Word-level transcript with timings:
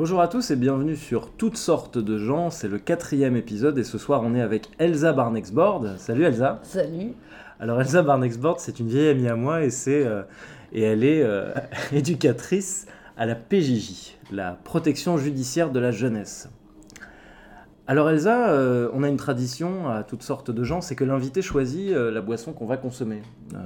Bonjour 0.00 0.22
à 0.22 0.28
tous 0.28 0.50
et 0.50 0.56
bienvenue 0.56 0.96
sur 0.96 1.30
Toutes 1.30 1.58
sortes 1.58 1.98
de 1.98 2.16
gens, 2.16 2.48
c'est 2.48 2.68
le 2.68 2.78
quatrième 2.78 3.36
épisode 3.36 3.76
et 3.76 3.84
ce 3.84 3.98
soir 3.98 4.22
on 4.24 4.34
est 4.34 4.40
avec 4.40 4.70
Elsa 4.78 5.12
Barnexboard. 5.12 5.98
Salut 5.98 6.24
Elsa. 6.24 6.58
Salut. 6.62 7.12
Alors 7.60 7.82
Elsa 7.82 8.00
Barnexboard 8.00 8.60
c'est 8.60 8.80
une 8.80 8.88
vieille 8.88 9.10
amie 9.10 9.28
à 9.28 9.36
moi 9.36 9.62
et, 9.62 9.68
c'est, 9.68 10.06
euh, 10.06 10.22
et 10.72 10.80
elle 10.80 11.04
est 11.04 11.22
euh, 11.22 11.52
éducatrice 11.92 12.86
à 13.18 13.26
la 13.26 13.34
PJJ, 13.34 14.16
la 14.32 14.52
protection 14.64 15.18
judiciaire 15.18 15.70
de 15.70 15.78
la 15.78 15.90
jeunesse. 15.90 16.48
Alors 17.90 18.08
Elsa, 18.08 18.50
euh, 18.50 18.88
on 18.92 19.02
a 19.02 19.08
une 19.08 19.16
tradition 19.16 19.88
à 19.88 20.04
toutes 20.04 20.22
sortes 20.22 20.52
de 20.52 20.62
gens, 20.62 20.80
c'est 20.80 20.94
que 20.94 21.02
l'invité 21.02 21.42
choisit 21.42 21.90
euh, 21.90 22.12
la 22.12 22.20
boisson 22.20 22.52
qu'on 22.52 22.66
va 22.66 22.76
consommer. 22.76 23.20
Euh, 23.54 23.58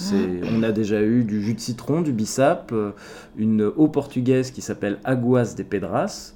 on 0.00 0.62
a 0.62 0.72
déjà 0.72 1.00
eu 1.02 1.24
du 1.24 1.42
jus 1.42 1.54
de 1.54 1.60
citron, 1.60 2.00
du 2.00 2.12
bissap, 2.12 2.70
euh, 2.72 2.92
une 3.36 3.62
eau 3.62 3.88
portugaise 3.88 4.50
qui 4.50 4.62
s'appelle 4.62 4.98
Aguas 5.04 5.54
de 5.56 5.62
Pedras, 5.62 6.32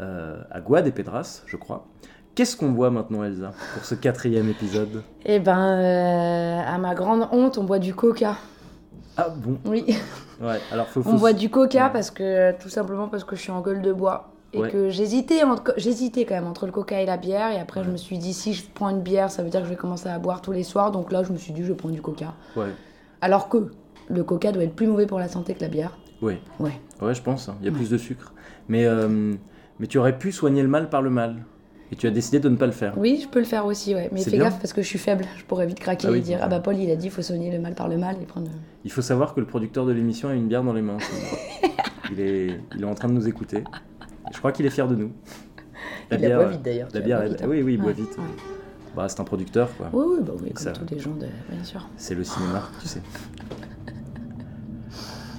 euh, 0.00 0.36
Agua 0.50 0.82
de 0.82 0.90
Pedras, 0.90 1.42
je 1.46 1.56
crois. 1.56 1.86
Qu'est-ce 2.34 2.56
qu'on 2.56 2.70
boit 2.70 2.90
maintenant, 2.90 3.24
Elsa, 3.24 3.52
pour 3.74 3.84
ce 3.84 3.94
quatrième 3.94 4.48
épisode? 4.48 5.02
Eh 5.26 5.38
ben, 5.38 5.58
euh, 5.58 6.60
à 6.66 6.78
ma 6.78 6.94
grande 6.94 7.28
honte, 7.30 7.58
on 7.58 7.64
boit 7.64 7.78
du 7.78 7.94
coca. 7.94 8.36
Ah 9.16 9.28
bon? 9.28 9.58
Oui, 9.66 9.84
Ouais, 10.40 10.58
alors 10.72 10.88
faut, 10.88 11.02
on 11.06 11.14
boit 11.14 11.34
du 11.34 11.50
coca 11.50 11.84
Ouais. 11.86 11.92
parce 11.92 12.10
que 12.10 12.52
tout 12.58 12.70
simplement 12.70 13.08
parce 13.08 13.22
que 13.24 13.36
je 13.36 13.42
suis 13.42 13.52
en 13.52 13.60
gueule 13.60 13.82
de 13.82 13.92
bois. 13.92 14.30
Et 14.54 14.58
Ouais. 14.60 14.70
que 14.70 14.88
j'hésitais, 14.90 15.42
j'hésitais 15.76 16.24
quand 16.26 16.34
même 16.34 16.46
entre 16.46 16.66
le 16.66 16.72
coca 16.72 17.00
et 17.00 17.06
la 17.06 17.16
bière. 17.16 17.50
Et 17.52 17.60
après, 17.60 17.84
je 17.84 17.90
me 17.90 17.96
suis 17.96 18.18
dit, 18.18 18.32
si 18.34 18.52
je 18.54 18.64
prends 18.74 18.88
une 18.90 19.00
bière, 19.00 19.30
ça 19.30 19.42
veut 19.42 19.48
dire 19.50 19.60
que 19.60 19.66
je 19.66 19.70
vais 19.70 19.76
commencer 19.76 20.08
à 20.08 20.18
boire 20.18 20.40
tous 20.42 20.52
les 20.52 20.62
soirs. 20.62 20.90
Donc 20.90 21.12
là, 21.12 21.22
je 21.22 21.32
me 21.32 21.38
suis 21.38 21.52
dit, 21.52 21.62
je 21.62 21.68
vais 21.68 21.74
prendre 21.74 21.94
du 21.94 22.02
coca. 22.02 22.34
Ouais, 22.56 22.66
Alors 23.22 23.48
que 23.48 23.70
le 24.10 24.22
coca 24.24 24.52
doit 24.52 24.64
être 24.64 24.74
plus 24.76 24.86
mauvais 24.86 25.06
pour 25.06 25.18
la 25.18 25.28
santé 25.28 25.54
que 25.54 25.60
la 25.62 25.68
bière. 25.68 25.96
ouais, 26.20 26.38
Ouais. 26.60 26.72
ouais, 27.00 27.14
je 27.14 27.22
pense, 27.22 27.48
hein. 27.48 27.56
il 27.60 27.64
y 27.64 27.68
a 27.68 27.72
Ouais. 27.72 27.78
plus 27.78 27.88
de 27.88 27.96
sucre. 27.96 28.34
Mais, 28.68 28.84
euh, 28.84 29.32
mais 29.80 29.86
tu 29.86 29.96
aurais 29.98 30.18
pu 30.18 30.30
soigner 30.32 30.60
le 30.62 30.68
mal 30.68 30.90
par 30.90 31.00
le 31.02 31.08
mal. 31.10 31.44
Et 31.90 31.96
tu 31.96 32.06
as 32.06 32.10
décidé 32.10 32.40
de 32.40 32.48
ne 32.48 32.56
pas 32.56 32.64
le 32.66 32.72
faire. 32.72 32.94
Oui, 32.96 33.20
je 33.22 33.28
peux 33.28 33.38
le 33.38 33.44
faire 33.44 33.66
aussi, 33.66 33.94
ouais. 33.94 34.08
Mais 34.12 34.22
fais 34.22 34.30
bien. 34.30 34.44
gaffe 34.44 34.58
parce 34.58 34.72
que 34.72 34.80
je 34.80 34.86
suis 34.86 34.98
faible. 34.98 35.24
Je 35.36 35.44
pourrais 35.44 35.66
vite 35.66 35.78
craquer 35.78 36.06
Ah 36.08 36.12
oui, 36.12 36.18
et 36.18 36.20
dire, 36.22 36.38
ah 36.40 36.48
bah 36.48 36.58
Paul, 36.60 36.76
il 36.78 36.90
a 36.90 36.96
dit, 36.96 37.06
il 37.06 37.10
faut 37.10 37.20
soigner 37.20 37.50
le 37.52 37.58
mal 37.58 37.74
par 37.74 37.86
le 37.88 37.98
mal 37.98 38.16
et 38.22 38.24
prendre. 38.24 38.48
Il 38.84 38.90
faut 38.90 39.02
savoir 39.02 39.34
que 39.34 39.40
le 39.40 39.46
producteur 39.46 39.84
de 39.84 39.92
l'émission 39.92 40.30
a 40.30 40.34
une 40.34 40.48
bière 40.48 40.64
dans 40.64 40.72
les 40.72 40.80
mains. 40.80 40.96
il, 42.10 42.18
est, 42.20 42.60
il 42.74 42.80
est 42.82 42.86
en 42.86 42.94
train 42.94 43.08
de 43.08 43.12
nous 43.12 43.28
écouter. 43.28 43.62
Je 44.32 44.38
crois 44.38 44.52
qu'il 44.52 44.64
est 44.64 44.70
fier 44.70 44.88
de 44.88 44.94
nous. 44.96 45.12
il 46.10 46.18
la 46.18 46.36
boit 46.36 46.46
vite 46.48 46.62
d'ailleurs. 46.62 46.88
La 46.94 47.00
bière, 47.00 47.18
bois 47.18 47.26
elle- 47.26 47.32
vite, 47.32 47.42
hein. 47.42 47.48
oui, 47.50 47.62
oui, 47.62 47.74
il 47.74 47.78
boit 47.78 47.88
Ouais, 47.88 47.92
vite. 47.92 48.16
ouais. 48.16 48.24
Bah, 48.96 49.08
c'est 49.08 49.20
un 49.20 49.24
producteur, 49.24 49.74
quoi. 49.76 49.88
Oui, 49.92 50.04
oui, 50.08 50.18
bah 50.26 50.32
oui, 50.42 50.52
comme 50.52 50.64
ça- 50.64 50.72
tous 50.72 50.94
les 50.94 51.00
gens, 51.00 51.14
de... 51.14 51.26
bien 51.50 51.64
sûr. 51.64 51.88
C'est 51.96 52.14
le 52.14 52.24
cinéma, 52.24 52.62
tu 52.80 52.88
sais. 52.88 53.00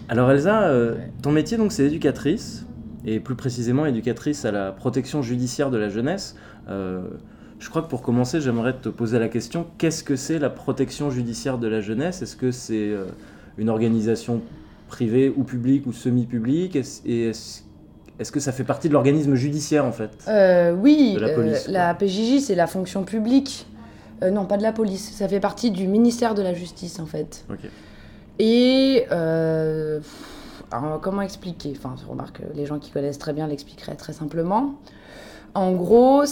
Alors 0.09 0.29
Elsa, 0.31 0.63
euh, 0.63 0.95
Ouais. 0.95 1.11
ton 1.21 1.31
métier 1.31 1.57
donc 1.57 1.71
c'est 1.71 1.85
éducatrice 1.85 2.65
et 3.05 3.19
plus 3.19 3.35
précisément 3.35 3.85
éducatrice 3.85 4.45
à 4.45 4.51
la 4.51 4.71
protection 4.71 5.21
judiciaire 5.21 5.71
de 5.71 5.77
la 5.77 5.89
jeunesse. 5.89 6.35
Euh, 6.69 7.01
je 7.59 7.69
crois 7.69 7.81
que 7.81 7.87
pour 7.89 8.01
commencer, 8.01 8.41
j'aimerais 8.41 8.73
te 8.73 8.89
poser 8.89 9.19
la 9.19 9.29
question 9.29 9.65
qu'est-ce 9.77 10.03
que 10.03 10.15
c'est 10.15 10.39
la 10.39 10.49
protection 10.49 11.09
judiciaire 11.09 11.57
de 11.57 11.67
la 11.67 11.79
jeunesse? 11.81 12.21
Est-ce 12.21 12.35
que 12.35 12.51
c'est 12.51 12.89
euh, 12.89 13.05
une 13.57 13.69
organisation 13.69 14.41
privée 14.87 15.33
ou 15.35 15.43
publique 15.43 15.87
ou 15.87 15.93
semi-publique? 15.93 16.75
Est-ce- 16.75 17.01
Et 17.07 17.29
est-ce 17.29 17.61
est-ce 18.19 18.31
que 18.31 18.39
ça 18.39 18.51
fait 18.51 18.63
partie 18.63 18.87
de 18.89 18.93
l'organisme 18.93 19.35
judiciaire 19.35 19.85
en 19.85 19.91
fait 19.91 20.11
Euh, 20.27 20.71
oui, 20.73 21.13
De 21.15 21.19
la 21.19 21.27
euh, 21.29 21.35
police, 21.35 21.67
la 21.67 21.93
PJJ, 21.93 22.39
c'est 22.39 22.55
la 22.55 22.67
fonction 22.67 23.03
publique. 23.03 23.65
Euh, 24.21 24.29
non, 24.29 24.45
pas 24.45 24.57
de 24.57 24.63
la 24.63 24.71
police. 24.71 25.11
Ça 25.13 25.27
fait 25.27 25.39
partie 25.39 25.71
du 25.71 25.87
ministère 25.87 26.35
de 26.35 26.41
la 26.41 26.53
Justice, 26.53 26.99
en 26.99 27.05
fait. 27.05 27.45
Et 28.39 29.05
alors, 29.09 30.99
comment 31.01 31.21
expliquer? 31.21 31.73
Enfin, 31.77 31.95
je 32.01 32.09
remarque 32.09 32.39
que 32.39 32.55
les 32.55 32.65
gens 32.65 32.79
qui 32.79 32.89
connaissent 32.91 33.19
très 33.19 33.33
bien 33.33 33.47
l'expliqueraient 33.47 33.95
très 33.95 34.13
simplement. 34.13 34.75
En 35.55 35.73
gros, 35.73 36.23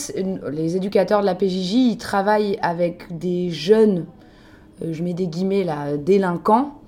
les 0.51 0.75
éducateurs 0.75 1.21
de 1.21 1.27
la 1.27 1.35
PJJ, 1.35 1.73
ils 1.73 1.97
travaillent 1.97 2.57
avec 2.63 3.15
des 3.15 3.51
jeunes, 3.51 4.05
je 4.83 5.03
mets 5.03 5.13
des 5.13 5.27
guillemets 5.27 5.63
là, 5.63 5.95
délinquants, 5.95 6.80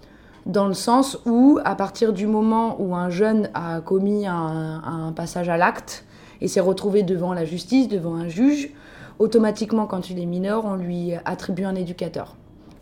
dans 0.45 0.67
le 0.67 0.73
sens 0.73 1.19
où, 1.25 1.59
à 1.63 1.75
partir 1.75 2.13
du 2.13 2.27
moment 2.27 2.75
où 2.79 2.95
un 2.95 3.09
jeune 3.09 3.49
a 3.53 3.79
commis 3.81 4.27
un, 4.27 5.13
passage 5.15 5.49
à 5.49 5.57
l'acte 5.57 6.05
et 6.41 6.47
s'est 6.47 6.59
retrouvé 6.59 7.03
devant 7.03 7.33
la 7.33 7.45
justice, 7.45 7.87
devant 7.87 8.15
un 8.15 8.27
juge, 8.27 8.71
automatiquement, 9.19 9.85
quand 9.85 10.09
il 10.09 10.19
est 10.19 10.25
mineur, 10.25 10.65
on 10.65 10.75
lui 10.75 11.13
attribue 11.25 11.63
un 11.63 11.75
éducateur 11.75 12.35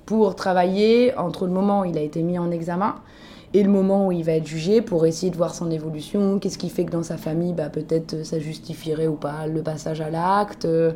pour 0.06 0.36
travailler 0.36 1.16
entre 1.18 1.46
le 1.46 1.52
moment 1.52 1.82
où 1.82 1.86
il 1.86 1.98
a 1.98 2.02
été 2.02 2.24
mis 2.24 2.40
en 2.40 2.52
examen 2.52 2.96
et 3.54 3.64
le 3.64 3.70
moment 3.70 4.08
où 4.08 4.12
il 4.12 4.24
va 4.24 4.34
être 4.34 4.48
jugé 4.48 4.82
pour 4.82 5.06
essayer 5.06 5.30
de 5.30 5.38
voir 5.38 5.54
son 5.54 5.70
évolution, 5.70 6.40
qu'est-ce 6.40 6.58
qui 6.58 6.70
fait 6.70 6.86
que 6.86 6.92
dans 6.92 7.04
sa 7.04 7.18
famille, 7.18 7.54
bah, 7.54 7.70
peut-être 7.70 8.26
ça 8.26 8.40
justifierait 8.40 9.08
ou 9.08 9.16
pas 9.16 9.46
le 9.46 9.62
passage 9.62 10.00
à 10.02 10.10
l'acte, 10.10 10.66
euh, 10.66 10.94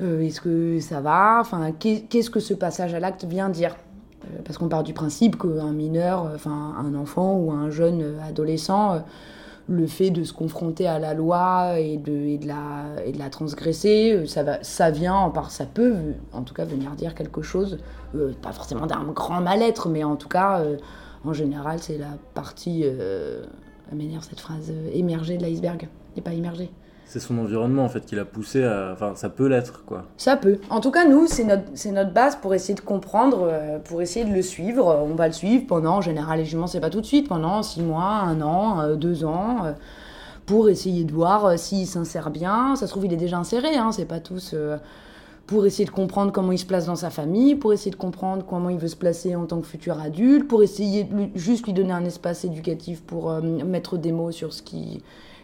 euh, 0.00 0.20
est-ce 0.20 0.40
que 0.40 0.78
ça 0.80 1.00
va, 1.00 1.38
enfin, 1.40 1.72
qu'est- 1.72 2.04
qu'est-ce 2.08 2.30
que 2.30 2.40
ce 2.40 2.54
passage 2.54 2.94
à 2.94 3.00
l'acte 3.00 3.24
vient 3.24 3.48
dire 3.48 3.76
Parce 4.44 4.58
qu'on 4.58 4.68
part 4.68 4.82
du 4.82 4.92
principe 4.92 5.36
qu'un 5.38 5.72
mineur, 5.72 6.26
euh, 6.26 6.34
enfin 6.34 6.74
un 6.78 6.94
enfant 6.94 7.34
ou 7.36 7.52
un 7.52 7.70
jeune 7.70 8.02
euh, 8.02 8.28
adolescent, 8.28 8.94
euh, 8.94 8.98
le 9.68 9.86
fait 9.86 10.10
de 10.10 10.22
se 10.22 10.32
confronter 10.32 10.86
à 10.86 10.98
la 10.98 11.14
loi 11.14 11.78
et 11.78 11.96
de, 11.96 12.38
la, 12.46 13.30
transgresser, 13.30 14.12
euh, 14.12 14.26
ça, 14.26 14.42
va, 14.42 14.62
ça 14.62 14.90
vient, 14.90 15.32
ça 15.48 15.66
peut 15.66 15.96
en 16.32 16.42
tout 16.42 16.54
cas 16.54 16.64
venir 16.64 16.92
dire 16.92 17.14
quelque 17.14 17.42
chose, 17.42 17.78
euh, 18.14 18.32
pas 18.40 18.52
forcément 18.52 18.86
d'un 18.86 19.02
grand 19.04 19.40
mal-être, 19.40 19.88
mais 19.88 20.04
en 20.04 20.16
tout 20.16 20.28
cas, 20.28 20.60
euh, 20.60 20.76
en 21.24 21.32
général, 21.32 21.80
c'est 21.80 21.98
la 21.98 22.16
partie, 22.34 22.82
euh, 22.84 23.44
elle 23.90 23.98
m'énerve 23.98 24.24
cette 24.28 24.40
phrase, 24.40 24.70
euh, 24.70 24.90
émergée 24.92 25.36
de 25.36 25.42
l'iceberg, 25.42 25.88
et 26.16 26.20
pas 26.20 26.32
immergée. 26.32 26.70
C'est 27.08 27.20
son 27.20 27.38
environnement 27.38 27.84
en 27.84 27.88
fait 27.88 28.04
qui 28.04 28.16
l'a 28.16 28.24
poussé 28.24 28.64
à. 28.64 28.90
Enfin, 28.92 29.12
ça 29.14 29.28
peut 29.28 29.46
l'être 29.46 29.84
quoi. 29.86 30.04
Ça 30.16 30.36
peut. 30.36 30.58
En 30.70 30.80
tout 30.80 30.90
cas, 30.90 31.06
nous, 31.06 31.28
c'est 31.28 31.44
notre, 31.44 32.12
base 32.12 32.34
pour 32.36 32.52
essayer 32.52 32.74
de 32.74 32.80
comprendre, 32.80 33.48
euh, 33.48 33.78
pour 33.78 34.02
essayer 34.02 34.26
de 34.26 34.34
le 34.34 34.42
suivre. 34.42 35.06
On 35.08 35.14
va 35.14 35.28
le 35.28 35.32
suivre 35.32 35.66
pendant, 35.68 35.98
en 35.98 36.00
général, 36.00 36.40
les 36.40 36.46
c'est 36.66 36.80
pas 36.80 36.90
tout 36.90 37.00
de 37.00 37.06
suite, 37.06 37.28
pendant 37.28 37.62
six 37.62 37.80
mois, 37.80 38.02
un 38.24 38.40
an, 38.42 38.80
euh, 38.80 38.96
deux 38.96 39.24
ans, 39.24 39.58
euh, 39.64 39.72
pour 40.46 40.68
essayer 40.68 41.04
de 41.04 41.12
voir 41.12 41.56
s'il 41.56 41.86
s'insère 41.86 42.30
bien. 42.30 42.74
Ça 42.74 42.86
se 42.88 42.90
trouve, 42.90 43.06
il 43.06 43.12
est 43.12 43.16
déjà 43.16 43.38
inséré, 43.38 43.76
hein, 43.76 43.92
c'est 43.92 44.04
pas 44.04 44.20
tous. 44.20 44.54
pour 45.46 45.64
essayer 45.64 45.84
de 45.84 45.90
comprendre 45.90 46.32
comment 46.32 46.50
il 46.50 46.58
se 46.58 46.66
place 46.66 46.86
dans 46.86 46.96
sa 46.96 47.08
famille, 47.10 47.54
pour 47.54 47.72
essayer 47.72 47.92
de 47.92 47.96
comprendre 47.96 48.44
comment 48.44 48.68
il 48.68 48.78
veut 48.78 48.88
se 48.88 48.96
placer 48.96 49.36
en 49.36 49.46
tant 49.46 49.60
que 49.60 49.66
futur 49.68 50.00
adulte, 50.00 50.48
pour 50.48 50.64
essayer 50.64 51.04
de 51.04 51.14
lui- 51.14 51.30
juste 51.36 51.66
lui 51.66 51.72
donner 51.72 51.92
un 51.92 52.04
espace 52.04 52.44
éducatif 52.44 53.00
pour 53.00 53.30
mettre 53.40 53.96
des 53.96 54.10
mots 54.10 54.32
sur 54.32 54.52
ce 54.52 54.60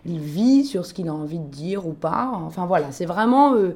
qu'il 0.02 0.18
vit, 0.18 0.64
sur 0.64 0.84
ce 0.86 0.94
qu'il 0.94 1.08
a 1.08 1.14
envie 1.14 1.38
de 1.38 1.46
dire 1.48 1.86
ou 1.86 1.92
pas. 1.92 2.30
Enfin 2.34 2.66
voilà, 2.66 2.90
c'est 2.92 3.06
vraiment 3.06 3.54
euh, 3.54 3.74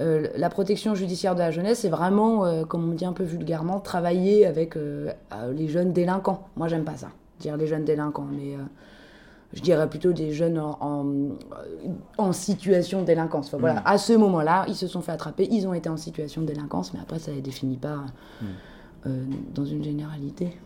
euh, 0.00 0.28
la 0.36 0.48
protection 0.50 0.94
judiciaire 0.94 1.34
de 1.34 1.40
la 1.40 1.50
jeunesse, 1.50 1.80
c'est 1.80 1.88
vraiment, 1.88 2.44
euh, 2.44 2.64
comme 2.64 2.88
on 2.90 2.94
dit 2.94 3.04
un 3.04 3.12
peu 3.12 3.24
vulgairement, 3.24 3.80
travailler 3.80 4.46
avec 4.46 4.76
les 5.54 5.68
jeunes 5.68 5.92
délinquants. 5.92 6.46
Moi, 6.56 6.68
j'aime 6.68 6.84
pas 6.84 6.96
ça, 6.96 7.08
dire 7.40 7.56
les 7.56 7.66
jeunes 7.66 7.84
délinquants, 7.84 8.26
mais 8.30 8.56
je 9.54 9.62
dirais 9.62 9.88
plutôt 9.88 10.12
des 10.12 10.32
jeunes 10.32 10.58
en, 10.58 10.76
en, 10.80 11.06
en 12.18 12.32
situation 12.32 13.00
de 13.00 13.06
délinquance. 13.06 13.46
Enfin, 13.48 13.56
voilà, 13.58 13.80
Mm. 13.80 13.84
à 13.86 13.98
ce 13.98 14.12
moment-là, 14.12 14.64
ils 14.68 14.74
se 14.76 14.86
sont 14.86 15.00
fait 15.00 15.12
attraper, 15.12 15.48
ils 15.50 15.66
ont 15.66 15.72
été 15.74 15.88
en 15.88 15.96
situation 15.96 16.42
de 16.42 16.46
délinquance, 16.46 16.92
mais 16.92 17.00
après, 17.00 17.18
ça 17.18 17.30
les 17.32 17.40
définit 17.40 17.78
pas 17.78 18.04
Mm. 18.40 18.46
euh, 19.06 19.24
dans 19.54 19.64
une 19.64 19.82
généralité. 19.82 20.56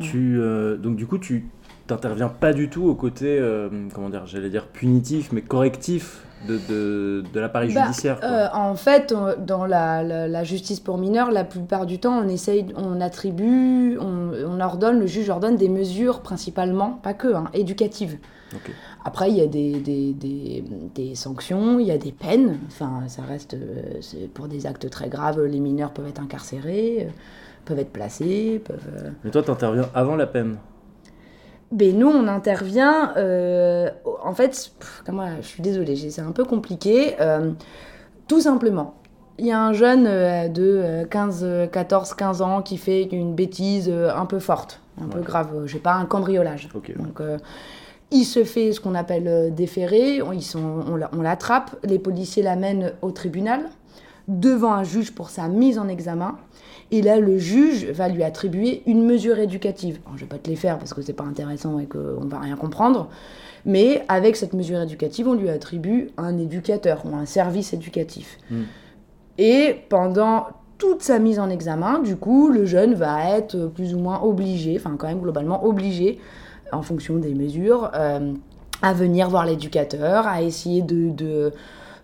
Tu, 0.00 0.38
euh, 0.38 0.76
donc 0.76 0.94
du 0.96 1.06
coup, 1.08 1.18
tu 1.18 1.50
t'interviens 1.88 2.28
pas 2.28 2.52
du 2.52 2.68
tout 2.70 2.84
au 2.88 2.94
côté, 2.94 3.38
euh, 3.38 3.68
comment 3.94 4.08
dire, 4.10 4.26
j'allais 4.26 4.50
dire 4.50 4.66
punitif, 4.66 5.32
mais 5.32 5.42
correctif 5.42 6.24
de, 6.46 6.58
de, 6.68 7.24
de 7.32 7.40
l'appareil 7.40 7.72
Bah, 7.74 7.86
judiciaire. 7.86 8.20
quoi. 8.20 8.28
Euh, 8.28 8.46
en 8.54 8.74
fait, 8.76 9.12
dans 9.44 9.66
la, 9.66 10.04
la- 10.04 10.28
la 10.28 10.44
justice 10.44 10.78
pour 10.78 10.98
mineurs, 10.98 11.32
la 11.32 11.42
plupart 11.44 11.84
du 11.86 11.98
temps, 11.98 12.16
on 12.24 12.28
essaye, 12.28 12.66
on 12.76 13.00
attribue, 13.00 13.98
on, 13.98 14.30
on 14.46 14.60
ordonne, 14.60 15.00
le 15.00 15.06
juge 15.06 15.28
ordonne 15.30 15.56
des 15.56 15.68
mesures 15.68 16.20
principalement, 16.20 16.92
pas 17.02 17.14
que, 17.14 17.34
hein, 17.34 17.46
éducatives. 17.54 18.18
Après, 19.04 19.30
il 19.30 19.36
y 19.36 19.40
a 19.42 19.46
des, 19.46 19.80
des, 19.80 20.12
des- 20.12 20.64
des 20.94 21.14
sanctions, 21.14 21.78
il 21.80 21.86
y 21.86 21.90
a 21.90 21.98
des 21.98 22.12
peines. 22.12 22.58
Enfin, 22.68 23.02
ça 23.08 23.22
reste 23.22 23.54
euh, 23.54 24.00
pour 24.32 24.48
des 24.48 24.66
actes 24.66 24.88
très 24.90 25.08
graves. 25.08 25.42
Les 25.44 25.60
mineurs 25.60 25.90
peuvent 25.92 26.08
être 26.08 26.20
incarcérés, 26.20 27.08
peuvent 27.64 27.78
être 27.78 27.92
placés, 27.92 28.62
peuvent. 28.64 29.12
Mais 29.24 29.30
toi, 29.30 29.42
t'interviens 29.42 29.88
avant 29.94 30.16
la 30.16 30.26
peine. 30.26 30.56
Ben 31.70 31.98
nous, 31.98 32.08
on 32.08 32.28
intervient. 32.28 33.12
euh, 33.16 33.90
en 34.24 34.34
fait, 34.34 34.70
pff, 34.78 35.02
je 35.40 35.46
suis 35.46 35.62
désolée, 35.62 35.96
c'est 35.96 36.20
un 36.22 36.32
peu 36.32 36.44
compliqué. 36.44 37.16
euh, 37.20 37.52
tout 38.26 38.40
simplement, 38.40 38.94
il 39.38 39.46
y 39.46 39.52
a 39.52 39.62
un 39.62 39.72
jeune 39.72 40.06
euh, 40.06 40.48
de 40.48 40.62
euh, 40.62 41.04
15, 41.04 41.40
euh, 41.42 41.66
14, 41.66 42.14
15 42.14 42.42
ans 42.42 42.62
qui 42.62 42.76
fait 42.78 43.02
une 43.02 43.34
bêtise 43.34 43.90
un 43.90 44.26
peu 44.26 44.38
forte, 44.38 44.80
un 45.00 45.08
peu 45.08 45.20
grave, 45.20 45.66
je 45.66 45.72
sais 45.74 45.78
pas, 45.78 45.94
un 45.94 46.06
cambriolage. 46.06 46.68
Donc, 46.72 47.20
euh, 47.20 47.38
il 48.10 48.24
se 48.24 48.44
fait 48.44 48.72
ce 48.72 48.80
qu'on 48.80 48.94
appelle 48.94 49.54
déférer, 49.54 50.22
on, 50.22 50.32
ils 50.32 50.42
sont, 50.42 50.84
on 51.12 51.20
l'attrape, 51.22 51.76
les 51.84 51.98
policiers 51.98 52.42
l'amènent 52.42 52.92
au 53.02 53.10
tribunal, 53.10 53.60
devant 54.28 54.72
un 54.72 54.84
juge 54.84 55.14
pour 55.14 55.28
sa 55.28 55.48
mise 55.48 55.78
en 55.78 55.88
examen. 55.88 56.36
Et 56.90 57.02
là, 57.02 57.20
le 57.20 57.38
juge 57.38 57.86
va 57.86 58.08
lui 58.08 58.22
attribuer 58.22 58.82
une 58.86 59.04
mesure 59.04 59.38
éducative. 59.38 60.00
Alors, 60.06 60.16
je 60.16 60.22
vais 60.22 60.28
pas 60.28 60.38
te 60.38 60.48
les 60.48 60.56
faire 60.56 60.78
parce 60.78 60.94
que 60.94 61.02
c'est 61.02 61.12
pas 61.12 61.24
intéressant 61.24 61.78
et 61.78 61.86
qu'on 61.86 62.24
va 62.26 62.38
rien 62.38 62.56
comprendre. 62.56 63.08
Mais 63.66 64.04
avec 64.08 64.36
cette 64.36 64.54
mesure 64.54 64.80
éducative, 64.80 65.28
on 65.28 65.34
lui 65.34 65.50
attribue 65.50 66.10
un 66.16 66.38
éducateur 66.38 67.02
ou 67.04 67.14
un 67.14 67.26
service 67.26 67.74
éducatif. 67.74 68.38
Mm. 68.50 68.62
Et 69.38 69.76
pendant 69.88 70.46
toute 70.78 71.02
sa 71.02 71.18
mise 71.18 71.38
en 71.38 71.50
examen, 71.50 71.98
du 71.98 72.16
coup, 72.16 72.48
le 72.48 72.64
jeune 72.64 72.94
va 72.94 73.36
être 73.36 73.66
plus 73.66 73.94
ou 73.94 73.98
moins 73.98 74.22
obligé, 74.22 74.76
enfin 74.76 74.96
quand 74.96 75.08
même 75.08 75.20
globalement 75.20 75.64
obligé, 75.64 76.18
en 76.72 76.82
fonction 76.82 77.16
des 77.16 77.34
mesures, 77.34 77.90
euh, 77.94 78.32
à 78.80 78.92
venir 78.92 79.28
voir 79.28 79.44
l'éducateur, 79.44 80.26
à 80.26 80.42
essayer 80.42 80.82
de, 80.82 81.10
de 81.10 81.52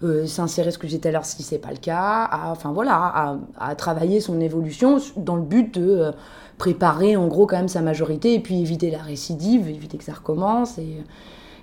euh, 0.05 0.27
s'insérer, 0.27 0.71
ce 0.71 0.79
que 0.79 0.87
à 1.07 1.11
l'heure, 1.11 1.25
si 1.25 1.43
c'est 1.43 1.59
pas 1.59 1.71
le 1.71 1.77
cas, 1.79 2.25
à, 2.25 2.51
enfin 2.51 2.73
voilà, 2.73 2.95
à, 2.95 3.37
à 3.59 3.75
travailler 3.75 4.21
son 4.21 4.41
évolution 4.41 4.99
dans 5.17 5.37
le 5.37 5.43
but 5.43 5.79
de 5.79 5.89
euh, 5.89 6.13
préparer 6.59 7.17
en 7.17 7.27
gros 7.27 7.47
quand 7.47 7.57
même 7.57 7.69
sa 7.69 7.83
majorité 7.83 8.35
et 8.35 8.41
puis 8.41 8.61
éviter 8.61 8.91
la 8.91 9.03
récidive, 9.03 9.69
éviter 9.69 9.99
que 9.99 10.05
ça 10.05 10.13
recommence 10.13 10.79
et, 10.79 11.03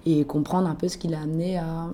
et 0.05 0.25
comprendre 0.25 0.67
un 0.69 0.75
peu 0.75 0.87
ce 0.87 0.97
qui 0.97 1.07
l'a 1.07 1.21
amené 1.21 1.57
à, 1.57 1.87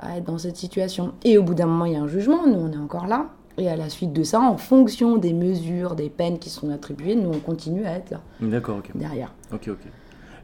à 0.00 0.16
être 0.16 0.24
dans 0.24 0.38
cette 0.38 0.56
situation. 0.56 1.12
Et 1.24 1.38
au 1.38 1.42
bout 1.42 1.54
d'un 1.54 1.66
moment, 1.66 1.84
il 1.84 1.92
y 1.92 1.96
a 1.96 2.00
un 2.02 2.08
jugement, 2.08 2.46
nous 2.46 2.58
on 2.58 2.72
est 2.72 2.76
encore 2.82 3.06
là. 3.06 3.26
Et 3.58 3.68
à 3.68 3.76
la 3.76 3.90
suite 3.90 4.12
de 4.12 4.22
ça, 4.22 4.40
en 4.40 4.56
fonction 4.56 5.16
des 5.16 5.34
mesures, 5.34 5.94
des 5.94 6.08
peines 6.08 6.38
qui 6.38 6.48
sont 6.48 6.70
attribuées, 6.70 7.14
nous 7.14 7.30
on 7.30 7.40
continue 7.40 7.84
à 7.84 7.92
être 7.92 8.10
là, 8.12 8.20
D'accord, 8.40 8.78
ok. 8.78 8.90
derrière. 8.94 9.34
Ok, 9.52 9.68
ok. 9.68 9.78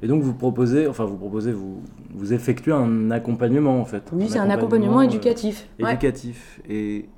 Et 0.02 0.08
donc 0.08 0.22
vous 0.22 0.34
proposez, 0.34 0.86
enfin 0.86 1.04
vous 1.04 1.16
proposez, 1.16 1.52
vous, 1.52 1.80
vous 2.14 2.32
effectuez 2.32 2.72
un 2.72 3.10
accompagnement 3.10 3.80
en 3.80 3.84
fait. 3.84 4.02
Oui, 4.12 4.26
c'est 4.28 4.38
un 4.38 4.50
accompagnement 4.50 5.00
euh, 5.00 5.04
éducatif. 5.04 5.66
Ouais. 5.80 5.90
éducatif. 5.92 6.60
Et 6.68 7.08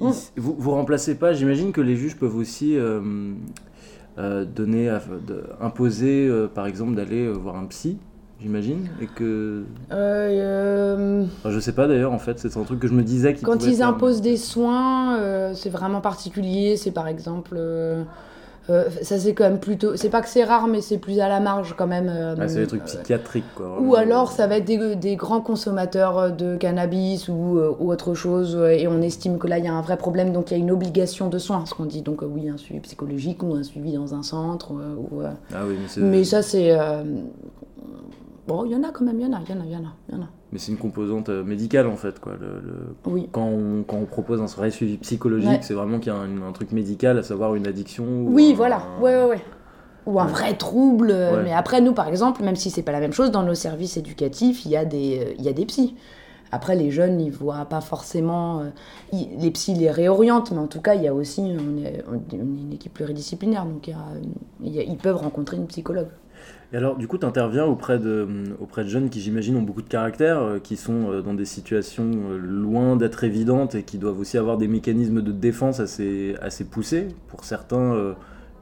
Mm. 0.00 0.10
il- 0.36 0.42
vous, 0.42 0.54
vous 0.58 0.70
remplacez 0.72 1.16
pas, 1.16 1.32
j'imagine 1.32 1.72
que 1.72 1.80
les 1.80 1.96
juges 1.96 2.16
peuvent 2.16 2.36
aussi 2.36 2.76
euh, 2.76 3.00
euh, 4.18 4.44
donner, 4.44 4.88
à- 4.88 5.00
de- 5.26 5.44
imposer 5.60 6.26
euh, 6.28 6.46
par 6.48 6.66
exemple 6.66 6.94
d'aller 6.94 7.24
euh, 7.26 7.32
voir 7.32 7.56
un 7.56 7.66
psy, 7.66 7.98
j'imagine. 8.40 8.88
Et 9.00 9.06
que. 9.06 9.64
Euh, 9.92 10.28
euh, 10.28 11.24
Enfin, 11.38 11.50
je 11.50 11.60
sais 11.60 11.72
pas 11.72 11.86
d'ailleurs 11.88 12.12
en 12.12 12.18
fait, 12.18 12.38
c'est 12.38 12.56
un 12.56 12.62
truc 12.64 12.80
que 12.80 12.88
je 12.88 12.94
me 12.94 13.02
disais 13.02 13.34
qui 13.34 13.44
Quand 13.44 13.64
ils 13.66 13.76
faire- 13.76 13.88
imposent 13.88 14.20
des 14.22 14.36
soins, 14.36 15.16
euh, 15.18 15.52
c'est 15.54 15.70
vraiment 15.70 16.00
particulier. 16.00 16.76
C'est 16.76 16.92
par 16.92 17.06
exemple. 17.08 17.56
Euh, 18.70 18.84
ça, 19.02 19.18
c'est 19.18 19.34
quand 19.34 19.44
même 19.44 19.60
plutôt. 19.60 19.96
C'est 19.96 20.10
pas 20.10 20.20
que 20.20 20.28
c'est 20.28 20.44
rare, 20.44 20.66
mais 20.66 20.80
c'est 20.80 20.98
plus 20.98 21.20
à 21.20 21.28
la 21.28 21.40
marge 21.40 21.74
quand 21.76 21.86
même. 21.86 22.08
euh, 22.08 22.34
Ah, 22.38 22.48
c'est 22.48 22.60
des 22.60 22.66
trucs 22.66 22.82
euh, 22.82 22.84
psychiatriques 22.84 23.44
quoi. 23.54 23.80
Ou 23.80 23.94
alors, 23.96 24.30
ça 24.32 24.46
va 24.46 24.56
être 24.58 24.64
des, 24.64 24.96
des 24.96 25.16
grands 25.16 25.40
consommateurs 25.40 26.32
de 26.32 26.56
cannabis 26.56 27.28
ou, 27.28 27.58
ou 27.78 27.90
autre 27.90 28.14
chose, 28.14 28.56
et 28.70 28.86
on 28.88 29.00
estime 29.00 29.38
que 29.38 29.46
là, 29.46 29.58
il 29.58 29.64
y 29.64 29.68
a 29.68 29.74
un 29.74 29.82
vrai 29.82 29.96
problème, 29.96 30.32
donc 30.32 30.50
il 30.50 30.54
y 30.54 30.60
a 30.60 30.62
une 30.62 30.70
obligation 30.70 31.28
de 31.28 31.38
soins, 31.38 31.64
ce 31.66 31.74
qu'on 31.74 31.86
dit. 31.86 32.02
Donc, 32.02 32.22
oui, 32.22 32.48
un 32.48 32.56
suivi 32.58 32.80
psychologique 32.80 33.42
ou 33.42 33.54
un 33.54 33.62
suivi 33.62 33.92
dans 33.92 34.14
un 34.14 34.22
centre. 34.22 34.72
ou, 34.72 35.22
Ah 35.54 35.62
oui, 35.66 35.76
mais. 35.96 36.02
Mais 36.02 36.24
ça, 36.24 36.42
c'est. 36.42 36.76
Bon, 38.46 38.64
il 38.64 38.72
y 38.72 38.76
en 38.76 38.82
a 38.82 38.90
quand 38.90 39.04
même, 39.04 39.20
il 39.20 39.26
y 39.26 39.28
en 39.28 39.34
a, 39.34 39.40
il 39.46 39.54
y 39.54 39.58
en 39.58 39.60
a, 39.60 39.64
il 39.66 39.72
y 39.72 39.76
en 39.76 39.80
a, 39.80 39.92
il 40.08 40.14
y 40.14 40.18
en 40.18 40.22
a. 40.22 40.28
Mais 40.52 40.58
c'est 40.58 40.72
une 40.72 40.78
composante 40.78 41.28
euh, 41.28 41.44
médicale 41.44 41.86
en 41.86 41.96
fait 41.96 42.18
quoi. 42.20 42.32
Le, 42.40 42.46
le- 42.60 42.94
Oui. 43.12 43.28
Quand, 43.32 43.46
on, 43.46 43.82
quand 43.86 43.96
on 43.98 44.06
propose 44.06 44.40
un 44.40 44.46
vrai 44.46 44.70
suivi 44.70 44.96
psychologique, 44.96 45.50
Ouais. 45.50 45.58
c'est 45.62 45.74
vraiment 45.74 45.98
qu'il 45.98 46.12
y 46.12 46.16
a 46.16 46.18
un, 46.18 46.42
un 46.42 46.52
truc 46.52 46.72
médical, 46.72 47.18
à 47.18 47.22
savoir 47.22 47.54
une 47.54 47.66
addiction. 47.66 48.04
ou 48.04 48.28
Oui, 48.32 48.52
un- 48.52 48.56
voilà. 48.56 48.82
Ouais, 49.00 49.14
ouais, 49.16 49.24
ouais. 49.28 49.40
Ou 50.06 50.18
un 50.20 50.24
Ouais. 50.24 50.30
vrai 50.32 50.54
trouble. 50.54 51.10
euh, 51.10 51.36
Ouais. 51.36 51.42
Mais 51.44 51.52
après, 51.52 51.82
nous, 51.82 51.92
par 51.92 52.08
exemple, 52.08 52.42
même 52.42 52.56
si 52.56 52.70
c'est 52.70 52.82
pas 52.82 52.92
la 52.92 53.00
même 53.00 53.12
chose, 53.12 53.30
dans 53.30 53.42
nos 53.42 53.54
services 53.54 53.98
éducatifs, 53.98 54.64
il 54.64 54.70
y 54.70 54.76
a 54.76 54.86
des, 54.86 55.34
il 55.38 55.44
y 55.44 55.48
a 55.48 55.52
des 55.52 55.66
psys. 55.66 55.94
Après, 56.50 56.74
les 56.76 56.90
jeunes, 56.90 57.20
ils 57.20 57.30
voient 57.30 57.66
pas 57.66 57.82
forcément. 57.82 58.60
euh, 58.60 58.64
ils- 59.12 59.28
les 59.38 59.50
psys 59.50 59.74
les 59.74 59.90
réorientent, 59.90 60.50
mais 60.50 60.58
en 60.60 60.66
tout 60.66 60.80
cas, 60.80 60.94
il 60.94 61.02
y 61.02 61.08
a 61.08 61.12
aussi. 61.12 61.42
On 61.42 61.76
est, 61.84 62.02
on 62.10 62.14
est 62.14 62.38
une 62.40 62.72
équipe 62.72 62.94
pluridisciplinaire, 62.94 63.66
donc 63.66 63.86
il 63.86 63.90
y 63.90 63.92
a, 63.92 63.98
il 64.64 64.74
y 64.74 64.78
a- 64.78 64.82
ils 64.82 64.96
peuvent 64.96 65.16
rencontrer 65.16 65.58
une 65.58 65.66
psychologue. 65.66 66.08
Et 66.72 66.76
alors, 66.76 66.96
du 66.96 67.08
coup, 67.08 67.16
tu 67.16 67.24
interviens 67.24 67.64
auprès 67.64 67.98
de, 67.98 68.22
hum, 68.28 68.44
auprès 68.60 68.84
de 68.84 68.88
jeunes 68.88 69.08
qui, 69.08 69.20
j'imagine, 69.20 69.56
ont 69.56 69.62
beaucoup 69.62 69.80
de 69.82 69.88
caractère, 69.88 70.38
euh, 70.38 70.58
qui 70.58 70.76
sont 70.76 71.10
euh, 71.10 71.22
dans 71.22 71.32
des 71.34 71.46
situations 71.46 72.10
euh, 72.30 72.36
loin 72.38 72.96
d'être 72.96 73.24
évidentes 73.24 73.74
et 73.74 73.82
qui 73.84 73.96
doivent 73.96 74.18
aussi 74.20 74.36
avoir 74.36 74.58
des 74.58 74.68
mécanismes 74.68 75.22
de 75.22 75.32
défense 75.32 75.80
assez, 75.80 76.36
assez 76.42 76.64
poussés. 76.64 77.08
Pour 77.28 77.44
certains, 77.44 77.94
euh, 77.94 78.12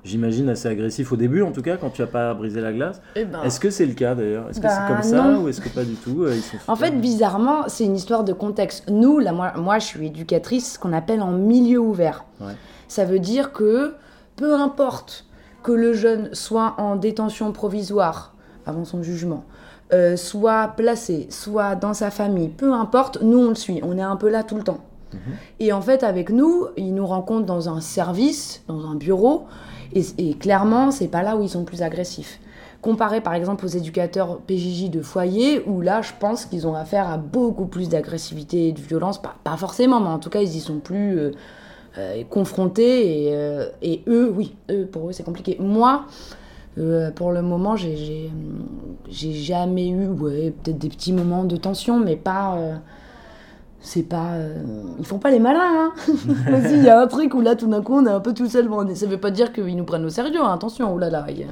j'imagine, 0.04 0.48
assez 0.48 0.68
agressifs 0.68 1.10
au 1.10 1.16
début, 1.16 1.42
en 1.42 1.50
tout 1.50 1.62
cas, 1.62 1.76
quand 1.76 1.90
tu 1.90 2.00
n'as 2.00 2.06
pas 2.06 2.32
brisé 2.32 2.60
la 2.60 2.72
glace. 2.72 3.02
Est-ce 3.16 3.58
que 3.58 3.70
c'est 3.70 3.86
le 3.86 3.94
cas 3.94 4.14
d'ailleurs? 4.14 4.48
Est-ce 4.50 4.60
que 4.60 4.66
Bah, 4.66 4.70
c'est 4.86 4.94
comme 4.94 5.02
ça 5.02 5.24
non. 5.32 5.42
ou 5.42 5.48
est-ce 5.48 5.60
que 5.60 5.68
pas 5.68 5.82
du 5.84 5.94
tout 5.94 6.22
euh, 6.22 6.32
ils 6.36 6.42
sont 6.42 6.58
En 6.68 6.76
fait, 6.76 6.92
bizarrement, 6.92 7.64
c'est 7.66 7.84
une 7.86 7.96
histoire 7.96 8.22
de 8.22 8.32
contexte. 8.32 8.88
Nous, 8.88 9.18
là, 9.18 9.32
moi, 9.32 9.52
moi, 9.56 9.80
je 9.80 9.86
suis 9.86 10.06
éducatrice, 10.06 10.74
ce 10.74 10.78
qu'on 10.78 10.92
appelle 10.92 11.22
en 11.22 11.32
milieu 11.32 11.80
ouvert. 11.80 12.24
Ouais. 12.40 12.52
Ça 12.86 13.04
veut 13.04 13.18
dire 13.18 13.52
que 13.52 13.94
peu 14.36 14.54
importe 14.54 15.24
que 15.66 15.72
le 15.72 15.94
jeune 15.94 16.32
soit 16.32 16.76
en 16.78 16.94
détention 16.94 17.50
provisoire 17.50 18.32
avant 18.66 18.84
son 18.84 19.02
jugement, 19.02 19.42
euh, 19.92 20.16
soit 20.16 20.68
placé, 20.76 21.26
soit 21.28 21.74
dans 21.74 21.92
sa 21.92 22.12
famille, 22.12 22.50
peu 22.50 22.72
importe, 22.72 23.20
nous 23.20 23.38
on 23.38 23.48
le 23.48 23.56
suit, 23.56 23.80
on 23.82 23.98
est 23.98 24.02
un 24.02 24.14
peu 24.14 24.28
là 24.28 24.44
tout 24.44 24.54
le 24.54 24.62
temps. 24.62 24.78
Mhm. 25.12 25.18
Et 25.58 25.72
en 25.72 25.80
fait, 25.80 26.04
avec 26.04 26.30
nous, 26.30 26.68
ils 26.76 26.94
nous 26.94 27.04
rencontrent 27.04 27.46
dans 27.46 27.68
un 27.68 27.80
service, 27.80 28.62
dans 28.68 28.86
un 28.86 28.94
bureau, 28.94 29.46
et, 29.92 30.04
et 30.18 30.34
clairement, 30.34 30.92
c'est 30.92 31.08
pas 31.08 31.24
là 31.24 31.36
où 31.36 31.42
ils 31.42 31.48
sont 31.48 31.64
plus 31.64 31.82
agressifs. 31.82 32.38
Comparé 32.80 33.20
par 33.20 33.34
exemple 33.34 33.64
aux 33.64 33.68
éducateurs 33.68 34.38
PJJ 34.46 34.88
de 34.90 35.02
foyer, 35.02 35.64
où 35.66 35.80
là, 35.80 36.00
je 36.00 36.12
pense 36.20 36.44
qu'ils 36.44 36.68
ont 36.68 36.76
affaire 36.76 37.10
à 37.10 37.18
beaucoup 37.18 37.66
plus 37.66 37.88
d'agressivité 37.88 38.68
et 38.68 38.72
de 38.72 38.80
violence, 38.80 39.20
pas, 39.20 39.34
pas 39.42 39.56
forcément, 39.56 39.98
mais 39.98 40.10
en 40.10 40.20
tout 40.20 40.30
cas, 40.30 40.42
ils 40.42 40.56
y 40.56 40.60
sont 40.60 40.78
plus 40.78 41.18
euh, 41.18 41.32
euh, 41.98 42.22
confrontés, 42.28 43.24
et, 43.28 43.34
euh, 43.34 43.66
et 43.82 44.02
eux, 44.08 44.32
oui, 44.34 44.54
eux, 44.70 44.86
pour 44.90 45.08
eux, 45.08 45.12
c'est 45.12 45.22
compliqué. 45.22 45.56
Moi, 45.60 46.04
euh, 46.78 47.10
pour 47.10 47.32
le 47.32 47.42
moment, 47.42 47.76
j'ai- 47.76 48.30
jamais 49.10 49.88
eu, 49.88 50.06
ouais, 50.08 50.52
peut-être 50.62 50.78
des 50.78 50.88
petits 50.88 51.12
moments 51.12 51.44
de 51.44 51.56
tension, 51.56 51.98
mais 51.98 52.16
pas. 52.16 52.56
euh, 52.56 52.74
c'est 53.80 54.02
pas. 54.02 54.32
euh, 54.34 54.62
ils 54.98 55.04
font 55.04 55.18
pas 55.18 55.30
les 55.30 55.38
malins, 55.38 55.60
hein. 55.62 55.92
Il 56.72 56.82
y 56.82 56.88
a 56.88 57.00
un 57.00 57.06
truc 57.06 57.34
où 57.34 57.40
là, 57.40 57.54
tout 57.54 57.68
d'un 57.68 57.82
coup, 57.82 57.94
on 57.94 58.04
est 58.06 58.10
un 58.10 58.20
peu 58.20 58.34
tout 58.34 58.48
seul. 58.48 58.66
Bon, 58.68 58.84
ça 58.94 59.06
veut 59.06 59.20
pas 59.20 59.30
dire 59.30 59.52
qu'ils 59.52 59.76
nous 59.76 59.84
prennent 59.84 60.04
au 60.04 60.08
sérieux, 60.08 60.40
hein, 60.42 60.52
attention, 60.52 60.92
oh 60.92 60.98
là 60.98 61.08
là. 61.08 61.24
il 61.28 61.38
y 61.38 61.42
a- 61.44 61.48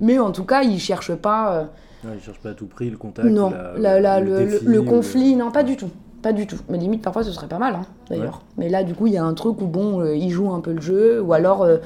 Mais 0.00 0.18
en 0.18 0.32
tout 0.32 0.44
cas, 0.44 0.62
ils 0.62 0.78
cherchent 0.80 1.14
pas. 1.14 1.68
Ouais, 2.04 2.10
ils 2.16 2.22
cherchent 2.22 2.40
pas 2.40 2.50
à 2.50 2.54
tout 2.54 2.66
prix 2.66 2.88
le 2.90 2.96
contact. 2.96 3.28
non, 3.28 3.50
la- 3.50 3.78
la- 3.78 4.00
la- 4.00 4.20
le, 4.20 4.44
le, 4.44 4.50
défi 4.50 4.64
le 4.64 4.80
ou 4.80 4.84
conflit, 4.84 5.36
non, 5.36 5.50
pas 5.50 5.62
du 5.62 5.76
tout. 5.76 5.90
Pas 6.24 6.32
du 6.32 6.46
tout. 6.46 6.56
Mais 6.70 6.78
limite, 6.78 7.02
parfois, 7.02 7.22
ce 7.22 7.30
serait 7.32 7.46
pas 7.48 7.58
mal, 7.58 7.74
hein, 7.74 7.84
d'ailleurs. 8.08 8.40
Mais 8.56 8.70
là, 8.70 8.82
du 8.82 8.94
coup, 8.94 9.06
il 9.06 9.12
y 9.12 9.18
a 9.18 9.24
un 9.24 9.34
truc 9.34 9.60
où, 9.60 9.66
bon, 9.66 10.00
euh, 10.00 10.16
ils 10.16 10.30
jouent 10.30 10.52
un 10.52 10.60
peu 10.60 10.72
le 10.72 10.80
jeu, 10.80 11.20
ou 11.20 11.34
alors, 11.34 11.62
euh, 11.62 11.76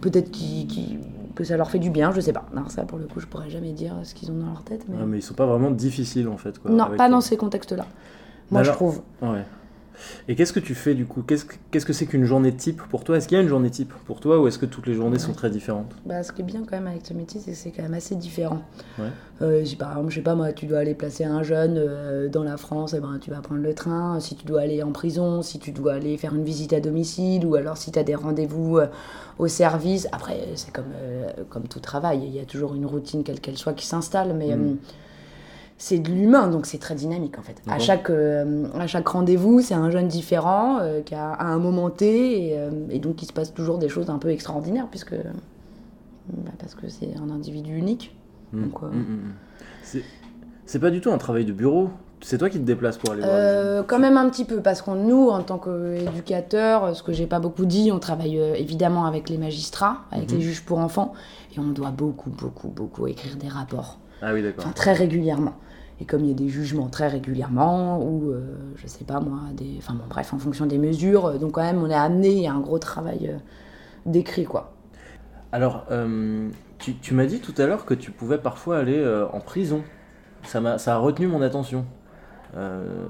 peut-être 0.00 0.30
qu'ils- 0.30 1.00
que 1.34 1.44
ça 1.44 1.58
leur 1.58 1.70
fait 1.70 1.78
du 1.78 1.90
bien, 1.90 2.10
je 2.10 2.20
sais 2.22 2.32
pas. 2.32 2.46
Non, 2.56 2.62
ça, 2.68 2.84
pour 2.84 2.96
le 2.96 3.04
coup, 3.06 3.20
je 3.20 3.26
pourrais 3.26 3.50
jamais 3.50 3.72
dire 3.72 3.94
ce 4.04 4.14
qu'ils 4.14 4.30
ont 4.30 4.38
dans 4.38 4.46
leur 4.46 4.62
tête. 4.62 4.86
Mais... 4.88 4.96
Ouais, 4.96 5.04
mais 5.06 5.18
ils 5.18 5.22
sont 5.22 5.34
pas 5.34 5.44
vraiment 5.44 5.70
difficiles 5.70 6.28
en 6.28 6.38
fait. 6.38 6.58
Quoi, 6.58 6.70
non, 6.70 6.86
pas 6.86 6.96
toi. 6.96 7.08
dans 7.10 7.20
ces 7.20 7.36
contextes-là. 7.36 7.84
Moi, 8.50 8.62
je 8.62 8.68
alors- 8.70 8.76
trouve. 8.76 9.02
Ouais. 9.20 9.44
Et 10.28 10.34
qu'est-ce 10.34 10.52
que 10.52 10.60
tu 10.60 10.74
fais 10.74 10.94
du 10.94 11.06
coup 11.06 11.22
Qu'est-ce 11.22 11.86
que 11.86 11.92
c'est 11.92 12.06
qu'une 12.06 12.24
journée 12.24 12.52
type 12.52 12.82
pour 12.90 13.04
toi? 13.04 13.16
Est-ce 13.16 13.28
qu'il 13.28 13.36
y 13.36 13.40
a 13.40 13.42
une 13.42 13.48
journée 13.48 13.70
type 13.70 13.92
pour 14.06 14.20
toi 14.20 14.40
ou 14.40 14.48
est-ce 14.48 14.58
que 14.58 14.66
toutes 14.66 14.86
les 14.86 14.94
journées 14.94 15.18
sont 15.18 15.32
très 15.32 15.50
différentes? 15.50 15.92
Bah, 16.06 16.22
ce 16.22 16.32
qui 16.32 16.42
est 16.42 16.44
bien 16.44 16.60
quand 16.60 16.76
même 16.76 16.86
avec 16.86 17.04
ce 17.06 17.14
métier, 17.14 17.40
c'est 17.40 17.52
que 17.52 17.56
c'est 17.56 17.70
quand 17.70 17.82
même 17.82 17.94
assez 17.94 18.14
différent. 18.16 18.62
Ouais. 18.98 19.08
Euh, 19.42 19.64
par 19.78 19.90
exemple, 19.90 20.10
je 20.10 20.14
sais 20.16 20.22
pas 20.22 20.34
moi, 20.34 20.52
tu 20.52 20.66
dois 20.66 20.78
aller 20.78 20.94
placer 20.94 21.24
un 21.24 21.42
jeune 21.42 21.74
euh, 21.76 22.28
dans 22.28 22.44
la 22.44 22.56
France, 22.56 22.94
eh 22.96 23.00
ben, 23.00 23.18
tu 23.20 23.30
vas 23.30 23.40
prendre 23.40 23.62
le 23.62 23.74
train. 23.74 24.20
Si 24.20 24.36
tu 24.36 24.46
dois 24.46 24.62
aller 24.62 24.82
en 24.82 24.92
prison, 24.92 25.42
si 25.42 25.58
tu 25.58 25.72
dois 25.72 25.94
aller 25.94 26.16
faire 26.16 26.34
une 26.34 26.44
visite 26.44 26.72
à 26.72 26.80
domicile, 26.80 27.44
ou 27.46 27.54
alors 27.54 27.76
si 27.76 27.90
tu 27.90 27.98
as 27.98 28.04
des 28.04 28.14
rendez-vous 28.14 28.78
euh, 28.78 28.86
au 29.38 29.48
service. 29.48 30.08
Après, 30.12 30.38
c'est 30.54 30.72
comme, 30.72 30.92
comme 31.50 31.64
tout 31.64 31.80
travail, 31.80 32.22
il 32.24 32.34
y 32.34 32.38
a 32.38 32.44
toujours 32.44 32.74
une 32.74 32.86
routine, 32.86 33.24
quelle 33.24 33.40
qu'elle 33.40 33.58
soit, 33.58 33.72
qui 33.72 33.86
s'installe, 33.86 34.34
mais. 34.34 34.54
Mm. 34.54 34.76
C'est 35.76 35.98
de 35.98 36.08
l'humain, 36.10 36.48
donc 36.48 36.66
c'est 36.66 36.78
très 36.78 36.94
dynamique 36.94 37.38
en 37.38 37.42
fait. 37.42 37.56
À 37.68 37.78
chaque, 37.78 38.08
euh, 38.10 38.66
à 38.78 38.86
chaque 38.86 39.08
rendez-vous, 39.08 39.60
c'est 39.60 39.74
un 39.74 39.90
jeune 39.90 40.08
différent 40.08 40.78
euh, 40.80 41.00
qui 41.02 41.14
a 41.14 41.30
à 41.32 41.46
un 41.46 41.58
moment 41.58 41.90
T, 41.90 42.48
et, 42.50 42.58
euh, 42.58 42.70
et 42.90 42.98
donc 43.00 43.22
il 43.22 43.26
se 43.26 43.32
passe 43.32 43.52
toujours 43.52 43.78
des 43.78 43.88
choses 43.88 44.08
un 44.08 44.18
peu 44.18 44.30
extraordinaires, 44.30 44.86
puisque 44.88 45.14
bah, 45.14 46.52
parce 46.58 46.74
que 46.74 46.88
c'est 46.88 47.10
un 47.22 47.30
individu 47.30 47.76
unique. 47.76 48.16
Mm. 48.52 48.62
Donc, 48.62 48.82
euh, 48.82 48.86
Mm, 48.86 48.98
mm, 48.98 49.30
mm. 49.96 50.00
C'est- 50.66 50.78
pas 50.78 50.90
du 50.90 51.00
tout 51.00 51.10
un 51.12 51.18
travail 51.18 51.44
de 51.44 51.52
bureau. 51.52 51.90
C'est 52.22 52.38
toi 52.38 52.48
qui 52.48 52.58
te 52.58 52.64
déplaces 52.64 52.96
pour 52.96 53.10
aller 53.12 53.20
voir. 53.20 53.32
Euh, 53.34 53.82
quand 53.82 53.98
même 53.98 54.16
un 54.16 54.30
petit 54.30 54.46
peu, 54.46 54.60
parce 54.62 54.80
qu'on 54.80 54.94
nous, 54.94 55.28
en 55.28 55.42
tant 55.42 55.58
qu'éducateurs, 55.58 56.96
ce 56.96 57.02
que 57.02 57.12
j'ai 57.12 57.26
pas 57.26 57.38
beaucoup 57.38 57.66
dit, 57.66 57.90
on 57.92 57.98
travaille 57.98 58.38
évidemment 58.38 59.04
avec 59.04 59.28
les 59.28 59.36
magistrats, 59.36 59.98
avec 60.10 60.30
les 60.30 60.40
juges 60.40 60.62
pour 60.64 60.78
enfants, 60.78 61.12
et 61.54 61.60
on 61.60 61.68
doit 61.68 61.90
beaucoup, 61.90 62.30
beaucoup, 62.30 62.68
beaucoup 62.68 63.06
écrire 63.08 63.36
des 63.36 63.48
rapports, 63.48 63.98
Ah 64.24 64.32
oui, 64.32 64.42
d'accord. 64.42 64.64
enfin 64.64 64.72
très 64.72 64.92
régulièrement. 64.92 65.54
Et 66.00 66.06
comme 66.06 66.22
il 66.24 66.28
y 66.28 66.30
a 66.32 66.34
des 66.34 66.48
jugements 66.48 66.88
très 66.88 67.08
régulièrement, 67.08 68.02
ou 68.02 68.30
euh, 68.30 68.40
je 68.76 68.86
sais 68.86 69.04
pas 69.04 69.20
moi, 69.20 69.40
des, 69.54 69.76
enfin 69.78 69.94
bon, 69.94 70.04
bref, 70.08 70.32
en 70.32 70.38
fonction 70.38 70.66
des 70.66 70.78
mesures, 70.78 71.26
euh, 71.26 71.38
donc 71.38 71.52
quand 71.52 71.62
même 71.62 71.82
on 71.82 71.90
est 71.90 71.94
amené 71.94 72.48
à 72.48 72.52
un 72.52 72.60
gros 72.60 72.78
travail 72.78 73.28
euh, 73.28 73.38
d'écrit 74.06 74.44
quoi. 74.44 74.72
Alors, 75.52 75.84
euh, 75.92 76.48
tu, 76.78 76.96
tu 76.96 77.14
m'as 77.14 77.26
dit 77.26 77.40
tout 77.40 77.54
à 77.58 77.66
l'heure 77.66 77.84
que 77.84 77.94
tu 77.94 78.10
pouvais 78.10 78.38
parfois 78.38 78.78
aller 78.78 78.98
euh, 78.98 79.26
en 79.32 79.38
prison. 79.38 79.82
Ça, 80.42 80.60
m'a, 80.60 80.78
ça 80.78 80.94
a 80.94 80.98
retenu 80.98 81.28
mon 81.28 81.42
attention. 81.42 81.84
Euh, 82.56 83.06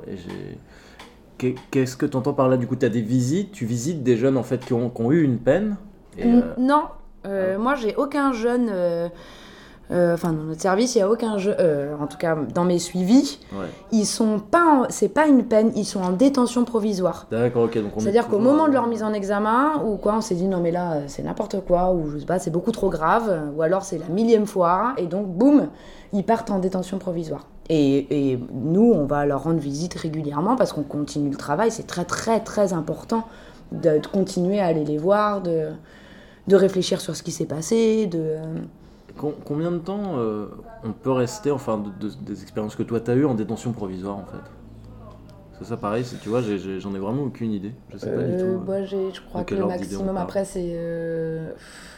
Qu'est-ce 1.38 1.96
que 1.96 2.06
tu 2.06 2.16
entends 2.16 2.32
par 2.34 2.48
là? 2.48 2.56
Du 2.56 2.66
coup, 2.66 2.76
tu 2.76 2.86
as 2.86 2.90
des 2.90 3.02
visites, 3.02 3.52
tu 3.52 3.66
visites 3.66 4.02
des 4.02 4.16
jeunes 4.16 4.36
en 4.36 4.42
fait 4.42 4.64
qui 4.64 4.72
ont, 4.72 4.90
qui 4.90 5.02
ont 5.02 5.10
eu 5.10 5.22
une 5.22 5.38
peine? 5.38 5.76
Et, 6.16 6.26
euh, 6.26 6.42
Non, 6.58 6.84
euh, 7.26 7.58
moi 7.58 7.74
j'ai 7.74 7.94
aucun 7.96 8.32
jeune. 8.32 8.70
Euh, 9.90 10.14
Enfin, 10.14 10.32
dans 10.32 10.42
notre 10.44 10.60
service, 10.60 10.94
il 10.94 10.98
n'y 10.98 11.02
a 11.02 11.10
aucun 11.10 11.36
jeu. 11.38 11.54
euh, 11.60 11.94
en 12.00 12.06
tout 12.06 12.16
cas, 12.18 12.36
dans 12.54 12.64
mes 12.64 12.78
suivis, 12.78 13.38
Ouais. 13.52 13.66
ils 13.92 14.06
sont 14.06 14.38
pas. 14.38 14.86
C'est 14.88 15.08
pas 15.08 15.26
une 15.26 15.44
peine, 15.44 15.72
ils 15.76 15.84
sont 15.84 16.00
en 16.00 16.10
détention 16.12 16.64
provisoire. 16.64 17.26
D'accord, 17.30 17.64
ok. 17.64 17.78
C'est-à-dire 17.98 18.28
qu'au 18.28 18.38
moment 18.38 18.66
de 18.68 18.72
leur 18.72 18.86
mise 18.86 19.02
en 19.02 19.12
examen, 19.12 19.82
ou 19.84 19.96
quoi, 19.96 20.14
on 20.16 20.20
s'est 20.20 20.34
dit 20.36 20.46
non 20.48 20.60
mais 20.60 20.70
là 20.70 20.92
euh, 20.94 21.04
c'est 21.06 21.22
n'importe 21.22 21.60
quoi, 21.66 21.92
ou 21.92 22.10
je 22.10 22.18
sais 22.18 22.26
pas, 22.26 22.38
c'est 22.38 22.50
beaucoup 22.50 22.72
trop 22.72 22.88
grave, 22.90 23.50
ou 23.56 23.62
alors 23.62 23.82
c'est 23.82 23.98
la 23.98 24.08
millième 24.08 24.46
fois, 24.46 24.94
et 24.96 25.06
donc 25.06 25.26
boum, 25.28 25.68
ils 26.12 26.24
partent 26.24 26.50
en 26.50 26.58
détention 26.58 26.98
provisoire. 26.98 27.46
Et, 27.70 28.32
et 28.32 28.38
nous, 28.52 28.92
on 28.94 29.06
va 29.06 29.24
leur 29.24 29.44
rendre 29.44 29.58
visite 29.58 29.94
régulièrement 29.94 30.54
parce 30.54 30.72
qu'on 30.74 30.82
continue 30.82 31.30
le 31.30 31.36
travail, 31.36 31.70
c'est 31.70 31.86
très 31.86 32.04
très 32.04 32.40
très 32.40 32.74
important 32.74 33.24
de, 33.72 33.98
de 33.98 34.06
continuer 34.06 34.60
à 34.60 34.66
aller 34.66 34.84
les 34.84 34.98
voir, 34.98 35.40
de, 35.40 35.68
de 36.46 36.56
réfléchir 36.56 37.00
sur 37.00 37.16
ce 37.16 37.22
qui 37.22 37.32
s'est 37.32 37.46
passé, 37.46 38.06
de... 38.06 38.36
Com- 39.16 39.34
combien 39.44 39.70
de 39.70 39.78
temps 39.78 40.18
euh, 40.18 40.46
on 40.82 40.92
peut 40.92 41.12
rester, 41.12 41.50
enfin, 41.50 41.78
de- 41.78 41.90
de- 42.08 42.14
des 42.24 42.42
expériences 42.42 42.74
que 42.74 42.82
toi 42.82 43.00
t'as 43.00 43.14
eues 43.14 43.24
en 43.24 43.34
détention 43.34 43.72
provisoire 43.72 44.16
en 44.16 44.24
fait? 44.24 44.42
C'est 45.58 45.66
ça 45.66 45.76
pareil, 45.76 46.04
tu 46.20 46.28
vois, 46.28 46.40
j'en 46.42 46.94
ai, 46.94 46.98
vraiment 46.98 47.22
aucune 47.22 47.52
idée. 47.52 47.72
Je 47.92 47.96
sais 47.98 48.10
pas 48.10 48.22
du 48.22 48.32
Euh, 48.32 48.38
tout. 48.40 48.46
euh. 48.46 48.66
moi, 48.66 48.82
je 48.82 49.20
crois 49.28 49.44
que 49.44 49.54
le 49.54 49.64
maximum 49.64 50.16
après, 50.16 50.44
c'est. 50.44 50.72
euh, 50.74 51.52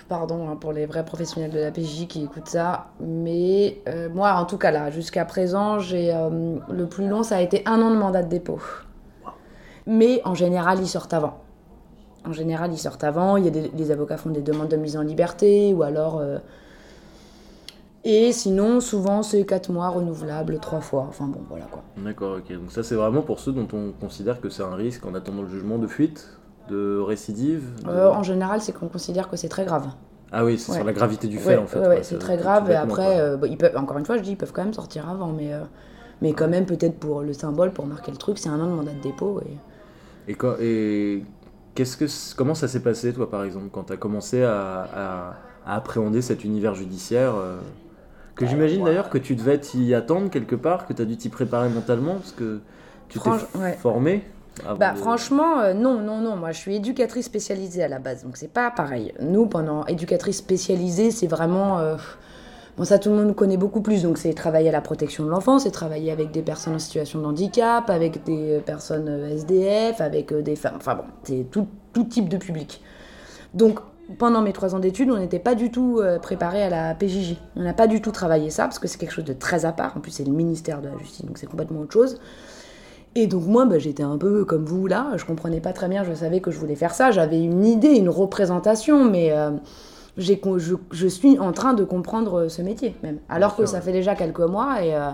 Pardon 0.09 0.49
hein, 0.49 0.57
pour 0.57 0.73
les 0.73 0.87
vrais 0.87 1.05
professionnels 1.05 1.51
de 1.51 1.59
la 1.59 1.73
PJ 1.73 2.07
qui 2.07 2.23
écoutent 2.23 2.49
ça, 2.49 2.89
mais 3.01 3.81
moi, 4.15 4.35
en 4.35 4.45
tout 4.45 4.59
cas, 4.59 4.71
là, 4.71 4.91
jusqu'à 4.91 5.25
présent, 5.25 5.79
j'ai 5.79 6.13
le 6.71 6.87
plus 6.87 7.09
long, 7.09 7.23
ça 7.23 7.37
a 7.39 7.41
été 7.41 7.63
un 7.67 7.81
an 7.81 7.91
de 7.91 7.97
mandat 7.97 8.23
de 8.23 8.29
dépôt. 8.29 8.61
Mais 9.87 10.21
en 10.25 10.35
général, 10.35 10.79
ils 10.81 10.89
sortent 10.89 11.15
avant. 11.15 11.39
En 12.27 12.33
général, 12.33 12.73
ils 12.73 12.79
sortent 12.79 13.05
avant. 13.05 13.37
Il 13.37 13.45
y 13.45 13.49
a 13.49 13.51
des, 13.51 13.71
les 13.75 13.91
avocats 13.91 14.17
font 14.17 14.31
des 14.31 14.43
demandes 14.43 14.69
de 14.69 14.77
mise 14.77 14.97
en 14.97 15.03
liberté, 15.03 15.73
ou 15.75 15.83
alors. 15.83 16.21
Et 18.09 18.31
sinon, 18.31 18.79
souvent, 18.81 19.25
c'est 19.25 19.45
4 19.45 19.71
mois 19.73 19.89
renouvelables, 19.89 20.61
3 20.61 20.81
fois. 20.81 21.07
Enfin 21.09 21.27
bon, 21.27 21.41
voilà 21.49 21.65
quoi. 21.65 21.83
D'accord, 21.97 22.37
ok. 22.39 22.53
Donc 22.57 22.71
ça 22.71 22.85
c'est 22.85 22.95
vraiment 22.95 23.23
pour 23.23 23.41
ceux 23.41 23.51
dont 23.53 23.67
on 23.73 23.91
considère 23.91 24.41
que 24.41 24.49
c'est 24.49 24.63
un 24.63 24.77
risque 24.77 25.05
en 25.05 25.15
attendant 25.15 25.43
le 25.43 25.49
jugement 25.49 25.77
de 25.79 25.89
fuite, 25.89 26.29
de 26.71 26.99
récidive. 27.01 27.65
de- 27.85 27.91
Euh, 27.91 28.11
en 28.13 28.23
général, 28.23 28.61
c'est 28.61 28.73
qu'on 28.73 28.87
considère 28.89 29.29
que 29.29 29.37
c'est 29.37 29.49
très 29.49 29.65
grave. 29.65 29.89
Ah 30.31 30.45
oui, 30.45 30.57
c'est 30.57 30.71
ouais. 30.71 30.79
sur 30.79 30.87
la 30.87 30.93
gravité 30.93 31.27
du 31.27 31.39
fait 31.39 31.57
Ouais, 31.57 31.63
en 31.63 31.67
fait. 31.67 31.81
ouais, 31.81 32.03
c'est 32.05 32.19
très 32.19 32.37
grave. 32.37 32.71
Et 32.71 32.75
après, 32.77 33.19
euh, 33.19 33.37
bah, 33.37 33.49
ils 33.49 33.57
peuvent, 33.59 33.77
encore 33.77 33.99
une 33.99 34.05
fois, 34.05 34.17
je 34.19 34.23
dis, 34.23 34.33
ils 34.33 34.37
peuvent 34.37 34.53
quand 34.53 34.63
même 34.65 34.75
sortir 34.75 35.09
avant, 35.09 35.33
mais, 35.33 35.53
euh, 35.53 35.61
mais 36.23 36.33
quand 36.33 36.49
même, 36.49 36.65
peut-être 36.67 36.99
pour 36.99 37.23
le 37.23 37.33
symbole, 37.33 37.73
pour 37.73 37.87
marquer 37.87 38.13
le 38.13 38.17
truc, 38.19 38.39
c'est 38.39 38.49
un 38.49 38.61
an 38.61 38.67
de 38.67 38.73
mandat 38.73 38.93
de 38.93 39.01
dépôt. 39.03 39.41
Et... 40.27 40.31
Et, 40.33 40.35
quoi- 40.35 40.57
et 40.61 41.25
qu'est-ce 41.75 41.97
que 41.97 42.07
comment 42.37 42.55
ça 42.55 42.69
s'est 42.69 42.81
passé 42.83 43.13
toi 43.13 43.31
par 43.31 43.45
exemple 43.45 43.67
quand 43.71 43.85
tu 43.85 43.93
as 43.93 43.97
commencé 43.97 44.43
à, 44.43 44.81
à- 44.95 45.35
à 45.67 45.75
appréhender 45.77 46.23
cet 46.23 46.43
univers 46.45 46.75
judiciaire 46.75 47.35
que 48.37 48.47
j'imagine 48.47 48.83
ouais. 48.83 48.91
d'ailleurs 48.91 49.11
que 49.11 49.19
tu 49.19 49.35
devais 49.35 49.59
t'y 49.59 49.95
attendre 49.95 50.31
quelque 50.31 50.55
part, 50.55 50.87
que 50.87 50.93
tu 50.93 51.03
as 51.03 51.05
dû 51.05 51.17
t'y 51.17 51.29
préparer 51.29 51.69
mentalement 51.69 52.15
parce 52.15 52.33
que 52.33 52.61
tu 53.09 53.19
t'es 53.19 53.29
Franch- 53.29 53.47
ouais. 53.59 53.73
formé 53.73 54.23
avant 54.65 54.77
Bah, 54.79 54.93
de- 54.93 54.99
franchement, 54.99 55.61
euh, 55.61 55.75
non, 55.75 56.01
non, 56.01 56.19
non. 56.21 56.37
Moi, 56.37 56.53
je 56.53 56.59
suis 56.59 56.77
éducatrice 56.77 57.27
spécialisée 57.27 57.83
à 57.83 57.89
la 57.89 57.99
base, 57.99 58.23
donc 58.25 58.37
c'est 58.37 58.53
pas 58.53 58.71
pareil. 58.71 59.13
Nous, 59.21 59.47
pendant 59.47 59.85
éducatrice 59.87 60.37
spécialisée, 60.39 61.11
c'est 61.11 61.27
vraiment. 61.27 61.79
euh, 61.79 61.97
Bon, 62.79 62.85
ça, 62.85 62.99
tout 62.99 63.09
le 63.09 63.17
monde 63.17 63.35
connaît 63.35 63.57
beaucoup 63.57 63.81
plus. 63.81 64.03
Donc, 64.03 64.19
c'est 64.19 64.35
travailler 64.35 64.69
à 64.69 64.73
la 64.73 64.83
protection 64.83 65.25
de 65.25 65.31
l'enfant, 65.31 65.59
c'est 65.59 65.71
travailler 65.71 66.13
avec 66.13 66.31
des 66.31 66.43
personnes 66.43 66.75
en 66.75 66.79
situation 66.79 67.19
de 67.23 67.25
handicap, 67.25 67.89
avec 67.89 68.23
des 68.25 68.61
personnes 68.67 69.09
euh, 69.09 69.31
SDF, 69.31 70.03
avec 70.03 70.31
euh, 70.31 70.43
des 70.43 70.57
femmes. 70.57 70.75
Enfin 70.77 70.95
bon, 70.95 71.05
c'est 71.25 71.47
tout, 71.51 71.67
tout 71.95 72.05
type 72.05 72.29
de 72.29 72.37
public. 72.37 72.83
Donc, 73.55 73.81
pendant 74.19 74.43
mes 74.43 74.53
trois 74.53 74.75
ans 74.75 74.79
d'études, 74.79 75.11
on 75.11 75.19
n'était 75.19 75.39
pas 75.39 75.55
du 75.55 75.71
tout 75.71 75.99
euh, 76.01 76.19
préparé 76.19 76.63
à 76.63 76.71
la 76.71 76.95
PJJ. 76.95 77.37
On 77.57 77.63
n'a 77.63 77.73
pas 77.75 77.87
du 77.87 78.01
tout 78.01 78.13
travaillé 78.13 78.51
ça, 78.51 78.65
parce 78.65 78.79
que 78.79 78.89
c'est 78.89 78.99
quelque 78.99 79.13
chose 79.13 79.25
de 79.25 79.33
très 79.33 79.65
à 79.65 79.73
part. 79.73 79.97
En 79.97 80.01
plus, 80.01 80.13
c'est 80.13 80.25
le 80.25 80.33
ministère 80.33 80.81
de 80.81 80.89
la 80.89 80.97
Justice, 80.99 81.25
donc 81.25 81.39
c'est 81.39 81.47
complètement 81.47 81.81
autre 81.81 81.93
chose. 81.93 82.19
Et 83.15 83.27
donc 83.27 83.47
moi, 83.47 83.65
bah, 83.65 83.79
j'étais 83.79 84.03
un 84.03 84.19
peu 84.19 84.45
comme 84.45 84.65
vous 84.67 84.87
là, 84.87 85.09
je 85.17 85.25
comprenais 85.25 85.61
pas 85.61 85.73
très 85.73 85.89
bien, 85.89 86.05
je 86.05 86.13
savais 86.13 86.41
que 86.41 86.51
je 86.51 86.59
voulais 86.59 86.77
faire 86.77 86.95
ça, 86.95 87.11
j'avais 87.11 87.43
une 87.43 87.65
idée, 87.65 87.97
une 87.97 88.11
représentation, 88.11 89.05
mais 89.11 89.33
euh, 89.33 89.53
j'ai 90.19 90.41
je, 90.59 90.75
je 90.91 91.07
suis 91.07 91.39
en 91.39 91.53
train 91.53 91.73
de 91.73 91.83
comprendre 91.83 92.41
euh, 92.41 92.49
ce 92.51 92.61
métier 92.61 92.95
même. 93.03 93.19
Alors 93.31 93.51
Bien 93.55 93.57
que 93.57 93.63
sûr, 93.65 93.69
ça 93.69 93.79
ouais. 93.79 93.83
fait 93.85 93.93
déjà 93.93 94.15
quelques 94.15 94.41
mois 94.41 94.85
et, 94.85 94.95
euh, 94.95 95.11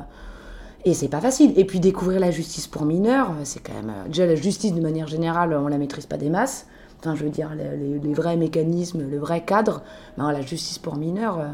et 0.84 0.94
c'est 0.94 1.06
pas 1.08 1.20
facile. 1.20 1.52
Et 1.56 1.64
puis 1.64 1.78
découvrir 1.78 2.18
la 2.18 2.32
justice 2.32 2.66
pour 2.66 2.84
mineurs, 2.84 3.30
c'est 3.44 3.60
quand 3.60 3.74
même... 3.74 3.90
euh, 3.90 4.08
déjà 4.08 4.26
la 4.26 4.34
justice 4.34 4.74
de 4.74 4.80
manière 4.80 5.06
générale, 5.06 5.54
on 5.54 5.68
la 5.68 5.78
maîtrise 5.78 6.06
pas 6.06 6.16
des 6.16 6.28
masses. 6.28 6.66
Enfin, 7.04 7.16
je 7.16 7.24
veux 7.24 7.30
dire, 7.30 7.50
les, 7.56 7.76
les- 7.76 7.98
les 7.98 8.14
vrais 8.14 8.36
mécanismes, 8.36 9.02
le 9.10 9.18
vrai 9.18 9.44
cadre, 9.44 9.82
ben, 10.16 10.30
la 10.32 10.40
justice 10.40 10.78
pour 10.78 10.96
mineurs... 10.96 11.38
euh, 11.40 11.48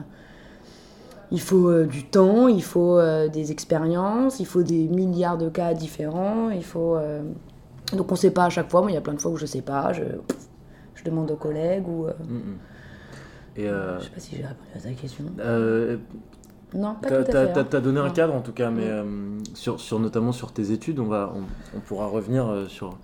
il 1.31 1.41
faut 1.43 1.69
euh, 1.69 1.85
du 1.85 2.05
temps, 2.05 2.49
il 2.49 2.63
faut 2.63 2.99
euh, 2.99 3.29
des 3.29 3.51
expériences, 3.53 4.41
il 4.41 4.47
faut 4.47 4.63
des 4.63 4.89
milliards 4.89 5.37
de 5.37 5.51
cas 5.51 5.75
différents, 5.75 6.49
il 6.51 6.65
faut... 6.65 6.97
Donc 7.95 8.11
on 8.13 8.17
sait 8.17 8.31
pas 8.31 8.45
à 8.45 8.51
chaque 8.51 8.71
fois, 8.71 8.81
moi 8.81 8.91
il 8.91 8.95
y 8.95 8.97
a 8.97 9.01
plein 9.03 9.13
de 9.15 9.21
fois 9.21 9.31
où 9.31 9.37
je 9.37 9.45
sais 9.47 9.61
pas, 9.63 9.93
je, 9.93 10.05
je 10.95 11.05
demande 11.05 11.31
aux 11.31 11.37
collègues 11.37 11.87
ou... 11.89 12.07
Mm, 12.07 12.35
mm. 12.35 12.59
Et 13.57 13.65
Je 13.65 14.05
sais 14.05 14.11
pas 14.11 14.21
si 14.21 14.37
j'ai 14.37 14.43
répondu 14.43 14.71
à 14.75 14.79
ta 14.81 14.91
question. 14.93 15.25
Non, 16.75 16.95
pas 17.01 17.09
tout 17.09 17.15
à 17.15 17.25
fait. 17.25 17.33
t'as- 17.33 17.61
hein. 17.61 17.67
t'as 17.69 17.81
donné 17.81 17.99
un 18.01 18.11
cadre 18.11 18.35
en 18.35 18.41
tout 18.41 18.53
cas, 18.53 18.71
mais 18.71 18.91
Mm. 19.03 19.43
sur, 19.55 19.81
sur, 19.81 19.99
notamment 20.01 20.33
sur 20.33 20.53
tes 20.53 20.71
études, 20.73 20.99
on, 20.99 21.07
va, 21.07 21.33
on, 21.35 21.77
on 21.77 21.81
pourra 21.81 22.07
revenir 22.07 22.47
sur, 22.69 22.97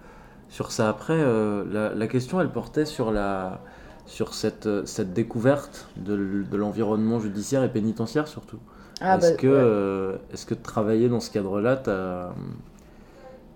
sur 0.48 0.72
ça 0.72 0.88
après. 0.88 1.14
Euh, 1.18 1.64
la, 1.70 1.94
la 1.94 2.06
question, 2.06 2.40
elle 2.40 2.50
portait 2.50 2.84
sur, 2.86 3.10
la, 3.12 3.60
sur 4.06 4.34
cette, 4.34 4.66
euh, 4.66 4.84
cette 4.86 5.12
découverte 5.12 5.88
de, 5.96 6.44
de 6.50 6.56
l'environnement 6.56 7.20
judiciaire 7.20 7.62
et 7.64 7.68
pénitentiaire 7.72 8.28
surtout. 8.28 8.58
Ah, 9.00 9.16
est-ce 9.16 9.30
bah, 9.32 9.36
que, 9.36 9.46
ouais. 9.46 9.52
euh, 9.56 10.16
est-ce 10.32 10.46
que 10.46 10.54
travailler 10.54 11.08
dans 11.08 11.20
ce 11.20 11.30
cadre-là, 11.30 11.76
t'as, 11.76 12.30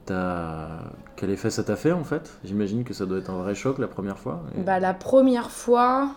t'as- 0.06 0.92
quel 1.16 1.30
effet 1.30 1.50
ça 1.50 1.64
t'a 1.64 1.76
fait 1.76 1.92
en 1.92 2.04
fait? 2.04 2.38
J'imagine 2.44 2.84
que 2.84 2.94
ça 2.94 3.06
doit 3.06 3.18
être 3.18 3.30
un 3.30 3.38
vrai 3.42 3.54
choc 3.54 3.78
la 3.78 3.88
première 3.88 4.18
fois. 4.18 4.42
et- 4.56 4.62
Bah, 4.62 4.80
la 4.80 4.94
première 4.94 5.50
fois, 5.50 6.10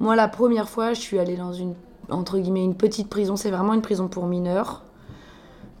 moi 0.00 0.16
la 0.16 0.28
première 0.28 0.68
fois, 0.68 0.94
je 0.94 1.00
suis 1.00 1.18
allée 1.18 1.36
dans 1.36 1.52
une 1.52 1.74
entre 2.10 2.38
guillemets 2.38 2.64
une 2.64 2.74
petite 2.74 3.08
prison. 3.08 3.36
C'est 3.36 3.50
vraiment 3.50 3.74
une 3.74 3.82
prison 3.82 4.08
pour 4.08 4.26
mineurs. 4.26 4.82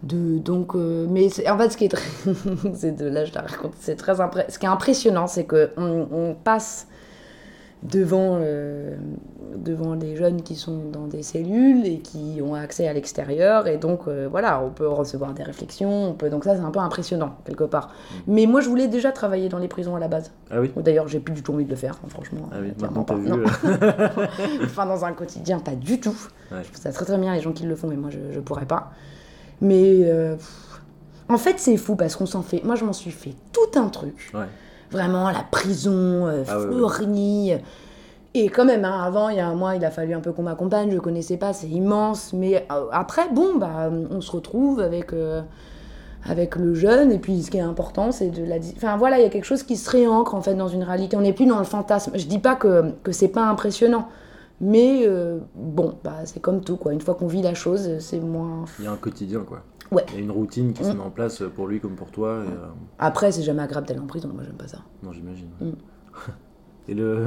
De, 0.02 0.38
donc, 0.38 0.74
euh, 0.74 1.06
mais 1.08 1.28
en 1.48 1.58
fait, 1.58 1.70
ce 1.70 1.76
qui 1.76 1.84
est 1.84 1.88
très, 1.88 2.02
c'est 2.74 2.96
de 2.96 3.06
là 3.06 3.24
je 3.24 3.32
la 3.34 3.42
raconte, 3.42 3.74
c'est 3.78 3.94
très 3.96 4.20
impré- 4.20 4.46
Ce 4.50 4.58
qui 4.58 4.66
est 4.66 4.68
impressionnant, 4.68 5.28
c'est 5.28 5.44
que 5.44 5.70
on, 5.76 6.08
on 6.10 6.34
passe 6.34 6.88
devant 7.84 8.38
euh, 8.40 8.96
devant 9.56 9.96
des 9.96 10.14
jeunes 10.16 10.42
qui 10.42 10.54
sont 10.54 10.78
dans 10.92 11.06
des 11.08 11.22
cellules 11.24 11.84
et 11.84 11.98
qui 11.98 12.40
ont 12.40 12.54
accès 12.54 12.86
à 12.86 12.92
l'extérieur 12.92 13.66
et 13.66 13.76
donc 13.76 14.02
euh, 14.06 14.28
voilà, 14.30 14.62
on 14.64 14.70
peut 14.70 14.86
recevoir 14.88 15.34
des 15.34 15.42
réflexions, 15.42 16.10
on 16.10 16.12
peut 16.14 16.30
donc 16.30 16.44
ça 16.44 16.54
c'est 16.56 16.62
un 16.62 16.70
peu 16.70 16.78
impressionnant 16.78 17.36
quelque 17.44 17.64
part. 17.64 17.92
Mais 18.28 18.46
moi 18.46 18.60
je 18.60 18.68
voulais 18.68 18.86
déjà 18.88 19.10
travailler 19.12 19.48
dans 19.48 19.58
les 19.58 19.66
prisons 19.68 19.94
à 19.96 20.00
la 20.00 20.08
base. 20.08 20.30
Ah 20.50 20.60
oui 20.60 20.70
D'ailleurs, 20.76 21.06
j'ai 21.08 21.18
plus 21.20 21.34
du 21.34 21.42
tout 21.42 21.52
envie 21.54 21.64
de 21.64 21.70
le 21.70 21.76
faire, 21.76 21.98
hein, 22.04 22.08
franchement. 22.08 22.48
Ah 22.52 22.56
oui, 22.62 22.72
clairement 22.72 23.02
pas. 23.04 23.14
vu. 23.16 23.28
Non. 23.28 23.38
enfin, 24.64 24.86
dans 24.86 25.04
un 25.04 25.12
quotidien, 25.12 25.58
pas 25.58 25.74
du 25.74 26.00
tout. 26.00 26.16
Ouais. 26.50 26.58
Je 26.62 26.68
trouve 26.70 26.82
ça 26.82 26.92
très 26.92 27.04
très 27.04 27.18
bien 27.18 27.34
les 27.34 27.40
gens 27.40 27.52
qui 27.52 27.64
le 27.64 27.74
font, 27.76 27.88
mais 27.88 27.96
moi 27.96 28.10
je, 28.10 28.18
je 28.32 28.40
pourrais 28.40 28.66
pas. 28.66 28.92
Mais 29.62 30.00
euh, 30.02 30.36
en 31.30 31.38
fait, 31.38 31.54
c'est 31.58 31.78
fou 31.78 31.96
parce 31.96 32.16
qu'on 32.16 32.26
s'en 32.26 32.42
fait. 32.42 32.62
Moi, 32.64 32.74
je 32.74 32.84
m'en 32.84 32.92
suis 32.92 33.10
fait 33.10 33.34
tout 33.52 33.78
un 33.78 33.88
truc. 33.88 34.30
Ouais. 34.34 34.44
Vraiment, 34.90 35.30
la 35.30 35.42
prison, 35.50 36.26
euh, 36.26 36.44
Ah 36.46 36.58
ouais. 36.60 37.62
Et 38.34 38.48
quand 38.48 38.66
même, 38.66 38.84
hein, 38.84 39.02
avant, 39.02 39.30
il 39.30 39.36
y 39.36 39.40
a 39.40 39.46
un 39.46 39.54
mois, 39.54 39.74
il 39.76 39.84
a 39.84 39.90
fallu 39.90 40.12
un 40.12 40.20
peu 40.20 40.32
qu'on 40.32 40.42
m'accompagne. 40.42 40.90
Je 40.92 40.98
connaissais 40.98 41.38
pas, 41.38 41.54
c'est 41.54 41.68
immense. 41.68 42.34
Mais 42.34 42.66
euh, 42.70 42.86
après, 42.92 43.28
bon, 43.32 43.56
bah, 43.56 43.90
on 44.10 44.20
se 44.20 44.30
retrouve 44.30 44.80
avec. 44.80 45.14
euh, 45.14 45.40
avec 46.24 46.54
le 46.54 46.72
jeune, 46.72 47.10
et 47.10 47.18
puis 47.18 47.42
ce 47.42 47.50
qui 47.50 47.56
est 47.56 47.62
important, 47.62 48.12
c'est 48.12 48.28
de 48.30 48.44
la... 48.44 48.54
Enfin 48.76 48.96
voilà, 48.96 49.18
il 49.18 49.24
y 49.24 49.26
a 49.26 49.28
quelque 49.28 49.42
chose 49.44 49.64
qui 49.64 49.76
se 49.76 49.90
réancre 49.90 50.36
en 50.36 50.40
fait 50.40 50.54
dans 50.54 50.68
une 50.68 50.84
réalité. 50.84 51.16
On 51.16 51.20
n'est 51.22 51.32
plus 51.32 51.46
dans 51.46 51.58
le 51.58 51.64
fantasme. 51.64 52.12
Je 52.14 52.26
dis 52.26 52.38
pas 52.38 52.54
que, 52.54 52.92
que 53.02 53.10
c'est 53.10 53.26
pas 53.26 53.42
impressionnant, 53.42 54.06
mais 54.62 55.02
euh, 55.06 55.38
bon, 55.54 55.98
bah, 56.02 56.24
c'est 56.24 56.40
comme 56.40 56.62
tout, 56.62 56.76
quoi. 56.78 56.92
Une 56.94 57.00
fois 57.02 57.14
qu'on 57.14 57.26
vit 57.26 57.42
la 57.42 57.52
chose, 57.54 57.98
c'est 57.98 58.20
moins... 58.20 58.64
Il 58.78 58.86
y 58.86 58.88
a 58.88 58.92
un 58.92 58.96
quotidien 58.96 59.40
quoi. 59.40 59.62
Ouais. 59.90 60.06
Il 60.10 60.14
y 60.14 60.18
a 60.18 60.20
une 60.20 60.30
routine 60.30 60.72
qui 60.72 60.84
se 60.84 60.90
Mm. 60.92 60.96
met 60.96 61.02
en 61.02 61.10
place 61.10 61.42
pour 61.54 61.66
lui 61.66 61.78
comme 61.80 61.96
pour 61.96 62.10
toi. 62.10 62.42
Et, 62.46 62.48
euh, 62.48 62.66
Après, 62.98 63.30
c'est 63.30 63.42
jamais 63.42 63.62
agréable 63.62 63.86
d'aller 63.86 64.00
en 64.00 64.06
prison, 64.06 64.30
moi 64.32 64.42
j'aime 64.44 64.54
pas 64.56 64.66
ça. 64.68 64.78
Non, 65.02 65.12
j'imagine. 65.12 65.48
Mm. 65.60 65.70
Et 66.88 66.94
le. 66.94 67.26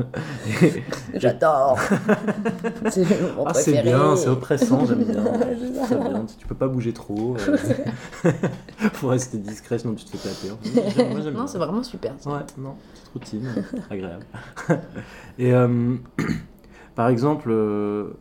J'adore 1.13 1.79
C'est 2.91 3.05
mon 3.37 3.45
ah, 3.45 3.53
c'est 3.53 3.81
bien, 3.83 4.13
c'est 4.17 4.27
oppressant, 4.27 4.85
j'aime 4.85 5.03
bien. 5.05 5.23
Bien, 5.23 6.25
tu 6.37 6.45
peux 6.45 6.55
pas 6.55 6.67
bouger 6.67 6.91
trop. 6.91 7.37
euh, 7.47 8.31
Faut 8.93 9.07
rester 9.07 9.37
discret, 9.37 9.79
sinon 9.79 9.93
tu 9.93 10.03
te 10.03 10.17
fais 10.17 10.27
taper. 10.27 11.09
Moi, 11.13 11.31
Non, 11.31 11.47
c'est 11.47 11.57
vraiment 11.57 11.83
super. 11.83 12.13
ça. 12.19 12.29
Ouais, 12.31 12.39
non, 12.57 12.75
petite 13.13 13.13
routine, 13.13 13.63
agréable. 13.89 14.25
Et 15.39 15.53
euh, 15.53 15.95
par 16.95 17.09
exemple, 17.09 17.49
euh, 17.51 18.11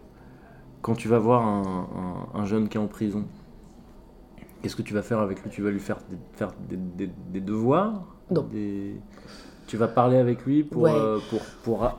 quand 0.82 0.94
tu 0.94 1.08
vas 1.08 1.18
voir 1.18 1.46
un, 1.46 1.88
un- 2.34 2.40
un 2.40 2.44
jeune 2.44 2.68
qui 2.68 2.76
est 2.76 2.80
en 2.80 2.86
prison, 2.88 3.24
qu'est-ce 4.62 4.76
que 4.76 4.82
tu 4.82 4.94
vas 4.94 5.02
faire 5.02 5.18
avec 5.20 5.42
lui? 5.42 5.50
Tu 5.50 5.62
vas 5.62 5.70
lui 5.70 5.80
faire 5.80 5.98
des, 6.10 6.16
faire 6.32 6.52
des, 6.68 6.76
des- 6.76 7.12
des 7.32 7.40
devoirs? 7.40 8.04
Non. 8.30 8.46
Tu 9.66 9.76
vas 9.76 9.88
parler 9.88 10.18
avec 10.18 10.44
lui 10.44 10.62
pour, 10.62 10.82
Ouais. 10.82 10.92
euh, 10.94 11.18
pour, 11.30 11.40
pour, 11.62 11.90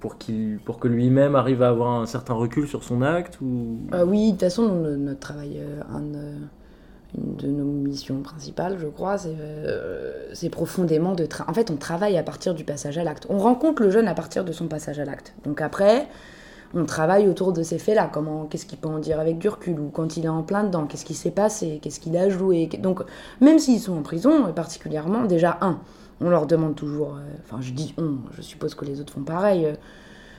pour, 0.00 0.18
qu'il, 0.18 0.58
pour 0.64 0.78
que 0.78 0.88
lui-même 0.88 1.34
arrive 1.34 1.62
à 1.62 1.68
avoir 1.68 2.00
un 2.00 2.06
certain 2.06 2.34
recul 2.34 2.68
sur 2.68 2.84
son 2.84 3.02
acte 3.02 3.40
ou... 3.40 3.78
Euh, 3.92 4.04
oui, 4.04 4.26
de 4.26 4.30
toute 4.32 4.40
façon, 4.40 4.68
notre 4.98 5.20
travail, 5.20 5.60
un, 5.90 6.14
euh, 6.14 6.38
une 7.16 7.36
de 7.36 7.46
nos 7.48 7.64
missions 7.64 8.20
principales, 8.22 8.78
je 8.78 8.86
crois, 8.86 9.18
c'est, 9.18 9.34
euh, 9.38 10.48
profondément 10.50 11.14
de... 11.14 11.28
en 11.46 11.52
fait, 11.52 11.70
on 11.70 11.76
travaille 11.76 12.16
à 12.16 12.22
partir 12.22 12.54
du 12.54 12.64
passage 12.64 12.98
à 12.98 13.04
l'acte. 13.04 13.26
On 13.28 13.38
rencontre 13.38 13.82
le 13.82 13.90
jeune 13.90 14.08
à 14.08 14.14
partir 14.14 14.44
de 14.44 14.52
son 14.52 14.66
passage 14.66 14.98
à 14.98 15.04
l'acte. 15.04 15.34
Donc 15.44 15.60
après, 15.60 16.08
on 16.74 16.84
travaille 16.86 17.28
autour 17.28 17.52
de 17.52 17.62
ces 17.62 17.78
faits-là. 17.78 18.08
Comment, 18.12 18.46
qu'est-ce 18.46 18.64
qu'il 18.64 18.78
peut 18.78 18.88
en 18.88 18.98
dire 18.98 19.20
avec 19.20 19.38
du 19.38 19.48
recul 19.48 19.78
Ou 19.78 19.90
quand 19.90 20.16
il 20.16 20.24
est 20.24 20.28
en 20.28 20.42
plein 20.42 20.64
dedans, 20.64 20.86
qu'est-ce 20.86 21.04
qui 21.04 21.14
s'est 21.14 21.30
passé? 21.30 21.80
Qu'est-ce 21.82 22.00
qu'il 22.00 22.16
a 22.16 22.30
joué? 22.30 22.66
Donc, 22.78 23.02
même 23.40 23.58
s'ils 23.58 23.80
sont 23.80 23.96
en 23.98 24.02
prison, 24.02 24.50
particulièrement, 24.52 25.24
déjà, 25.24 25.58
un, 25.60 25.80
on 26.20 26.30
leur 26.30 26.46
demande 26.46 26.74
toujours... 26.74 27.16
euh, 27.16 27.20
Enfin, 27.44 27.60
je 27.60 27.72
dis 27.72 27.94
on, 27.98 28.16
je 28.36 28.40
suppose 28.42 28.74
que 28.74 28.84
les 28.86 29.00
autres 29.00 29.12
font 29.12 29.22
pareil. 29.22 29.66
euh, 29.66 29.74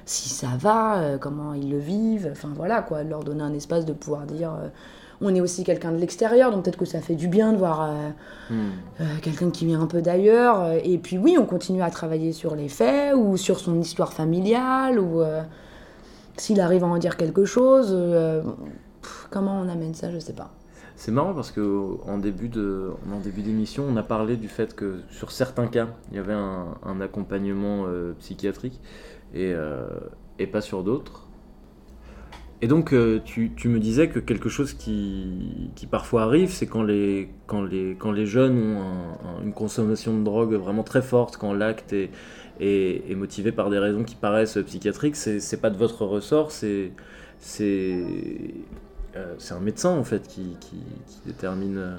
si 0.06 0.28
ça 0.28 0.48
va, 0.60 1.18
comment 1.18 1.54
ils 1.54 1.70
le 1.72 1.78
vivent, 1.78 2.28
enfin 2.30 2.50
voilà 2.54 2.82
quoi, 2.82 3.04
leur 3.04 3.24
donner 3.24 3.42
un 3.42 3.54
espace 3.54 3.86
de 3.86 3.94
pouvoir 3.94 4.26
dire 4.26 4.52
on 5.24 5.34
est 5.36 5.42
aussi 5.42 5.64
quelqu'un 5.64 5.92
de 5.92 5.98
l'extérieur, 5.98 6.52
donc 6.52 6.64
peut-être 6.64 6.78
que 6.78 6.86
ça 6.86 7.02
fait 7.02 7.16
du 7.16 7.28
bien 7.28 7.54
de 7.54 7.58
voir 7.58 7.82
euh, 7.84 8.10
Hmm. 8.50 8.72
euh, 9.02 9.06
quelqu'un 9.22 9.52
qui 9.52 9.66
vient 9.66 9.82
un 9.82 9.88
peu 9.88 10.02
d'ailleurs. 10.02 10.62
euh, 10.62 10.80
et 10.84 10.98
puis 10.98 11.18
oui, 11.18 11.38
on 11.40 11.46
continue 11.46 11.82
à 11.82 11.90
travailler 11.90 12.34
sur 12.34 12.56
les 12.56 12.70
faits 12.70 13.16
ou 13.16 13.38
sur 13.38 13.60
son 13.60 13.80
histoire 13.80 14.14
familiale 14.14 15.00
ou 15.00 15.22
s'il 16.38 16.60
arrive 16.62 16.84
à 16.84 16.88
en 16.88 16.98
dire 16.98 17.18
quelque 17.18 17.46
chose. 17.46 17.92
pff, 19.02 19.28
comment 19.32 19.60
on 19.62 19.70
amène 19.70 19.94
ça, 19.94 20.12
je 20.12 20.20
sais 20.20 20.34
pas. 20.34 20.52
C'est 20.96 21.12
marrant 21.12 21.34
parce 21.34 21.52
que 21.52 21.98
en 22.08 22.18
début 22.18 22.50
de, 22.50 22.92
en 23.12 23.20
début 23.20 23.42
d'émission, 23.42 23.86
on 23.90 23.98
a 23.98 24.04
parlé 24.04 24.38
du 24.38 24.48
fait 24.48 24.76
que 24.76 25.02
sur 25.10 25.32
certains 25.32 25.68
cas, 25.68 25.88
il 26.12 26.18
y 26.18 26.20
avait 26.20 26.34
un, 26.34 26.76
un 26.84 27.02
accompagnement 27.02 27.86
euh, 27.88 28.14
psychiatrique 28.20 28.80
et, 29.34 29.52
euh, 29.54 29.88
et 30.40 30.48
pas 30.48 30.62
sur 30.62 30.84
d'autres. 30.84 31.23
Et 32.64 32.68
donc, 32.68 32.94
euh, 32.94 33.20
tu, 33.26 33.52
tu 33.58 33.68
me 33.68 33.78
disais 33.78 34.08
que 34.08 34.20
quelque 34.20 34.48
chose 34.48 34.72
qui, 34.74 35.70
qui 35.76 35.86
parfois 35.86 36.22
arrive, 36.24 36.50
c'est 36.50 36.66
quand 36.68 36.84
les, 36.84 37.28
quand, 37.46 37.62
les, 37.62 37.96
quand 38.00 38.12
les 38.14 38.26
jeunes 38.26 38.58
ont 38.58 38.82
un- 38.82 39.40
un- 39.42 39.44
une 39.44 39.52
consommation 39.54 40.18
de 40.18 40.24
drogue 40.24 40.54
vraiment 40.54 40.84
très 40.84 41.02
forte, 41.02 41.36
quand 41.36 41.54
l'acte 41.54 41.92
est, 41.92 42.10
est, 42.62 43.12
est 43.12 43.16
motivé 43.16 43.52
par 43.52 43.70
des 43.70 43.80
raisons 43.80 44.04
qui 44.06 44.16
paraissent 44.16 44.58
psychiatriques, 44.66 45.18
c'est 45.18 45.42
c'est 45.42 45.58
pas 45.58 45.70
de 45.72 45.78
votre 45.78 46.06
ressort, 46.06 46.52
c'est 46.52 46.92
c'est 47.40 48.02
euh, 49.16 49.34
c'est 49.40 49.54
un 49.54 49.60
médecin 49.60 49.90
en 49.92 50.04
fait 50.04 50.26
qui, 50.28 50.56
qui, 50.62 50.78
qui 51.08 51.20
détermine. 51.26 51.78
euh. 51.78 51.98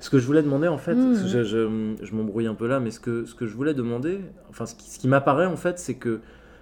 Ce 0.00 0.08
que 0.10 0.18
je 0.18 0.26
voulais 0.26 0.42
demander 0.42 0.68
en 0.68 0.78
fait, 0.78 0.94
que 0.94 1.28
je, 1.28 1.42
je, 1.44 1.94
je 2.02 2.14
m'embrouille 2.14 2.46
un 2.46 2.54
peu 2.54 2.66
là, 2.66 2.80
mais 2.80 2.90
ce 2.90 3.00
que, 3.00 3.24
ce 3.26 3.34
que 3.34 3.46
je 3.46 3.54
voulais 3.54 3.74
demander, 3.74 4.20
enfin 4.50 4.64
ce 4.66 4.74
qui, 4.74 4.88
ce 4.90 4.98
qui 4.98 5.08
m'apparaît 5.08 5.46
en 5.46 5.56
fait, 5.56 5.78
c'est 5.78 5.94
que 5.94 6.20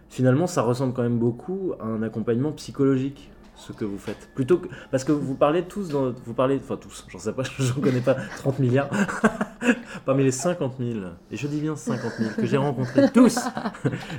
finalement 0.08 0.46
ça 0.46 0.62
ressemble 0.62 0.92
quand 0.92 1.02
même 1.02 1.18
beaucoup 1.18 1.72
à 1.80 1.84
un 1.86 2.02
accompagnement 2.02 2.52
psychologique 2.52 3.30
ce 3.56 3.72
que 3.72 3.84
vous 3.84 3.98
faites. 3.98 4.28
Plutôt 4.34 4.58
que 4.58 4.68
parce 4.90 5.04
que 5.04 5.12
vous 5.12 5.34
parlez 5.34 5.62
tous 5.62 5.88
dans, 5.88 6.10
vous 6.10 6.34
parlez 6.34 6.60
enfin 6.62 6.76
tous 6.76 7.06
j'en 7.08 7.18
sais 7.18 7.32
pas 7.32 7.42
j'en 7.58 7.80
connais 7.80 8.00
pas 8.00 8.16
30 8.38 8.58
milliards. 8.58 8.90
Parmi 10.04 10.24
les 10.24 10.32
50 10.32 10.74
000 10.78 11.06
et 11.30 11.36
je 11.36 11.46
dis 11.46 11.60
bien 11.60 11.76
50 11.76 12.12
000 12.18 12.30
que 12.36 12.46
j'ai 12.46 12.56
rencontrés 12.56 13.10
tous. 13.14 13.38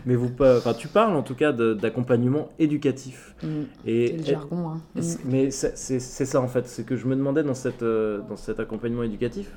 Mais 0.05 0.15
vous 0.15 0.31
enfin 0.39 0.73
tu 0.73 0.87
parles 0.87 1.15
en 1.15 1.23
tout 1.23 1.35
cas 1.35 1.51
d'accompagnement 1.51 2.49
éducatif. 2.59 3.35
Mm, 3.43 3.47
et 3.85 4.07
c'est 4.07 4.17
le 4.17 4.23
jargon. 4.23 4.69
Hein. 4.69 5.01
Mais 5.25 5.51
c'est 5.51 5.99
ça 5.99 6.41
en 6.41 6.47
fait, 6.47 6.67
c'est 6.67 6.83
que 6.83 6.95
je 6.95 7.07
me 7.07 7.15
demandais 7.15 7.43
dans, 7.43 7.53
cette, 7.53 7.83
euh, 7.83 8.21
dans 8.29 8.35
cet 8.35 8.59
accompagnement 8.59 9.03
éducatif, 9.03 9.51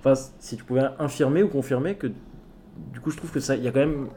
enfin, 0.00 0.14
si 0.38 0.56
tu 0.56 0.64
pouvais 0.64 0.84
infirmer 0.98 1.42
ou 1.42 1.48
confirmer 1.48 1.96
que 1.96 2.08
du 2.92 3.00
coup 3.00 3.10
je 3.10 3.16
trouve 3.16 3.30
que 3.30 3.40
ça, 3.40 3.56
il 3.56 3.62
y 3.62 3.68
a 3.68 3.72
quand 3.72 3.80
même, 3.80 4.08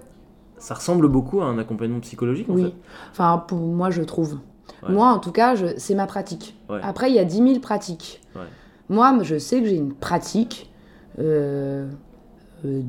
ça 0.58 0.74
ressemble 0.74 1.08
beaucoup 1.08 1.42
à 1.42 1.46
un 1.46 1.58
accompagnement 1.58 2.00
psychologique 2.00 2.50
en 2.50 2.54
Oui, 2.54 2.74
enfin 3.12 3.44
pour 3.48 3.60
moi 3.60 3.90
je 3.90 4.04
trouve. 4.04 4.40
Ouais. 4.84 4.92
Moi 4.94 5.08
en 5.10 5.20
tout 5.20 5.32
cas, 5.32 5.56
c'est 5.78 5.96
ma 5.96 6.08
pratique. 6.08 6.56
Ouais. 6.70 6.80
Après 6.84 7.10
il 7.10 7.16
y 7.16 7.20
a 7.20 7.26
10 7.26 7.38
000 7.38 7.60
pratiques. 7.60 8.22
Ouais. 8.36 8.42
Moi 8.90 9.18
je 9.24 9.38
sais 9.38 9.62
que 9.62 9.68
j'ai 9.68 9.76
une 9.76 9.94
pratique 9.94 10.70
euh, 11.20 11.88
euh, 12.66 12.82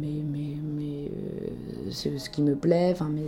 mes, 0.00 0.22
mes, 0.22 0.56
mes, 0.62 1.06
euh, 1.06 1.90
ce, 1.90 2.16
ce 2.18 2.30
qui 2.30 2.42
me 2.42 2.54
plaît, 2.54 2.90
enfin 2.92 3.08
mes, 3.08 3.22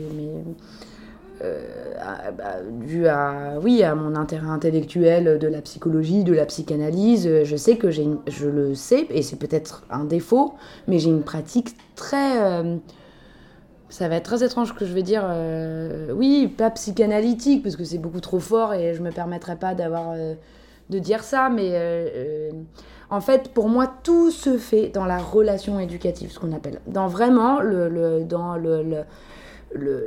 euh, 1.42 1.92
à- 2.00 2.30
bah, 2.30 2.56
dû 2.86 3.06
à 3.08 3.58
oui 3.62 3.82
à 3.82 3.94
mon 3.94 4.14
intérêt 4.14 4.46
intellectuel 4.48 5.38
de 5.38 5.48
la 5.48 5.60
psychologie, 5.62 6.22
de 6.24 6.32
la 6.32 6.46
psychanalyse. 6.46 7.28
Je 7.44 7.56
sais 7.56 7.76
que 7.76 7.90
j'ai, 7.90 8.04
une- 8.04 8.18
je 8.28 8.48
le 8.48 8.74
sais 8.74 9.06
et 9.10 9.22
c'est 9.22 9.36
peut-être 9.36 9.84
un 9.90 10.04
défaut, 10.04 10.54
mais 10.88 10.98
j'ai 10.98 11.10
une 11.10 11.22
pratique 11.22 11.76
très 11.96 12.38
ça 13.94 14.08
va 14.08 14.16
être 14.16 14.24
très 14.24 14.42
étrange 14.44 14.74
que 14.74 14.84
je 14.84 14.92
vais 14.92 15.02
dire. 15.04 15.22
euh, 15.24 16.12
oui, 16.12 16.48
pas 16.48 16.70
psychanalytique, 16.70 17.62
parce 17.62 17.76
que 17.76 17.84
c'est 17.84 17.98
beaucoup 17.98 18.20
trop 18.20 18.40
fort 18.40 18.74
et 18.74 18.94
je 18.94 19.02
me 19.02 19.10
permettrai 19.10 19.54
pas 19.56 19.74
d'avoir 19.74 20.10
euh, 20.16 20.34
de 20.90 20.98
dire 20.98 21.22
ça, 21.22 21.48
mais 21.48 21.70
euh, 21.74 22.50
en 23.10 23.20
fait, 23.20 23.50
pour 23.54 23.68
moi, 23.68 23.86
tout 24.02 24.30
se 24.32 24.58
fait 24.58 24.88
dans 24.88 25.04
la 25.06 25.18
relation 25.18 25.78
éducative, 25.78 26.32
ce 26.32 26.38
qu'on 26.40 26.52
appelle. 26.52 26.80
Dans 26.88 27.06
vraiment 27.06 27.60
le, 27.60 28.24
dans 28.24 28.56
le, 28.56 29.04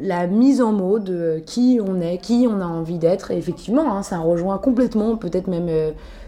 la 0.02 0.28
mise 0.28 0.62
en 0.62 0.71
mots 0.73 1.00
de 1.00 1.41
qui 1.45 1.80
on 1.86 2.00
est, 2.02 2.17
qui 2.17 2.45
on 2.50 2.60
a 2.62 2.65
envie 2.65 3.00
d'être. 3.00 3.32
Et 3.32 3.38
effectivement, 3.38 3.95
hein, 3.95 4.04
ça 4.04 4.19
rejoint 4.19 4.58
complètement, 4.58 5.15
peut-être 5.17 5.47
même 5.47 5.69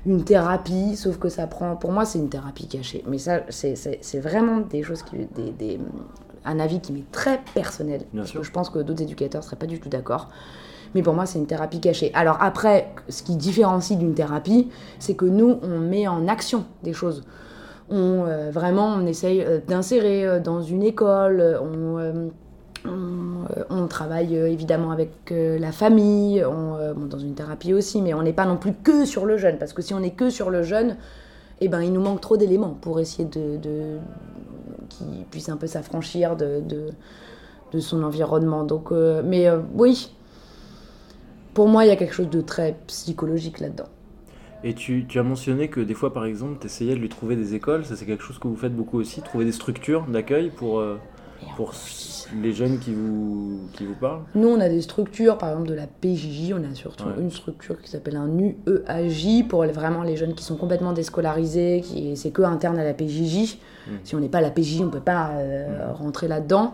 une 0.06 0.24
thérapie, 0.24 0.96
sauf 0.96 1.18
que 1.20 1.30
ça 1.30 1.46
prend. 1.48 1.76
Pour 1.76 1.92
moi, 1.92 2.06
c'est 2.06 2.20
une 2.20 2.30
thérapie 2.30 2.68
cachée. 2.68 3.04
Mais 3.08 3.18
ça, 3.18 3.42
c'est- 3.50 4.20
vraiment 4.20 4.60
des 4.62 4.82
choses 4.84 5.04
qui. 5.04 5.18
Des- 5.36 5.80
un 6.46 6.60
avis 6.60 6.80
qui 6.80 6.94
m'est 6.94 7.10
très 7.12 7.40
personnel. 7.54 8.02
Parce 8.16 8.32
que 8.32 8.44
je 8.44 8.52
pense 8.52 8.70
que 8.70 8.80
d'autres 8.80 9.02
éducateurs 9.02 9.44
seraient 9.44 9.56
pas 9.56 9.66
du 9.66 9.80
tout 9.80 9.90
d'accord. 9.90 10.30
Mais 10.96 11.04
pour 11.04 11.14
moi, 11.14 11.26
c'est 11.26 11.38
une 11.38 11.46
thérapie 11.46 11.80
cachée. 11.80 12.12
Alors 12.16 12.38
après, 12.42 12.92
ce 13.10 13.22
qui 13.22 13.36
différencie 13.36 13.98
d'une 13.98 14.16
thérapie, 14.16 14.70
c'est 14.98 15.14
que 15.14 15.26
nous, 15.26 15.60
on 15.62 15.80
met 15.80 16.08
en 16.08 16.28
action 16.28 16.66
des 16.84 16.94
choses. 16.94 17.24
On, 17.92 18.26
euh, 18.28 18.52
vraiment, 18.52 18.88
on 18.88 19.06
essaye 19.06 19.42
euh, 19.42 19.60
d'insérer 19.68 20.26
euh, 20.26 20.40
dans 20.40 20.62
une 20.62 20.84
école, 20.84 21.60
on, 21.62 21.98
euh, 21.98 22.30
on, 22.86 23.46
on 23.70 23.88
travaille 23.88 24.36
évidemment 24.36 24.92
avec 24.92 25.12
la 25.32 25.72
famille, 25.72 26.44
on, 26.46 26.94
bon, 26.96 27.08
dans 27.08 27.20
une 27.20 27.34
thérapie 27.34 27.74
aussi, 27.74 28.02
mais 28.02 28.14
on 28.14 28.22
n'est 28.22 28.34
pas 28.34 28.46
non 28.46 28.58
plus 28.58 28.74
que 28.74 29.06
sur 29.06 29.26
le 29.26 29.38
jeune, 29.38 29.58
parce 29.58 29.74
que 29.74 29.82
si 29.82 29.94
on 29.94 30.02
est 30.02 30.12
que 30.12 30.30
sur 30.30 30.50
le 30.50 30.64
jeune, 30.64 30.96
eh 31.62 31.68
ben, 31.68 31.82
il 31.82 31.92
nous 31.92 32.02
manque 32.02 32.22
trop 32.22 32.38
d'éléments 32.38 32.78
pour 32.80 33.00
essayer 33.00 33.26
de, 33.26 33.58
de 33.58 33.98
qu'il 35.00 35.26
puisse 35.32 35.50
un 35.50 35.58
peu 35.58 35.68
s'affranchir 35.68 36.36
de, 36.36 36.62
de, 36.62 36.90
de 37.72 37.80
son 37.80 38.04
environnement. 38.04 38.64
Donc, 38.64 38.92
euh, 38.92 39.22
mais 39.26 39.48
euh, 39.48 39.60
oui, 39.74 40.14
pour 41.54 41.68
moi, 41.68 41.86
il 41.86 41.88
y 41.88 41.92
a 41.92 41.96
quelque 41.96 42.14
chose 42.14 42.30
de 42.30 42.42
très 42.42 42.78
psychologique 42.88 43.60
là-dedans. 43.60 43.90
Et 44.64 44.74
tu, 44.74 45.06
tu 45.08 45.20
as 45.20 45.24
mentionné 45.24 45.70
que 45.70 45.80
des 45.80 45.94
fois, 45.94 46.14
par 46.14 46.26
exemple, 46.26 46.58
tu 46.60 46.68
essayais 46.68 46.94
de 46.94 47.00
lui 47.00 47.10
trouver 47.10 47.36
des 47.36 47.56
écoles, 47.56 47.86
ça 47.86 47.96
c'est 47.96 48.06
quelque 48.06 48.24
chose 48.24 48.40
que 48.40 48.48
vous 48.48 48.58
faites 48.58 48.76
beaucoup 48.76 49.00
aussi, 49.00 49.22
trouver 49.22 49.46
des 49.46 49.54
structures 49.54 50.04
d'accueil 50.04 50.50
pour, 50.50 50.80
euh, 50.80 50.98
pour 51.56 51.74
les 52.42 52.54
jeunes 52.54 52.80
qui 52.80 52.94
vous, 52.94 53.62
qui 53.74 53.86
vous 53.86 53.96
parlent 53.96 54.22
Nous, 54.36 54.48
on 54.48 54.60
a 54.60 54.70
des 54.70 54.82
structures, 54.82 55.38
par 55.38 55.50
exemple 55.50 55.70
de 55.70 55.74
la 55.74 55.88
PJJ, 55.88 56.54
on 56.54 56.64
a 56.70 56.76
surtout 56.76 57.06
Ouais. 57.06 57.14
une 57.20 57.32
structure 57.32 57.82
qui 57.82 57.90
s'appelle 57.90 58.16
un 58.18 58.30
UEAJ 58.30 59.48
pour 59.48 59.64
vraiment 59.66 60.04
les 60.04 60.16
jeunes 60.18 60.34
qui 60.36 60.44
sont 60.44 60.56
complètement 60.56 60.94
déscolarisés, 60.94 61.82
qui 61.84 62.16
c'est 62.16 62.32
que 62.32 62.42
interne 62.44 62.78
à 62.80 62.84
la 62.84 62.94
PJJ. 62.94 63.58
Mm. 63.88 63.92
Si 64.04 64.16
on 64.16 64.20
n'est 64.20 64.30
pas 64.30 64.40
à 64.40 64.42
la 64.42 64.52
PJJ, 64.52 64.82
on 64.82 64.86
ne 64.86 64.90
peut 64.92 65.00
pas 65.00 65.32
euh, 65.34 65.92
rentrer 65.94 66.28
là-dedans. 66.28 66.74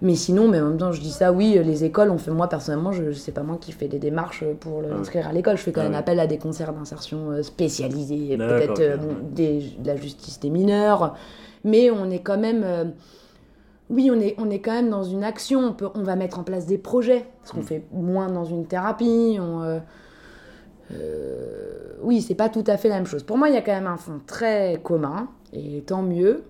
Mais 0.00 0.14
sinon, 0.14 0.46
mais 0.46 0.60
en 0.60 0.68
même 0.68 0.78
temps, 0.78 0.92
je 0.92 1.00
dis 1.00 1.10
ça, 1.10 1.32
oui, 1.32 1.58
les 1.64 1.82
écoles, 1.84 2.10
on 2.10 2.18
fait, 2.18 2.30
moi 2.30 2.48
personnellement, 2.48 2.92
je 2.92 3.10
sais 3.12 3.32
pas 3.32 3.42
moi 3.42 3.58
qui 3.60 3.72
fais 3.72 3.88
des 3.88 3.98
démarches 3.98 4.44
pour 4.60 4.80
le- 4.80 4.86
Ah 4.86 4.92
oui. 4.92 4.98
l'inscrire 4.98 5.26
à 5.26 5.32
l'école. 5.32 5.56
Je 5.56 5.62
fais 5.62 5.72
quand 5.72 5.80
Ah 5.80 5.84
même 5.84 5.92
oui. 5.94 5.98
appel 5.98 6.20
à 6.20 6.28
des 6.28 6.38
concerts 6.38 6.72
d'insertion 6.72 7.30
euh, 7.32 7.42
spécialisés, 7.42 8.36
peut-être 8.36 8.80
euh, 8.80 8.96
de 9.34 9.60
la 9.84 9.96
justice 9.96 10.38
des 10.38 10.50
mineurs. 10.50 11.16
Mais 11.64 11.90
on 11.90 12.08
est 12.10 12.20
quand 12.20 12.38
même. 12.38 12.62
euh, 12.64 12.84
oui, 13.90 14.10
on 14.12 14.20
est, 14.20 14.34
on 14.38 14.50
est 14.50 14.58
quand 14.60 14.72
même 14.72 14.90
dans 14.90 15.02
une 15.04 15.24
action. 15.24 15.60
On, 15.60 15.72
peut, 15.72 15.88
on 15.94 16.02
va 16.02 16.14
mettre 16.16 16.38
en 16.38 16.42
place 16.44 16.66
des 16.66 16.78
projets, 16.78 17.24
ce 17.44 17.52
qu'on 17.52 17.60
Mm. 17.60 17.64
fait 17.64 17.82
moins 17.92 18.30
dans 18.30 18.44
une 18.44 18.66
thérapie. 18.66 19.38
On, 19.40 19.62
euh, 19.62 19.78
euh, 20.92 21.92
oui, 22.02 22.20
c'est 22.22 22.34
pas 22.34 22.48
tout 22.48 22.64
à 22.66 22.76
fait 22.76 22.88
la 22.88 22.96
même 22.96 23.06
chose. 23.06 23.22
Pour 23.22 23.36
moi, 23.38 23.48
il 23.48 23.54
y 23.54 23.58
a 23.58 23.62
quand 23.62 23.72
même 23.72 23.86
un 23.86 23.96
fond 23.96 24.20
très 24.26 24.80
commun, 24.82 25.28
et 25.52 25.82
tant 25.86 26.02
mieux. 26.02 26.44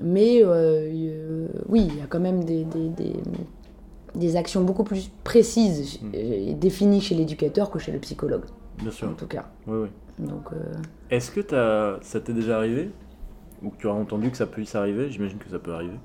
Mais 0.00 0.40
euh, 0.44 1.48
oui, 1.68 1.86
il 1.90 1.98
y 1.98 2.00
a 2.00 2.06
quand 2.08 2.20
même 2.20 2.44
des, 2.44 2.64
des, 2.64 2.88
des, 2.88 3.12
des 4.14 4.36
actions 4.36 4.62
beaucoup 4.62 4.84
plus 4.84 5.10
précises 5.24 5.98
Mm. 6.02 6.10
et 6.14 6.54
définies 6.54 7.00
chez 7.00 7.14
l'éducateur 7.14 7.70
que 7.70 7.78
chez 7.78 7.92
le 7.92 7.98
psychologue, 7.98 8.44
Bien 8.78 8.90
sûr. 8.90 9.08
en 9.08 9.14
tout 9.14 9.26
cas. 9.26 9.46
Oui, 9.66 9.78
oui. 9.82 9.88
Donc, 10.26 10.48
Est-ce 11.10 11.30
que 11.30 11.40
ça 12.02 12.20
t'est 12.20 12.32
déjà 12.32 12.56
arrivé 12.56 12.90
Ou 13.62 13.70
que 13.70 13.76
tu 13.76 13.88
as 13.88 13.92
entendu 13.92 14.30
que 14.30 14.36
ça 14.36 14.46
puisse 14.46 14.74
arriver 14.74 15.10
J'imagine 15.10 15.38
que 15.38 15.48
ça 15.48 15.58
peut 15.58 15.72
arriver. 15.72 15.98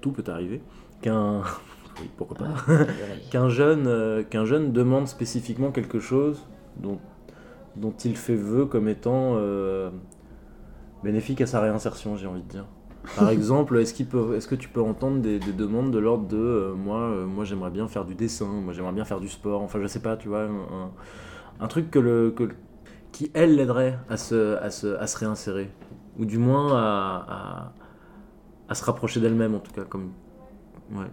Tout 0.00 0.12
peut 0.12 0.24
arriver. 0.30 0.62
Qu'un. 1.02 1.42
Oui, 2.00 2.08
pourquoi 2.16 2.36
pas. 2.38 2.54
Qu'un 3.30 3.48
jeune, 3.48 3.86
euh, 3.86 4.22
qu'un 4.22 4.44
jeune 4.44 4.72
demande 4.72 5.08
spécifiquement 5.08 5.70
quelque 5.70 5.98
chose 5.98 6.46
dont, 6.76 6.98
dont 7.76 7.92
il 8.04 8.16
fait 8.16 8.36
vœu 8.36 8.64
comme 8.64 8.88
étant 8.88 9.32
euh, 9.34 9.90
bénéfique 11.02 11.40
à 11.40 11.46
sa 11.46 11.60
réinsertion, 11.60 12.16
j'ai 12.16 12.26
envie 12.26 12.42
de 12.42 12.48
dire. 12.48 12.64
Par 13.16 13.30
exemple, 13.30 13.78
est-ce, 13.78 13.94
qu'il 13.94 14.06
peut, 14.06 14.36
est-ce 14.36 14.48
que 14.48 14.54
tu 14.54 14.68
peux 14.68 14.82
entendre 14.82 15.20
des, 15.20 15.38
des 15.38 15.52
demandes 15.52 15.90
de 15.90 15.98
l'ordre 15.98 16.26
de 16.28 16.36
euh, 16.36 16.74
moi, 16.74 17.00
euh, 17.00 17.26
moi 17.26 17.44
j'aimerais 17.44 17.70
bien 17.70 17.88
faire 17.88 18.04
du 18.04 18.14
dessin, 18.14 18.46
moi 18.46 18.72
j'aimerais 18.72 18.92
bien 18.92 19.04
faire 19.04 19.20
du 19.20 19.28
sport, 19.28 19.62
enfin 19.62 19.80
je 19.80 19.86
sais 19.86 20.00
pas, 20.00 20.16
tu 20.16 20.28
vois, 20.28 20.44
un, 20.44 20.90
un 21.60 21.68
truc 21.68 21.90
que 21.90 21.98
le, 21.98 22.30
que, 22.30 22.48
qui 23.12 23.30
elle 23.34 23.56
l'aiderait 23.56 23.98
à 24.08 24.16
se, 24.16 24.56
à, 24.58 24.70
se, 24.70 24.86
à 24.98 25.06
se 25.06 25.18
réinsérer, 25.18 25.70
ou 26.20 26.24
du 26.24 26.38
moins 26.38 26.72
à, 26.76 27.24
à, 27.28 27.72
à 28.68 28.74
se 28.76 28.84
rapprocher 28.84 29.18
d'elle-même 29.18 29.54
en 29.56 29.58
tout 29.60 29.72
cas. 29.72 29.82
Comme... 29.82 30.10
Ouais. 30.92 31.06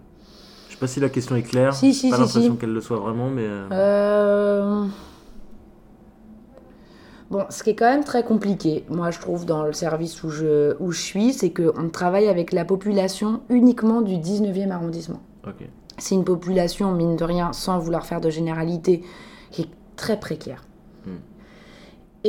Je 0.67 0.74
sais 0.74 0.80
pas 0.80 0.88
si 0.88 1.00
la 1.00 1.10
question 1.10 1.36
est 1.36 1.41
claire, 1.43 1.74
Si, 1.74 1.93
si, 1.93 2.10
pas 2.12 2.17
si, 2.17 2.22
l'impression 2.22 2.54
si. 2.54 2.58
qu'elle 2.60 2.74
le 2.74 2.82
soit 2.82 2.98
vraiment, 3.00 3.30
mais. 3.30 3.46
euh, 3.46 3.67
Euh, 3.72 4.86
Bon, 7.30 7.43
ce 7.50 7.62
qui 7.62 7.72
est 7.72 7.76
quand 7.76 7.89
même 7.89 8.06
très 8.06 8.24
compliqué, 8.24 8.86
moi 8.89 9.12
je 9.12 9.20
trouve, 9.20 9.46
dans 9.46 9.63
le 9.63 9.74
service 9.74 10.24
où 10.24 10.30
je, 10.30 10.76
où 10.80 10.91
je 10.93 11.02
suis, 11.02 11.34
c'est 11.34 11.52
qu'on 11.52 11.89
travaille 11.89 12.28
avec 12.30 12.54
la 12.54 12.63
population 12.63 13.41
uniquement 13.50 14.02
du 14.02 14.15
19e 14.15 14.72
arrondissement. 14.72 15.20
C'est 15.98 16.15
une 16.15 16.24
population, 16.24 16.91
mine 16.93 17.15
de 17.17 17.24
rien, 17.26 17.52
sans 17.54 17.80
vouloir 17.80 18.06
faire 18.06 18.22
de 18.22 18.30
généralité, 18.30 19.04
qui 19.52 19.63
est 19.63 19.70
très 19.98 20.20
précaire. 20.20 20.63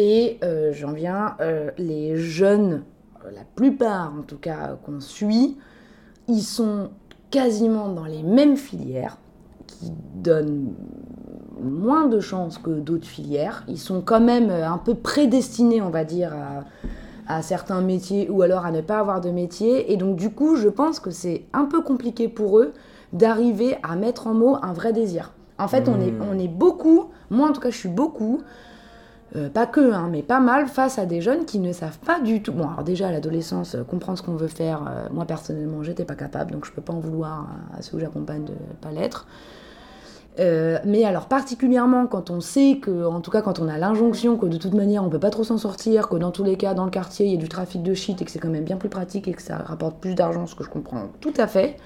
Et 0.01 0.39
euh, 0.45 0.73
j'en 0.73 0.93
viens, 0.93 1.35
euh, 1.41 1.73
les 1.77 2.17
jeunes, 2.17 2.85
euh, 3.27 3.33
la 3.33 3.43
plupart 3.57 4.15
en 4.17 4.23
tout 4.23 4.37
cas 4.37 4.79
qu'on 4.87 5.01
suit, 5.01 5.57
ils 6.29 6.43
sont 6.43 6.91
quasiment 7.33 7.89
dans 7.89 8.05
les 8.05 8.23
mêmes 8.23 8.57
filières, 8.57 9.19
qui 9.67 9.91
donnent 10.15 10.73
moins 11.61 12.07
de 12.07 12.21
chances 12.21 12.59
que 12.59 12.71
d'autres 12.71 13.09
filières. 13.09 13.65
Ils 13.67 13.81
sont 13.81 14.01
quand 14.01 14.21
même 14.21 14.51
un 14.51 14.79
peu 14.79 14.95
prédestinés, 14.95 15.83
on 15.83 15.91
va 15.91 16.05
dire, 16.05 16.33
à, 16.33 17.37
à 17.39 17.43
certains 17.43 17.81
métiers 17.81 18.31
ou 18.31 18.43
alors 18.43 18.67
à 18.67 18.71
ne 18.71 18.83
pas 18.83 19.01
avoir 19.01 19.21
de 19.21 19.31
métier. 19.31 19.93
Et 19.93 19.97
donc 19.97 20.15
du 20.15 20.31
coup, 20.31 20.55
je 20.55 20.69
pense 20.69 21.01
que 21.01 21.11
c'est 21.11 21.45
un 21.53 21.65
peu 21.65 21.83
compliqué 21.83 22.29
pour 22.29 22.61
eux 22.61 22.73
d'arriver 23.13 23.77
à 23.83 23.97
mettre 23.97 24.29
en 24.29 24.35
mots 24.35 24.59
un 24.63 24.73
vrai 24.73 24.93
désir. 24.93 25.33
En 25.59 25.67
fait, 25.67 25.89
on, 25.89 26.01
est, 26.01 26.13
Hmm. 26.13 26.23
on 26.31 26.39
est 26.39 26.47
beaucoup, 26.47 27.07
moi 27.31 27.49
en 27.49 27.53
tout 27.53 27.61
cas 27.61 27.71
je 27.71 27.79
suis 27.79 27.89
beaucoup, 27.89 28.43
euh, 29.37 29.49
pas 29.51 29.67
que, 29.67 29.93
hein, 29.93 30.09
mais 30.11 30.23
pas 30.23 30.41
mal, 30.41 30.67
face 30.69 30.99
à 30.99 31.05
des 31.07 31.21
jeunes 31.21 31.45
qui 31.45 31.59
ne 31.59 31.73
savent 31.73 31.99
pas 31.99 32.21
du 32.21 32.43
tout. 32.43 32.53
Bon, 32.53 32.69
alors 32.69 32.83
déjà 32.83 33.09
à 33.09 33.13
l'adolescence, 33.13 33.75
euh, 33.75 33.85
comprendre 33.85 34.19
ce 34.19 34.23
qu'on 34.23 34.37
veut 34.37 34.49
faire, 34.49 34.83
euh, 34.89 35.09
moi 35.13 35.25
personnellement, 35.27 35.83
j'étais 35.83 36.05
pas 36.05 36.15
capable, 36.15 36.53
donc 36.53 36.65
je 36.65 36.73
peux 36.73 36.81
pas 36.83 36.93
en 36.95 37.01
vouloir 37.01 37.47
à, 37.75 37.79
à 37.79 37.83
ceux 37.83 37.93
que 37.93 38.01
j'accompagne 38.01 38.45
de 38.45 38.55
pas 38.81 38.91
l'être. 38.91 39.27
Mais 40.85 41.03
alors 41.03 41.27
particulièrement 41.27 42.07
quand 42.07 42.31
on 42.31 42.41
sait 42.41 42.79
que, 42.81 43.05
en 43.05 43.21
tout 43.21 43.33
cas 43.33 43.43
quand 43.43 43.59
on 43.59 43.67
a 43.67 43.77
l'injonction 43.77 44.37
que 44.37 44.47
de 44.47 44.57
toute 44.57 44.73
manière 44.73 45.03
on 45.03 45.09
peut 45.09 45.19
pas 45.19 45.31
trop 45.31 45.43
s'en 45.43 45.59
sortir, 45.59 46.09
que 46.09 46.15
dans 46.15 46.31
tous 46.31 46.45
les 46.45 46.57
cas 46.57 46.75
dans 46.75 46.85
le 46.85 46.93
quartier 46.93 47.27
il 47.27 47.33
y 47.33 47.35
a 47.35 47.41
du 47.41 47.49
trafic 47.49 47.83
de 47.83 47.93
shit 47.93 48.23
et 48.23 48.25
que 48.25 48.31
c'est 48.31 48.39
quand 48.39 48.49
même 48.49 48.63
bien 48.63 48.77
plus 48.77 48.89
pratique 48.89 49.27
et 49.27 49.33
que 49.33 49.43
ça 49.43 49.57
rapporte 49.57 49.99
plus 49.99 50.15
d'argent, 50.15 50.47
ce 50.47 50.55
que 50.55 50.63
je 50.63 50.71
comprends 50.71 51.09
tout 51.21 51.33
à 51.39 51.49
fait, 51.49 51.77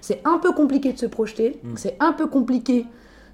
c'est 0.00 0.20
un 0.24 0.38
peu 0.38 0.52
compliqué 0.52 0.92
de 0.92 0.98
se 0.98 1.06
projeter, 1.06 1.58
Mm. 1.64 1.72
c'est 1.74 1.96
un 1.98 2.12
peu 2.12 2.28
compliqué 2.28 2.86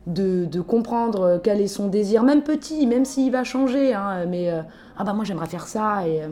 de, 0.07 0.47
de 0.47 0.61
comprendre 0.61 1.41
quel 1.43 1.61
est 1.61 1.69
son 1.69 1.89
désir, 1.89 2.23
même 2.23 2.43
petit, 2.43 2.87
même 2.87 3.05
s'il 3.05 3.31
va 3.31 3.45
changer, 3.45 3.95
hein, 3.95 4.27
mais 4.29 4.51
euh, 4.51 4.63
ah 4.97 5.05
bah 5.05 5.13
moi 5.13 5.25
j'aimerais 5.25 5.47
faire 5.47 5.67
ça 5.67 6.07
et, 6.07 6.23
euh, 6.23 6.29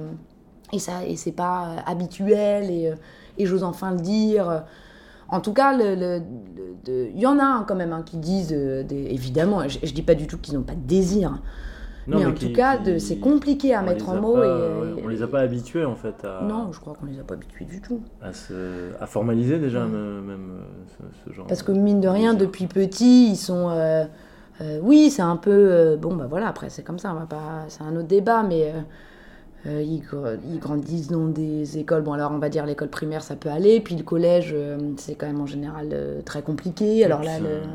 et 0.73 0.79
ça 0.79 1.05
et 1.07 1.17
c'est 1.17 1.33
pas 1.33 1.69
euh, 1.69 1.77
habituel 1.87 2.71
et, 2.71 2.93
et 3.39 3.47
j'ose 3.47 3.65
enfin 3.65 3.93
le 3.93 4.01
dire. 4.01 4.65
En 5.29 5.41
tout 5.41 5.53
cas, 5.53 5.73
il 5.79 7.21
y 7.21 7.27
en 7.27 7.39
a 7.39 7.45
hein, 7.45 7.65
quand 7.67 7.77
même 7.77 7.93
hein, 7.93 8.03
qui 8.05 8.17
disent, 8.17 8.53
évidemment, 8.53 9.69
je, 9.69 9.79
je 9.81 9.93
dis 9.93 10.03
pas 10.03 10.17
du 10.17 10.27
tout 10.27 10.39
qu'ils 10.39 10.55
n'ont 10.55 10.65
pas 10.65 10.75
de 10.75 10.81
désir, 10.81 11.41
Non, 12.07 12.19
mais, 12.19 12.27
en 12.27 12.33
tout 12.33 12.53
cas, 12.53 12.79
qui- 12.79 12.99
c'est 13.01 13.19
compliqué 13.19 13.75
à 13.75 13.83
on 13.83 13.87
mettre 13.87 14.09
en 14.09 14.17
mots. 14.21 14.35
pas- 14.35 14.47
et, 14.47 14.95
ouais, 14.95 15.03
on 15.05 15.09
les 15.09 15.23
a 15.23 15.27
pas 15.29 15.41
habitués 15.41 15.85
en 15.85 15.95
fait 15.95 16.25
à, 16.25 16.43
Non, 16.45 16.73
je 16.73 16.81
crois 16.81 16.95
qu'on 16.95 17.07
les 17.07 17.21
a 17.21 17.23
pas 17.23 17.35
habitués 17.35 17.65
du 17.67 17.81
tout. 17.81 18.01
à, 18.23 18.33
se, 18.33 18.55
à 19.01 19.07
formaliser 19.07 19.59
déjà 19.59 19.81
Ouais. 19.81 19.89
même 19.89 20.31
euh, 20.31 21.05
ce, 21.25 21.31
ce 21.31 21.35
genre. 21.35 21.47
Parce 21.47 21.63
que 21.63 21.73
mine 21.73 22.01
de 22.01 22.09
rien, 22.09 22.35
depuis 22.35 22.67
petit, 22.67 23.31
ils 23.31 23.37
sont. 23.37 23.69
euh, 23.71 24.05
euh, 24.63 24.79
oui, 24.83 25.11
c'est 25.11 25.23
un 25.23 25.37
peu. 25.37 25.51
euh, 25.53 25.97
bon, 25.97 26.15
bah 26.17 26.27
voilà, 26.29 26.49
après, 26.49 26.71
c'est 26.71 26.83
comme 26.83 26.99
ça, 26.99 27.13
on 27.15 27.19
va 27.21 27.27
pas. 27.27 27.65
C'est 27.69 27.83
un 27.83 27.95
autre 27.97 28.09
débat, 28.09 28.43
mais. 28.43 28.73
Euh, 29.67 29.83
ils, 29.83 30.03
ils 30.51 30.59
grandissent 30.59 31.09
dans 31.09 31.27
des 31.27 31.79
écoles. 31.79 32.03
Bon, 32.03 32.15
alors 32.15 32.33
on 32.33 32.39
va 32.39 32.49
dire 32.49 32.65
l'école 32.65 32.89
primaire, 32.89 33.23
ça 33.23 33.37
peut 33.37 33.51
aller. 33.51 33.81
Puis 33.81 33.95
le 33.95 34.03
collège, 34.03 34.53
euh, 34.55 34.79
c'est 34.97 35.15
quand 35.15 35.27
même 35.27 35.41
en 35.41 35.47
général 35.47 35.91
euh, 35.93 36.23
très 36.23 36.43
compliqué. 36.43 37.05
Alors 37.05 37.23
là, 37.23 37.33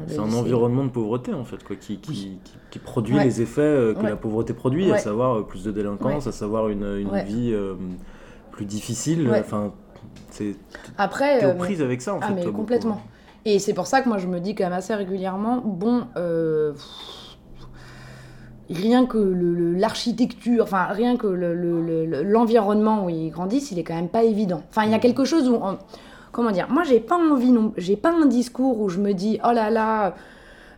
c'est 0.08 0.18
un, 0.18 0.34
environnement 0.34 0.84
de 0.86 0.90
pauvreté 0.90 1.34
en 1.34 1.44
fait 1.44 1.64
quoi, 1.64 1.76
qui, 1.76 1.98
qui, 1.98 2.10
Oui. 2.10 2.40
qui, 2.44 2.54
qui 2.72 2.80
produit 2.80 3.16
Ouais. 3.16 3.24
les 3.24 3.42
effets 3.42 3.94
que 3.96 4.02
Ouais. 4.02 4.10
la 4.10 4.16
pauvreté 4.16 4.54
produit, 4.54 4.92
à 4.92 4.98
savoir 4.98 5.46
plus 5.46 5.64
de 5.64 5.72
délinquance, 5.72 6.26
à 6.28 6.32
savoir 6.32 6.70
une, 6.70 6.84
une 6.84 7.24
vie 7.24 7.56
plus 8.52 8.66
difficile. 8.66 9.30
Enfin, 9.40 9.74
c'est 10.32 10.56
Après. 10.98 11.40
t'es 11.40 11.46
aux 11.46 11.56
prises 11.56 11.82
avec 11.82 12.02
ça 12.02 12.16
en 12.16 12.20
ah, 12.22 12.28
fait. 12.28 12.34
mais 12.34 12.42
toi, 12.42 12.52
beaucoup. 12.52 12.64
complètement. 12.64 13.02
Et 13.46 13.60
c'est 13.60 13.74
pour 13.76 13.86
ça 13.86 14.02
que 14.02 14.10
moi 14.10 14.18
je 14.18 14.26
me 14.26 14.40
dis 14.40 14.56
quand 14.56 14.64
même 14.64 14.74
assez 14.74 14.96
régulièrement, 14.96 15.62
bon, 15.64 16.06
rien 18.70 19.06
que 19.06 19.18
l'architecture, 19.78 20.64
enfin 20.64 20.86
rien 20.86 21.18
que 21.18 21.28
le- 21.28 21.54
le- 21.54 22.06
le- 22.06 22.24
l'environnement 22.24 23.06
où 23.06 23.10
ils 23.10 23.30
grandissent, 23.30 23.72
il 23.72 23.80
est 23.80 23.84
quand 23.84 23.96
même 23.96 24.10
pas 24.10 24.24
évident. 24.24 24.62
Enfin, 24.70 24.86
il 24.86 24.92
y 24.92 24.96
a 24.96 25.00
quelque 25.00 25.26
chose 25.26 25.48
où, 25.50 25.56
on- 25.56 25.78
comment 26.32 26.52
dire, 26.52 26.68
moi 26.70 26.84
j'ai 26.84 27.00
pas 27.00 27.18
envie, 27.18 27.52
non, 27.52 27.74
j'ai 27.78 27.96
pas 27.96 28.12
un 28.12 28.26
discours 28.26 28.80
où 28.82 28.90
je 28.90 29.00
me 29.00 29.14
dis, 29.14 29.40
oh 29.48 29.52
là 29.54 29.70
là, 29.70 30.16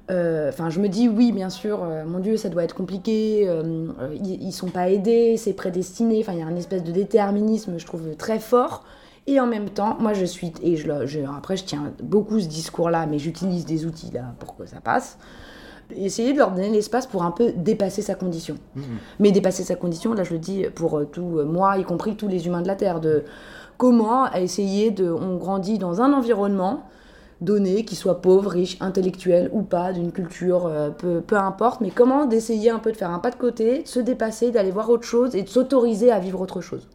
euh, 0.10 0.50
enfin 0.50 0.70
je 0.70 0.80
me 0.80 0.88
dis 0.88 1.10
oui 1.10 1.32
bien 1.32 1.50
sûr, 1.50 1.80
euh, 1.84 2.06
mon 2.06 2.20
Dieu 2.20 2.38
ça 2.38 2.50
doit 2.50 2.64
être 2.64 2.76
compliqué, 2.76 3.44
euh, 3.48 3.88
ils, 4.24 4.42
ils 4.44 4.52
sont 4.54 4.70
pas 4.70 4.90
aidés, 4.90 5.36
c'est 5.38 5.54
prédestiné, 5.54 6.20
enfin 6.22 6.34
il 6.34 6.40
y 6.40 6.44
a 6.44 6.46
un 6.46 6.56
espèce 6.56 6.84
de 6.84 6.92
déterminisme 6.92 7.78
je 7.78 7.86
trouve 7.86 8.16
très 8.18 8.40
fort. 8.40 8.84
Et 9.30 9.42
en 9.42 9.46
même 9.48 9.70
temps, 9.70 9.98
moi 10.00 10.14
je 10.14 10.24
suis, 10.24 10.54
et 10.64 10.78
je, 10.78 10.88
je- 11.06 11.20
après 11.38 11.58
je 11.58 11.66
tiens 11.66 11.92
beaucoup 12.02 12.40
ce 12.40 12.48
discours-là, 12.48 13.06
mais 13.08 13.20
j'utilise 13.20 13.66
des 13.66 13.86
outils 13.86 14.10
là 14.14 14.34
pour 14.40 14.56
que 14.56 14.66
ça 14.66 14.80
passe. 14.80 15.18
Essayer 15.96 16.34
de 16.34 16.38
leur 16.38 16.52
donner 16.52 16.70
l'espace 16.70 17.08
pour 17.08 17.24
un 17.24 17.32
peu 17.32 17.54
dépasser 17.56 18.02
sa 18.02 18.16
condition. 18.16 18.56
Mhm. 18.76 18.84
Mais 19.20 19.32
dépasser 19.32 19.64
sa 19.64 19.76
condition, 19.76 20.14
là 20.14 20.24
je 20.24 20.34
le 20.34 20.40
dis 20.40 20.66
pour 20.76 20.98
euh, 21.00 21.06
tout, 21.06 21.38
euh, 21.40 21.46
moi, 21.46 21.78
y 21.78 21.84
compris 21.84 22.16
tous 22.16 22.28
les 22.28 22.46
humains 22.48 22.62
de 22.62 22.68
la 22.68 22.76
Terre, 22.76 23.00
de 23.00 23.24
comment 23.78 24.32
essayer 24.34 24.92
de. 24.92 25.10
On 25.10 25.38
grandit 25.38 25.78
dans 25.78 26.02
un 26.02 26.12
environnement 26.14 26.84
donné, 27.40 27.86
qu'il 27.86 27.98
soit 27.98 28.20
pauvre, 28.22 28.50
riche, 28.50 28.78
intellectuel 28.82 29.50
ou 29.54 29.62
pas, 29.62 29.94
d'une 29.94 30.12
culture, 30.12 30.66
euh, 30.66 30.90
peu, 30.90 31.22
peu 31.22 31.38
importe, 31.38 31.82
mais 31.82 31.92
comment 31.92 32.26
d'essayer 32.26 32.72
un 32.72 32.80
peu 32.80 32.92
de 32.92 32.98
faire 32.98 33.12
un 33.12 33.20
pas 33.20 33.30
de 33.30 33.36
côté, 33.36 33.84
de 33.84 33.88
se 33.88 34.00
dépasser, 34.00 34.50
d'aller 34.52 34.72
voir 34.72 34.90
autre 34.90 35.04
chose 35.06 35.36
et 35.36 35.44
de 35.44 35.48
s'autoriser 35.50 36.12
à 36.12 36.18
vivre 36.20 36.42
autre 36.42 36.62
chose. 36.62 36.88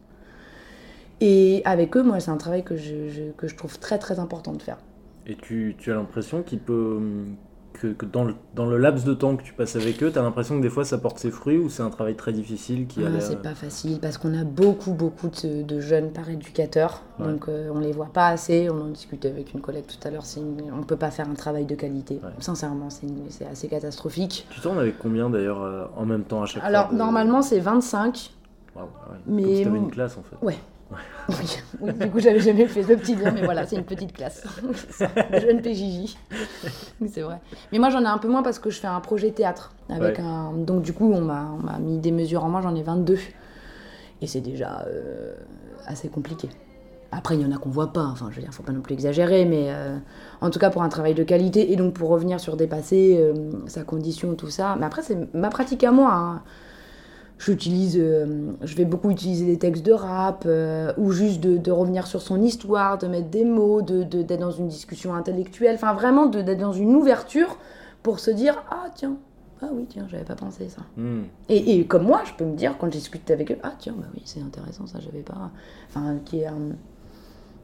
Et 1.21 1.61
avec 1.65 1.95
eux, 1.95 2.03
moi, 2.03 2.19
c'est 2.19 2.31
un 2.31 2.37
travail 2.37 2.63
que 2.63 2.75
je, 2.75 3.07
je- 3.09 3.31
que 3.37 3.47
je 3.47 3.55
trouve 3.55 3.79
très 3.79 3.97
très 3.99 4.19
important 4.19 4.51
de 4.51 4.61
faire. 4.61 4.77
Et 5.25 5.35
tu, 5.35 5.75
tu 5.77 5.91
as 5.91 5.95
l'impression 5.95 6.41
qu'il 6.43 6.59
peut. 6.59 6.99
Que, 7.73 7.87
que 7.87 8.05
dans, 8.05 8.23
le, 8.23 8.35
dans 8.55 8.65
le 8.67 8.77
laps 8.77 9.03
de 9.03 9.13
temps 9.13 9.35
que 9.35 9.41
tu 9.43 9.51
passes 9.53 9.75
avec 9.75 10.01
eux, 10.03 10.11
tu 10.11 10.17
as 10.19 10.21
l'impression 10.21 10.55
que 10.57 10.61
des 10.61 10.69
fois 10.69 10.85
ça 10.85 10.97
porte 10.99 11.17
ses 11.19 11.31
fruits 11.31 11.57
ou 11.57 11.69
c'est 11.69 11.81
un 11.81 11.89
travail 11.89 12.15
très 12.15 12.31
difficile 12.31 12.85
qui 12.87 13.03
a 13.03 13.07
Ah, 13.07 13.19
c'est 13.19 13.41
pas 13.41 13.55
facile 13.55 13.99
parce 13.99 14.17
qu'on 14.17 14.33
a 14.39 14.43
beaucoup, 14.43 14.93
beaucoup 14.93 15.27
de, 15.43 15.63
de 15.63 15.79
jeunes 15.79 16.11
par 16.11 16.29
éducateur. 16.29 17.01
Ouais. 17.19 17.25
Donc 17.27 17.49
euh, 17.49 17.69
on 17.73 17.79
les 17.79 17.91
voit 17.91 18.09
pas 18.13 18.27
assez. 18.27 18.69
On 18.69 18.79
en 18.79 18.87
discutait 18.89 19.29
avec 19.29 19.53
une 19.53 19.59
collègue 19.61 19.85
tout 19.87 20.07
à 20.07 20.11
l'heure. 20.11 20.23
On 20.79 20.83
peut 20.83 20.95
pas 20.97 21.09
faire 21.11 21.27
un 21.27 21.33
travail 21.33 21.65
de 21.65 21.75
qualité. 21.75 22.21
Ouais. 22.23 22.29
Sincèrement, 22.39 22.89
c'est 22.89 23.45
assez 23.47 23.67
catastrophique. 23.67 24.47
Tu 24.51 24.61
tournes 24.61 24.79
avec 24.79 24.99
combien 24.99 25.29
d'ailleurs 25.29 25.61
euh, 25.63 25.85
en 25.97 26.05
même 26.05 26.23
temps 26.23 26.43
à 26.43 26.45
chaque 26.45 26.63
Alors 26.63 26.85
fois 26.85 26.93
de- 26.93 26.97
normalement, 26.99 27.41
c'est 27.41 27.59
25. 27.59 28.31
Waouh, 28.75 28.85
ouais. 28.85 29.17
mais- 29.27 29.63
Comme 29.63 29.73
si 29.73 29.79
une 29.83 29.91
classe 29.91 30.17
en 30.17 30.23
fait. 30.23 30.45
Ouais. 30.45 30.57
Oui, 31.29 31.35
oui, 31.79 31.93
du 31.93 32.09
coup, 32.09 32.19
j'avais 32.19 32.39
jamais 32.39 32.65
fait 32.67 32.83
ce 32.83 32.93
petit 32.93 33.15
lien, 33.15 33.31
mais 33.31 33.43
voilà, 33.43 33.65
c'est 33.65 33.75
une 33.77 33.83
petite 33.85 34.11
classe. 34.13 34.43
de 35.31 35.39
jeunes 35.39 35.61
PJJ. 35.61 36.17
C'est 37.09 37.21
vrai. 37.21 37.39
Mais 37.71 37.79
moi, 37.79 37.89
j'en 37.89 38.01
ai 38.01 38.07
un 38.07 38.17
peu 38.17 38.27
moins 38.27 38.43
parce 38.43 38.59
que 38.59 38.69
je 38.69 38.79
fais 38.79 38.87
un 38.87 38.99
projet 38.99 39.31
théâtre. 39.31 39.71
Avec 39.89 40.17
Ouais. 40.17 40.23
un... 40.23 40.51
Donc, 40.53 40.81
du 40.81 40.91
coup, 40.93 41.11
on 41.11 41.21
m'a 41.21 41.49
on 41.57 41.63
m'a 41.65 41.79
mis 41.79 41.97
des 41.99 42.11
mesures 42.11 42.43
en 42.43 42.49
moi, 42.49 42.61
j'en 42.61 42.75
ai 42.75 42.83
22. 42.83 43.17
Et 44.21 44.27
c'est 44.27 44.41
déjà 44.41 44.85
euh, 44.87 45.33
assez 45.85 46.09
compliqué. 46.09 46.49
Après, 47.11 47.35
il 47.35 47.41
y 47.41 47.45
en 47.45 47.51
a 47.55 47.57
qu'on 47.57 47.69
voit 47.69 47.93
pas, 47.93 48.05
enfin, 48.05 48.27
je 48.31 48.37
veux 48.37 48.41
dire, 48.41 48.53
faut 48.53 48.63
pas 48.63 48.71
non 48.71 48.81
plus 48.81 48.93
exagérer, 48.93 49.45
mais 49.45 49.67
euh, 49.69 49.95
en 50.41 50.49
tout 50.49 50.57
cas 50.59 50.71
pour 50.71 50.81
un 50.81 50.89
travail 50.89 51.13
de 51.13 51.23
qualité, 51.23 51.71
et 51.71 51.75
donc 51.75 51.93
pour 51.93 52.09
revenir 52.09 52.39
sur 52.39 52.57
dépasser 52.57 53.17
euh, 53.19 53.33
sa 53.67 53.83
condition, 53.83 54.33
tout 54.33 54.49
ça. 54.49 54.75
Mais 54.79 54.85
après, 54.87 55.03
c'est 55.03 55.17
ma 55.35 55.49
pratique 55.49 55.83
à 55.83 55.91
moi. 55.91 56.11
hein. 56.11 56.41
J'utilise, 57.45 57.97
euh, 57.99 58.51
je 58.61 58.75
vais 58.75 58.85
beaucoup 58.85 59.09
utiliser 59.11 59.45
des 59.45 59.57
textes 59.57 59.85
de 59.85 59.91
rap, 59.91 60.43
euh, 60.45 60.93
ou 60.97 61.11
juste 61.11 61.41
de, 61.41 61.57
de 61.57 61.71
revenir 61.71 62.07
sur 62.07 62.21
son 62.21 62.41
histoire, 62.41 62.97
de 62.97 63.07
mettre 63.07 63.29
des 63.29 63.43
mots, 63.43 63.81
de 63.81 64.03
de- 64.03 64.21
d'être 64.21 64.39
dans 64.39 64.51
une 64.51 64.67
discussion 64.69 65.13
intellectuelle, 65.13 65.75
enfin 65.75 65.93
vraiment 65.93 66.25
de- 66.27 66.41
d'être 66.41 66.59
dans 66.59 66.71
une 66.73 66.95
ouverture 66.95 67.57
pour 68.01 68.19
se 68.19 68.31
dire 68.31 68.63
ah 68.71 68.85
tiens, 68.95 69.17
ah 69.61 69.67
oui 69.73 69.85
tiens, 69.89 70.05
j'avais 70.09 70.23
pas 70.23 70.35
pensé 70.35 70.69
ça. 70.69 70.83
Hmm. 70.95 71.23
Et, 71.49 71.79
et 71.79 71.85
comme 71.85 72.03
moi, 72.03 72.21
je 72.25 72.31
peux 72.33 72.45
me 72.45 72.55
dire 72.55 72.77
quand 72.79 72.87
je 72.87 72.91
discute 72.91 73.29
avec 73.29 73.51
eux, 73.51 73.57
ah 73.63 73.73
tiens 73.77 73.95
bah 73.97 74.07
oui 74.13 74.21
c'est 74.25 74.41
intéressant 74.41 74.87
ça, 74.87 74.99
j'avais 75.01 75.21
pas, 75.23 75.51
enfin 75.89 76.15
qui 76.23 76.39
est 76.41 76.45
un- 76.47 76.75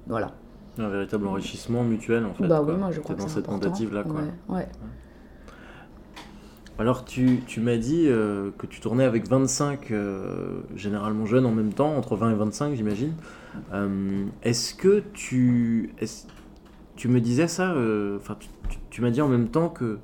voilà. 0.08 0.32
Un 0.78 0.90
véritable 0.90 1.28
enrichissement 1.28 1.84
mutuel 1.84 2.26
en 2.26 2.34
fait. 2.34 2.48
bah 2.48 2.62
quoi. 2.64 2.74
oui 2.74 2.80
moi 2.80 2.92
je 2.92 2.98
T'es 2.98 3.04
crois 3.04 3.16
que 3.16 3.22
dans 3.22 3.28
cette 3.28 3.46
tentative 3.46 3.94
là 3.94 4.04
quoi. 4.04 4.16
Ouais, 4.50 4.58
ouais. 4.58 4.68
Alors 6.80 7.04
tu, 7.04 7.42
tu 7.46 7.60
m'as 7.60 7.76
dit 7.76 8.06
euh, 8.08 8.52
que 8.58 8.66
tu 8.66 8.80
tournais 8.80 9.04
avec 9.04 9.28
25 9.28 9.92
euh, 9.92 10.62
généralement 10.76 11.26
jeunes 11.26 11.46
en 11.46 11.52
même 11.52 11.74
temps, 11.74 11.94
entre 11.98 12.16
20 12.16 12.32
et 12.32 12.36
25 12.36 12.76
j'imagine. 12.76 13.14
Euh, 13.74 14.26
est-ce 14.44 14.74
que 14.74 15.04
tu... 15.12 15.94
tu 16.96 17.08
me 17.10 17.20
disais 17.20 17.50
ça, 17.50 17.76
enfin 18.16 18.38
tu, 18.40 18.78
tu, 18.90 19.02
m'as 19.02 19.10
dit 19.10 19.20
en 19.22 19.28
même 19.28 19.50
temps 19.50 19.68
que 19.68 20.00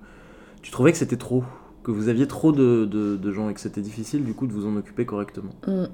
tu 0.62 0.72
trouvais 0.72 0.92
que 0.92 0.98
c'était 0.98 1.16
trop, 1.16 1.46
que 1.82 1.92
vous 1.92 2.10
aviez 2.10 2.28
trop 2.28 2.52
de, 2.52 2.84
de, 2.84 3.16
de, 3.16 3.32
gens 3.32 3.50
et 3.50 3.54
que 3.54 3.62
c'était 3.62 3.82
difficile 3.82 4.26
du 4.26 4.34
coup 4.34 4.46
de 4.46 4.52
vous 4.52 4.68
en 4.68 4.76
occuper 4.76 5.06
correctement? 5.06 5.54
Mm. 5.68 5.86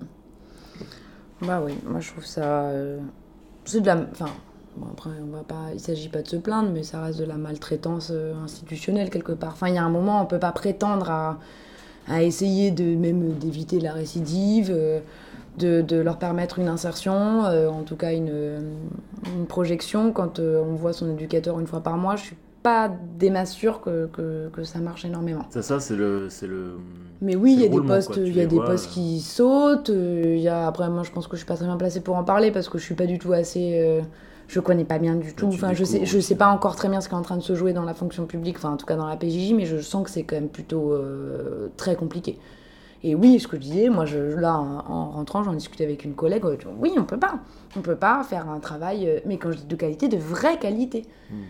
Bah 1.43 1.61
oui, 1.63 1.73
moi 1.85 1.99
je 1.99 2.09
trouve 2.11 2.25
ça... 2.25 2.71
c'est 3.65 3.81
de 3.81 3.85
la... 3.85 4.07
Enfin, 4.11 4.31
Bon, 4.77 4.87
après, 4.91 5.09
on 5.21 5.35
va 5.35 5.43
pas, 5.43 5.69
il 5.71 5.75
ne 5.75 5.79
s'agit 5.79 6.07
pas 6.07 6.21
de 6.21 6.27
se 6.27 6.37
plaindre, 6.37 6.69
mais 6.73 6.83
ça 6.83 7.01
reste 7.01 7.19
de 7.19 7.25
la 7.25 7.35
maltraitance 7.35 8.09
euh, 8.11 8.33
institutionnelle 8.43 9.09
quelque 9.09 9.33
part. 9.33 9.51
Enfin, 9.53 9.67
il 9.67 9.75
y 9.75 9.77
a 9.77 9.83
un 9.83 9.89
moment, 9.89 10.19
on 10.19 10.23
ne 10.23 10.29
peut 10.29 10.39
pas 10.39 10.53
prétendre 10.53 11.09
à, 11.09 11.39
à 12.07 12.23
essayer 12.23 12.71
de 12.71 12.95
même 12.95 13.33
d'éviter 13.33 13.79
la 13.81 13.91
récidive, 13.91 14.71
euh, 14.73 14.99
de, 15.57 15.81
de, 15.81 15.97
leur 15.97 16.17
permettre 16.17 16.59
une 16.59 16.69
insertion, 16.69 17.43
euh, 17.45 17.67
en 17.67 17.83
tout 17.83 17.97
cas 17.97 18.13
une, 18.13 18.31
une 19.35 19.45
projection. 19.45 20.13
Quand 20.13 20.39
on 20.39 20.75
voit 20.75 20.93
son 20.93 21.11
éducateur 21.11 21.59
une 21.59 21.67
fois 21.67 21.81
par 21.81 21.97
mois, 21.97 22.15
je 22.15 22.23
suis 22.23 22.37
pas 22.63 22.89
des 23.19 23.29
masses 23.29 23.51
sûres 23.51 23.81
que, 23.81 24.07
que, 24.13 24.47
que, 24.53 24.63
ça 24.63 24.79
marche 24.79 25.03
énormément. 25.03 25.45
C'est 25.49 25.63
ça, 25.63 25.81
c'est 25.81 25.97
le, 25.97 26.29
le. 26.43 26.77
Mais 27.21 27.35
oui, 27.35 27.53
il 27.53 27.61
y 27.61 27.65
a 27.65 27.67
des 27.67 27.81
postes, 27.81 28.15
il 28.15 28.37
y 28.37 28.39
a 28.39 28.45
des 28.45 28.55
postes 28.55 28.89
qui 28.91 29.19
sautent. 29.19 29.89
Il 29.89 30.39
y 30.39 30.47
a 30.47 30.65
après, 30.65 30.89
moi, 30.89 31.03
je 31.03 31.11
pense 31.11 31.27
que 31.27 31.35
je 31.35 31.39
suis 31.39 31.47
pas 31.47 31.55
très 31.55 31.65
bien 31.65 31.75
placée 31.75 31.99
pour 31.99 32.15
en 32.15 32.23
parler 32.23 32.51
parce 32.51 32.69
que 32.69 32.77
je 32.77 32.85
suis 32.85 32.95
pas 32.95 33.07
du 33.07 33.19
tout 33.19 33.33
assez 33.33 34.01
je 34.51 34.59
connais 34.59 34.83
pas 34.83 34.99
bien 34.99 35.15
du 35.15 35.33
tout. 35.33 35.47
Enfin, 35.47 35.73
je 35.73 35.85
sais, 35.85 36.05
je 36.05 36.19
sais 36.19 36.35
pas 36.35 36.49
encore 36.49 36.75
très 36.75 36.89
bien 36.89 36.99
ce 36.99 37.07
qui 37.07 37.15
est 37.15 37.17
en 37.17 37.21
train 37.21 37.37
de 37.37 37.41
se 37.41 37.55
jouer 37.55 37.71
dans 37.71 37.85
la 37.85 37.93
fonction 37.93 38.25
publique, 38.25 38.57
enfin 38.57 38.71
en 38.71 38.77
tout 38.77 38.85
cas 38.85 38.97
dans 38.97 39.07
la 39.07 39.15
PJJ, 39.15 39.53
mais 39.53 39.65
je 39.65 39.77
sens 39.77 40.03
que 40.03 40.09
c'est 40.09 40.23
quand 40.23 40.35
même 40.35 40.49
plutôt 40.49 40.91
euh, 40.91 41.69
très 41.77 41.95
compliqué. 41.95 42.37
Et 43.03 43.15
oui, 43.15 43.39
ce 43.39 43.47
que 43.47 43.55
je 43.55 43.61
disais, 43.61 43.89
moi, 43.89 44.05
je, 44.05 44.17
là, 44.17 44.59
en, 44.59 45.11
rentrant, 45.11 45.43
j'en 45.43 45.53
discutais 45.53 45.85
avec 45.85 46.03
une 46.03 46.13
collègue. 46.13 46.43
Oui, 46.77 46.91
on 46.97 47.03
peut 47.03 47.17
pas. 47.17 47.39
On 47.77 47.81
peut 47.81 47.95
pas 47.95 48.23
faire 48.23 48.47
un 48.49 48.59
travail, 48.59 49.07
euh, 49.07 49.19
mais 49.25 49.37
quand 49.37 49.51
je 49.51 49.57
dis 49.57 49.65
de 49.65 49.75
qualité, 49.75 50.09
de 50.09 50.17
vraie 50.17 50.59
qualité. 50.59 51.05
Hmm. 51.31 51.43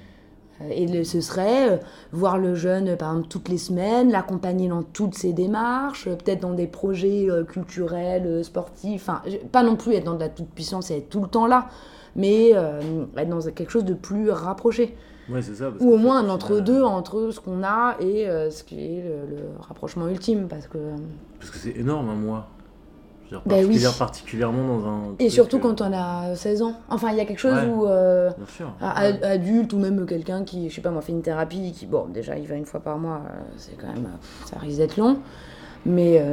Euh, 0.69 0.69
et 0.71 1.03
ce 1.03 1.21
serait 1.21 1.79
voir 2.11 2.37
le 2.37 2.55
jeune, 2.55 2.95
par 2.97 3.11
exemple, 3.11 3.27
toutes 3.27 3.49
les 3.49 3.57
semaines, 3.57 4.11
l'accompagner 4.11 4.67
dans 4.67 4.83
toutes 4.83 5.15
ses 5.15 5.33
démarches, 5.33 6.05
peut-être 6.05 6.41
dans 6.41 6.53
des 6.53 6.67
projets 6.67 7.27
culturels, 7.47 8.43
sportifs. 8.43 9.07
Enfin, 9.07 9.21
pas 9.51 9.63
non 9.63 9.75
plus 9.75 9.93
être 9.93 10.05
dans 10.05 10.15
de 10.15 10.19
la 10.19 10.29
toute-puissance 10.29 10.91
et 10.91 10.97
être 10.97 11.09
tout 11.09 11.21
le 11.21 11.27
temps 11.27 11.47
là 11.47 11.67
mais 12.15 12.51
euh, 12.53 13.05
être 13.17 13.29
dans 13.29 13.41
quelque 13.41 13.71
chose 13.71 13.85
de 13.85 13.93
plus 13.93 14.29
rapproché. 14.29 14.95
Ouais. 15.29 15.39
Ou 15.79 15.93
au 15.93 15.97
moins 15.97 16.25
un 16.25 16.29
entre-deux 16.29 16.83
entre 16.83 17.31
ce 17.31 17.39
qu'on 17.39 17.63
a 17.63 17.95
et 17.99 18.27
euh, 18.27 18.49
ce 18.49 18.63
qui 18.63 18.79
est 18.79 19.03
le, 19.03 19.37
rapprochement 19.59 20.07
ultime. 20.07 20.47
Parce 20.47 20.67
que, 20.67 20.77
parce 21.39 21.51
que 21.51 21.57
c'est 21.57 21.77
énorme, 21.77 22.09
un 22.09 22.15
mois. 22.15 22.49
Ben 23.45 23.65
oui. 23.65 23.83
particulièrement 23.97 24.77
dans 24.77 24.87
un. 24.87 25.01
Et 25.19 25.29
surtout 25.29 25.59
quand 25.59 25.81
on 25.81 25.93
a 25.93 26.35
16 26.35 26.61
ans. 26.61 26.73
Enfin, 26.89 27.11
il 27.11 27.17
y 27.17 27.21
a 27.21 27.25
quelque 27.25 27.39
chose 27.39 27.57
où. 27.67 27.85
Euh, 27.85 28.31
adulte 28.81 29.73
ou 29.73 29.79
même 29.79 30.05
quelqu'un 30.05 30.43
qui, 30.43 30.69
je 30.69 30.75
sais 30.75 30.81
pas 30.81 30.91
moi, 30.91 31.01
fait 31.01 31.11
une 31.11 31.21
thérapie, 31.21 31.71
qui, 31.71 31.85
bon, 31.85 32.07
déjà, 32.07 32.37
il 32.37 32.47
va 32.47 32.55
une 32.55 32.65
fois 32.65 32.79
par 32.79 32.97
mois, 32.97 33.21
c'est 33.57 33.77
quand 33.77 33.87
même. 33.87 34.09
Ça 34.45 34.59
risque 34.59 34.77
d'être 34.77 34.97
long. 34.97 35.17
Mais 35.85 36.23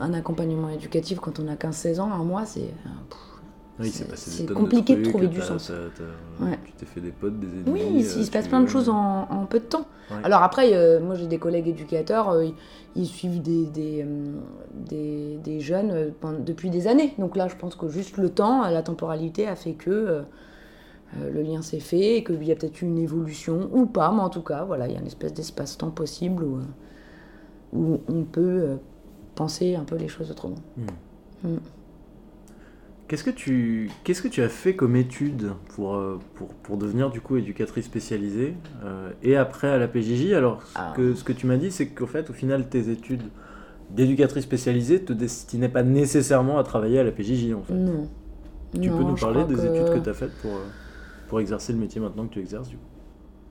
un 0.00 0.14
accompagnement 0.14 0.68
éducatif 0.68 1.20
quand 1.20 1.38
on 1.40 1.48
a 1.48 1.54
15-16 1.54 2.00
ans, 2.00 2.10
un 2.12 2.24
mois, 2.24 2.44
c'est. 2.46 2.70
Oui, 3.80 3.90
c'est 3.90 4.52
compliqué 4.52 4.94
de, 4.94 5.02
trouver 5.08 5.26
du 5.26 5.40
sens. 5.40 5.72
Tu 6.64 6.72
t'es 6.72 6.86
fait 6.86 7.00
des 7.00 7.10
potes, 7.10 7.38
des 7.40 7.48
ennemis. 7.48 7.82
Oui, 7.82 7.82
il, 7.96 8.04
se 8.04 8.30
passe 8.30 8.46
plein 8.46 8.60
de 8.60 8.68
choses 8.68 8.88
en, 8.88 9.46
peu 9.50 9.58
de 9.58 9.64
temps. 9.64 9.86
Alors 10.22 10.42
après, 10.42 10.74
euh, 10.74 11.00
moi 11.00 11.14
j'ai 11.14 11.26
des 11.26 11.38
collègues 11.38 11.68
éducateurs, 11.68 12.30
euh, 12.30 12.46
ils, 12.94 13.06
suivent 13.06 13.42
des, 13.42 13.66
des, 13.66 14.04
euh, 14.06 15.36
des, 15.42 15.60
jeunes 15.60 16.12
depuis 16.40 16.70
des 16.70 16.86
années. 16.86 17.14
Donc 17.18 17.36
là, 17.36 17.48
je 17.48 17.56
pense 17.56 17.74
que 17.74 17.88
juste 17.88 18.16
le 18.16 18.28
temps, 18.28 18.68
la 18.68 18.82
temporalité 18.82 19.48
a 19.48 19.56
fait 19.56 19.72
que 19.72 20.22
le 21.20 21.42
lien 21.42 21.62
s'est 21.62 21.80
fait 21.80 22.18
et 22.18 22.24
qu'il 22.24 22.44
y 22.44 22.52
a 22.52 22.56
peut-être 22.56 22.82
eu 22.82 22.86
une 22.86 22.98
évolution 22.98 23.70
ou 23.72 23.86
pas, 23.86 24.12
mais 24.12 24.22
en 24.22 24.30
tout 24.30 24.42
cas, 24.42 24.64
voilà, 24.64 24.86
il 24.86 24.94
y 24.94 24.96
a 24.96 25.00
une 25.00 25.06
espèce 25.06 25.32
d'espace-temps 25.32 25.90
possible 25.90 26.44
où, 26.44 26.60
où 27.72 28.00
on 28.08 28.22
peut 28.24 28.76
penser 29.34 29.74
un 29.74 29.84
peu 29.84 29.96
les 29.96 30.08
choses 30.08 30.30
autrement. 30.30 30.56
Hmm. 30.76 31.48
Hmm. 31.48 31.58
Qu'est-ce 33.06 33.24
que 33.24 33.30
tu 33.30 33.90
qu'est-ce 34.02 34.22
que 34.22 34.28
tu 34.28 34.42
as 34.42 34.48
fait 34.48 34.74
comme 34.74 34.96
étude 34.96 35.52
pour, 35.74 35.94
euh, 35.94 36.18
pour, 36.36 36.48
pour 36.48 36.78
devenir 36.78 37.10
du 37.10 37.20
coup 37.20 37.36
éducatrice 37.36 37.84
spécialisée 37.84 38.54
euh, 38.82 39.10
et 39.22 39.36
après 39.36 39.68
à 39.68 39.76
la 39.76 39.88
PJJ 39.88 40.32
Alors 40.32 40.62
ce, 40.62 40.72
ah. 40.76 40.92
que, 40.96 41.14
ce 41.14 41.22
que 41.22 41.34
tu 41.34 41.46
m'as 41.46 41.58
dit 41.58 41.70
c'est 41.70 41.88
qu'au 41.88 42.06
fait 42.06 42.30
au 42.30 42.32
final 42.32 42.66
tes 42.66 42.88
études 42.88 43.24
d'éducatrice 43.90 44.44
spécialisée 44.44 45.04
te 45.04 45.12
destinaient 45.12 45.68
pas 45.68 45.82
nécessairement 45.82 46.58
à 46.58 46.64
travailler 46.64 46.98
à 46.98 47.04
la 47.04 47.12
PJJ 47.12 47.52
en 47.52 47.62
fait. 47.62 47.74
Non. 47.74 48.08
Tu 48.72 48.88
peux 48.88 49.04
nous 49.04 49.16
parler 49.16 49.44
des 49.44 49.66
études 49.66 49.92
que 49.92 49.98
tu 49.98 50.08
as 50.08 50.14
faites 50.14 50.34
pour, 50.40 50.52
euh, 50.52 50.64
pour 51.28 51.40
exercer 51.40 51.74
le 51.74 51.78
métier 51.78 52.00
maintenant 52.00 52.26
que 52.26 52.32
tu 52.32 52.40
exerces 52.40 52.70
du 52.70 52.76
coup? 52.76 52.82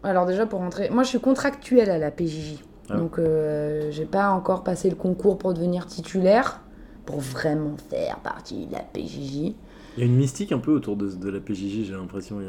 Alors 0.02 0.26
déjà 0.26 0.48
pour 0.48 0.60
rentrer, 0.60 0.90
moi 0.90 1.04
je 1.04 1.10
suis 1.10 1.20
contractuelle 1.20 1.92
à 1.92 2.00
la 2.00 2.10
PJJ. 2.10 2.64
Ah. 2.90 2.98
Donc 2.98 3.20
j'ai 3.92 4.06
pas 4.06 4.32
encore 4.32 4.64
passé 4.64 4.90
le 4.90 4.96
concours 4.96 5.38
pour 5.38 5.54
devenir 5.54 5.86
titulaire 5.86 6.63
pour 7.06 7.20
vraiment 7.20 7.76
faire 7.90 8.20
partie 8.20 8.68
de 8.68 8.74
la 8.74 8.80
PJJ. 8.80 9.54
Il 9.96 10.00
y 10.00 10.02
a 10.02 10.06
une 10.06 10.16
mystique 10.16 10.52
un 10.52 10.58
peu 10.58 10.72
autour 10.72 10.96
de, 10.96 11.10
de 11.10 11.30
la 11.30 11.40
PJJ, 11.40 11.86
j'ai 11.86 11.94
l'impression. 11.94 12.40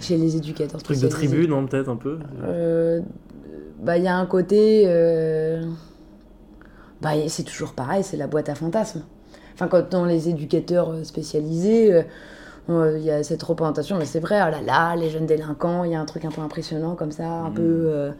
Chez 0.00 0.16
les 0.16 0.36
éducateurs. 0.36 0.80
Un 0.80 0.82
truc 0.82 1.00
de 1.00 1.08
tribu, 1.08 1.46
non, 1.46 1.66
peut-être 1.66 1.88
un 1.88 1.96
peu 1.96 2.18
euh, 2.42 3.00
Bah, 3.80 3.98
il 3.98 4.04
y 4.04 4.08
a 4.08 4.16
un 4.16 4.26
côté. 4.26 4.84
Euh... 4.86 5.64
Bah, 7.02 7.10
c'est 7.28 7.44
toujours 7.44 7.74
pareil, 7.74 8.02
c'est 8.02 8.16
la 8.16 8.26
boîte 8.26 8.48
à 8.48 8.54
fantasmes. 8.54 9.02
Enfin, 9.54 9.68
quand 9.68 9.90
dans 9.90 10.04
les 10.04 10.28
éducateurs 10.28 10.90
euh, 10.90 11.04
spécialisés, 11.04 12.04
euh, 12.70 12.98
il 12.98 13.04
y 13.04 13.10
a 13.10 13.22
cette 13.22 13.42
représentation, 13.42 13.98
mais 13.98 14.04
c'est 14.04 14.20
vrai, 14.20 14.40
oh 14.46 14.50
là 14.50 14.62
là, 14.62 14.96
les 14.96 15.10
jeunes 15.10 15.26
délinquants, 15.26 15.84
il 15.84 15.92
y 15.92 15.94
a 15.94 16.00
un 16.00 16.06
truc 16.06 16.24
un 16.24 16.30
peu 16.30 16.40
impressionnant 16.40 16.94
comme 16.94 17.12
ça, 17.12 17.28
un 17.28 17.50
mmh. 17.50 17.54
peu. 17.54 18.10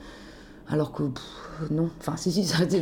Alors 0.68 0.92
que 0.92 1.04
non. 1.70 1.90
Enfin, 1.98 2.16
si, 2.16 2.30
si, 2.30 2.44
ça 2.46 2.58
reste 2.58 2.76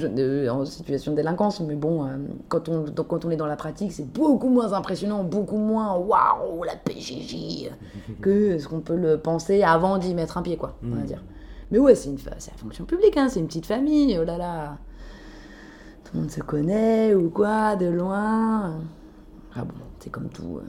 en 0.50 0.64
situation 0.64 1.12
de 1.12 1.16
délinquance, 1.16 1.60
mais 1.60 1.76
bon, 1.76 2.04
euh, 2.04 2.16
quand, 2.48 2.68
on, 2.68 2.84
quand 2.84 3.24
on 3.24 3.30
est 3.30 3.36
dans 3.36 3.46
la 3.46 3.56
pratique, 3.56 3.92
c'est 3.92 4.10
beaucoup 4.12 4.48
moins 4.48 4.72
impressionnant, 4.72 5.24
beaucoup 5.24 5.56
moins 5.56 5.96
waouh, 5.96 6.64
la 6.64 6.76
PJJ, 6.76 7.70
que 8.20 8.58
ce 8.58 8.68
qu'on 8.68 8.80
peut 8.80 8.96
le 8.96 9.18
penser 9.18 9.62
avant 9.62 9.98
d'y 9.98 10.14
mettre 10.14 10.38
un 10.38 10.42
pied, 10.42 10.56
quoi, 10.56 10.76
on 10.84 10.94
va 10.94 11.02
mm. 11.02 11.06
dire. 11.06 11.22
Mais 11.70 11.78
ouais, 11.78 11.94
c'est 11.94 12.10
la 12.24 12.56
fonction 12.56 12.84
publique, 12.84 13.16
hein, 13.16 13.28
c'est 13.28 13.40
une 13.40 13.46
petite 13.46 13.66
famille, 13.66 14.16
oh 14.20 14.24
là 14.24 14.38
là. 14.38 14.78
Tout 16.04 16.12
le 16.14 16.20
monde 16.20 16.30
se 16.30 16.40
connaît 16.40 17.14
ou 17.14 17.30
quoi, 17.30 17.74
de 17.74 17.86
loin. 17.86 18.76
Ah 19.56 19.64
bon, 19.64 19.74
c'est 19.98 20.10
comme 20.10 20.28
tout. 20.28 20.60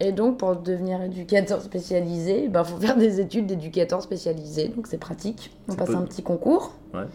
Euh. 0.00 0.06
Et 0.06 0.12
donc, 0.12 0.38
pour 0.38 0.56
devenir 0.56 1.02
éducateur 1.02 1.62
spécialisé, 1.62 2.44
il 2.44 2.50
ben, 2.50 2.64
faut 2.64 2.78
faire 2.78 2.96
des 2.96 3.20
études 3.20 3.46
d'éducateur 3.46 4.02
spécialisé. 4.02 4.68
Donc, 4.68 4.86
c'est 4.86 4.98
pratique. 4.98 5.56
On 5.68 5.74
passe 5.74 5.90
un 5.90 6.02
petit 6.02 6.22
concours. 6.22 6.72
Ouais. 6.92 7.06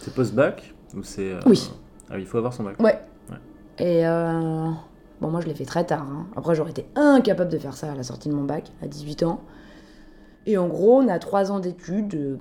C'est 0.00 0.14
post-bac 0.14 0.74
ou 0.94 1.02
c'est. 1.02 1.32
Euh, 1.32 1.40
oui. 1.46 1.70
Ah, 2.10 2.18
il 2.18 2.26
faut 2.26 2.38
avoir 2.38 2.52
son 2.52 2.64
bac. 2.64 2.78
Ouais. 2.80 2.98
Et 3.78 4.06
euh, 4.06 4.70
bon, 5.20 5.30
moi 5.30 5.40
je 5.40 5.46
l'ai 5.48 5.54
fait 5.54 5.64
très 5.64 5.84
tard. 5.84 6.06
Hein. 6.08 6.26
Après, 6.36 6.54
j'aurais 6.54 6.70
été 6.70 6.86
incapable 6.94 7.50
de 7.50 7.58
faire 7.58 7.76
ça 7.76 7.90
à 7.90 7.94
la 7.96 8.04
sortie 8.04 8.28
de 8.28 8.34
mon 8.34 8.44
bac, 8.44 8.70
à 8.82 8.86
18 8.86 9.24
ans. 9.24 9.40
Et 10.46 10.56
en 10.58 10.68
gros, 10.68 11.00
on 11.00 11.08
a 11.08 11.18
trois 11.18 11.50
ans 11.50 11.58
d'études. 11.58 12.14
Euh, 12.14 12.36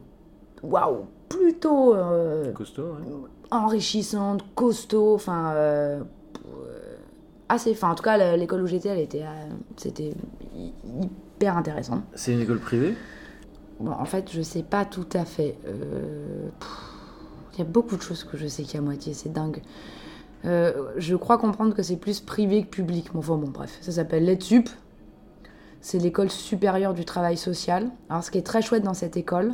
waouh, 0.61 1.05
plutôt. 1.29 1.95
costaud, 2.53 2.97
Enrichissante, 3.49 4.43
costaud, 4.55 5.15
enfin. 5.15 5.53
Assez. 7.53 7.71
Enfin, 7.71 7.91
en 7.91 7.95
tout 7.95 8.03
cas, 8.03 8.35
l'école 8.35 8.61
où 8.61 8.67
j'étais, 8.67 8.89
elle 8.89 8.99
était. 8.99 9.23
C'était 9.77 10.13
hyper 10.55 11.57
intéressant. 11.57 12.03
C'est 12.13 12.33
une 12.33 12.41
école 12.41 12.59
privée? 12.59 12.95
Bon, 13.79 13.91
en 13.91 14.05
fait, 14.05 14.31
je 14.31 14.41
sais 14.41 14.63
pas 14.63 14.85
tout 14.85 15.07
à 15.13 15.25
fait. 15.25 15.57
Euh, 15.67 16.47
il 17.53 17.59
y 17.59 17.61
a 17.61 17.65
beaucoup 17.65 17.97
de 17.97 18.01
choses 18.01 18.23
que 18.23 18.37
je 18.37 18.47
sais 18.47 18.63
qu'à 18.63 18.81
moitié, 18.81 19.13
c'est 19.13 19.31
dingue. 19.31 19.61
Euh, 20.45 20.91
je 20.97 21.15
crois 21.15 21.37
comprendre 21.37 21.73
que 21.73 21.83
c'est 21.83 21.97
plus 21.97 22.19
privé 22.19 22.63
que 22.63 22.69
public. 22.69 23.11
Bon, 23.13 23.19
enfin, 23.19 23.35
bon, 23.35 23.49
bref, 23.49 23.77
ça 23.81 23.91
s'appelle 23.91 24.25
l'EDSUP. 24.25 24.69
C'est 25.81 25.99
l'école 25.99 26.29
supérieure 26.29 26.93
du 26.93 27.03
travail 27.03 27.35
social. 27.37 27.89
Alors, 28.09 28.23
ce 28.23 28.31
qui 28.31 28.37
est 28.37 28.45
très 28.45 28.61
chouette 28.61 28.83
dans 28.83 28.93
cette 28.93 29.17
école, 29.17 29.53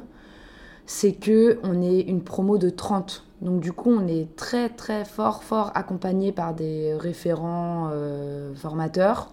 c'est 0.85 1.13
que 1.13 1.59
on 1.63 1.81
est 1.81 2.01
une 2.01 2.23
promo 2.23 2.57
de 2.57 2.69
30. 2.69 3.25
Donc, 3.41 3.61
du 3.61 3.71
coup, 3.71 3.91
on 3.91 4.07
est 4.07 4.35
très, 4.35 4.69
très 4.69 5.05
fort, 5.05 5.43
fort 5.43 5.71
accompagné 5.75 6.31
par 6.31 6.53
des 6.53 6.93
référents 6.93 7.89
euh, 7.91 8.53
formateurs 8.53 9.31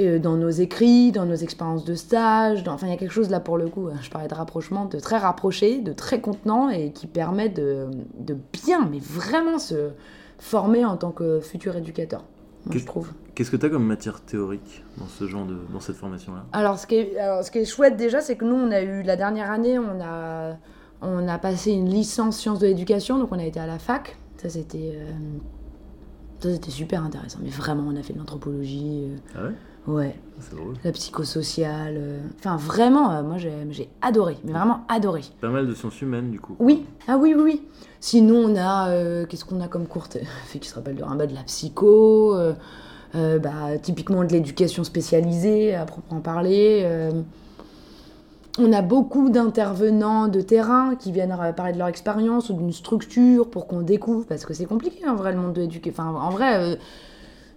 euh, 0.00 0.18
dans 0.18 0.36
nos 0.36 0.50
écrits, 0.50 1.12
dans 1.12 1.24
nos 1.24 1.34
expériences 1.34 1.84
de 1.84 1.94
stage. 1.94 2.64
Enfin, 2.66 2.86
il 2.86 2.90
y 2.90 2.92
a 2.92 2.96
quelque 2.96 3.12
chose 3.12 3.30
là 3.30 3.40
pour 3.40 3.58
le 3.58 3.68
coup, 3.68 3.88
je 4.00 4.10
parlais 4.10 4.28
de 4.28 4.34
rapprochement, 4.34 4.86
de 4.86 4.98
très 4.98 5.18
rapproché, 5.18 5.80
de 5.80 5.92
très 5.92 6.20
contenant 6.20 6.68
et 6.68 6.90
qui 6.90 7.06
permet 7.06 7.48
de, 7.48 7.86
de 8.18 8.36
bien, 8.52 8.88
mais 8.90 8.98
vraiment 8.98 9.58
se 9.58 9.90
former 10.38 10.84
en 10.84 10.96
tant 10.96 11.12
que 11.12 11.40
futur 11.40 11.76
éducateur. 11.76 12.24
je 12.70 12.84
trouve. 12.84 13.12
Qu'est-ce 13.34 13.50
que 13.50 13.56
tu 13.56 13.66
as 13.66 13.70
comme 13.70 13.86
matière 13.86 14.20
théorique 14.20 14.84
dans 14.98 15.06
ce 15.06 15.26
genre 15.26 15.46
de 15.46 15.56
dans 15.72 15.80
cette 15.80 15.96
formation 15.96 16.34
là 16.34 16.44
alors 16.52 16.78
ce, 16.78 16.86
qui 16.86 16.96
est, 16.96 17.18
alors 17.18 17.42
ce 17.44 17.50
qui 17.50 17.58
est 17.58 17.64
chouette 17.64 17.96
déjà 17.96 18.20
c'est 18.20 18.36
que 18.36 18.44
nous 18.44 18.54
on 18.54 18.70
a 18.70 18.80
eu 18.80 19.02
la 19.02 19.16
dernière 19.16 19.50
année 19.50 19.76
on 19.78 20.00
a 20.00 20.56
on 21.04 21.28
a 21.28 21.38
passé 21.38 21.72
une 21.72 21.88
licence 21.88 22.38
sciences 22.38 22.58
de 22.58 22.66
l'éducation, 22.66 23.18
donc 23.18 23.28
on 23.32 23.38
a 23.38 23.44
été 23.44 23.60
à 23.60 23.66
la 23.66 23.78
fac. 23.78 24.16
Ça, 24.38 24.48
c'était. 24.48 24.92
euh, 24.96 25.10
ça, 26.40 26.50
c'était 26.52 26.70
super 26.70 27.02
intéressant. 27.04 27.38
Mais 27.42 27.50
vraiment, 27.50 27.84
on 27.88 27.96
a 27.96 28.02
fait 28.02 28.12
de 28.12 28.18
l'anthropologie. 28.18 29.06
euh, 29.06 29.16
Ah 29.36 29.42
ouais? 29.44 29.52
Ouais, 29.86 30.16
C'est 30.40 30.56
drôle. 30.56 30.74
la 30.82 30.92
psychosociale. 30.92 31.94
euh, 31.98 32.20
Enfin, 32.38 32.56
vraiment, 32.56 33.22
moi, 33.22 33.36
j'ai 33.38 33.52
j'ai 33.70 33.88
adoré. 34.00 34.36
Mais 34.44 34.52
vraiment 34.52 34.80
adoré. 34.88 35.22
Pas 35.42 35.50
mal 35.50 35.66
de 35.66 35.74
sciences 35.74 36.00
humaines 36.00 36.30
du 36.30 36.40
coup. 36.40 36.56
Oui, 36.58 36.84
ah 37.06 37.18
oui, 37.18 37.34
oui, 37.36 37.42
oui. 37.42 37.62
Sinon, 38.00 38.36
on 38.50 38.56
a. 38.56 39.24
Qu'est-ce 39.26 39.44
qu'on 39.44 39.60
a 39.60 39.68
comme 39.68 39.86
cours 39.86 40.08
t- 40.08 40.24
fait 40.46 40.58
qui 40.58 40.68
se 40.68 40.74
rappelle 40.74 40.96
de 40.96 41.02
Bah, 41.02 41.26
De 41.26 41.34
la 41.34 41.42
psycho, 41.42 42.34
bah, 43.14 43.78
typiquement 43.82 44.24
de 44.24 44.32
l'éducation 44.32 44.84
spécialisée, 44.84 45.74
à 45.74 45.84
proprement 45.84 46.20
parler. 46.20 47.10
Euh. 48.58 48.66
on 48.66 48.72
a 48.72 48.82
beaucoup 48.82 49.30
d'intervenants 49.30 50.28
de 50.28 50.40
terrain 50.40 50.94
qui 50.96 51.12
viennent 51.12 51.36
euh, 51.38 51.52
parler 51.52 51.72
de 51.72 51.78
leur 51.78 51.88
expérience 51.88 52.50
ou 52.50 52.54
d'une 52.54 52.72
structure 52.72 53.50
pour 53.50 53.66
qu'on 53.66 53.82
découvre, 53.82 54.26
parce 54.26 54.44
que 54.44 54.54
c'est 54.54 54.66
compliqué 54.66 55.08
en 55.08 55.14
vrai 55.14 55.32
le 55.32 55.38
monde 55.38 55.52
de 55.52 55.60
l'éducation. 55.62 56.02
Enfin, 56.04 56.18
en 56.18 56.30
vrai. 56.30 56.78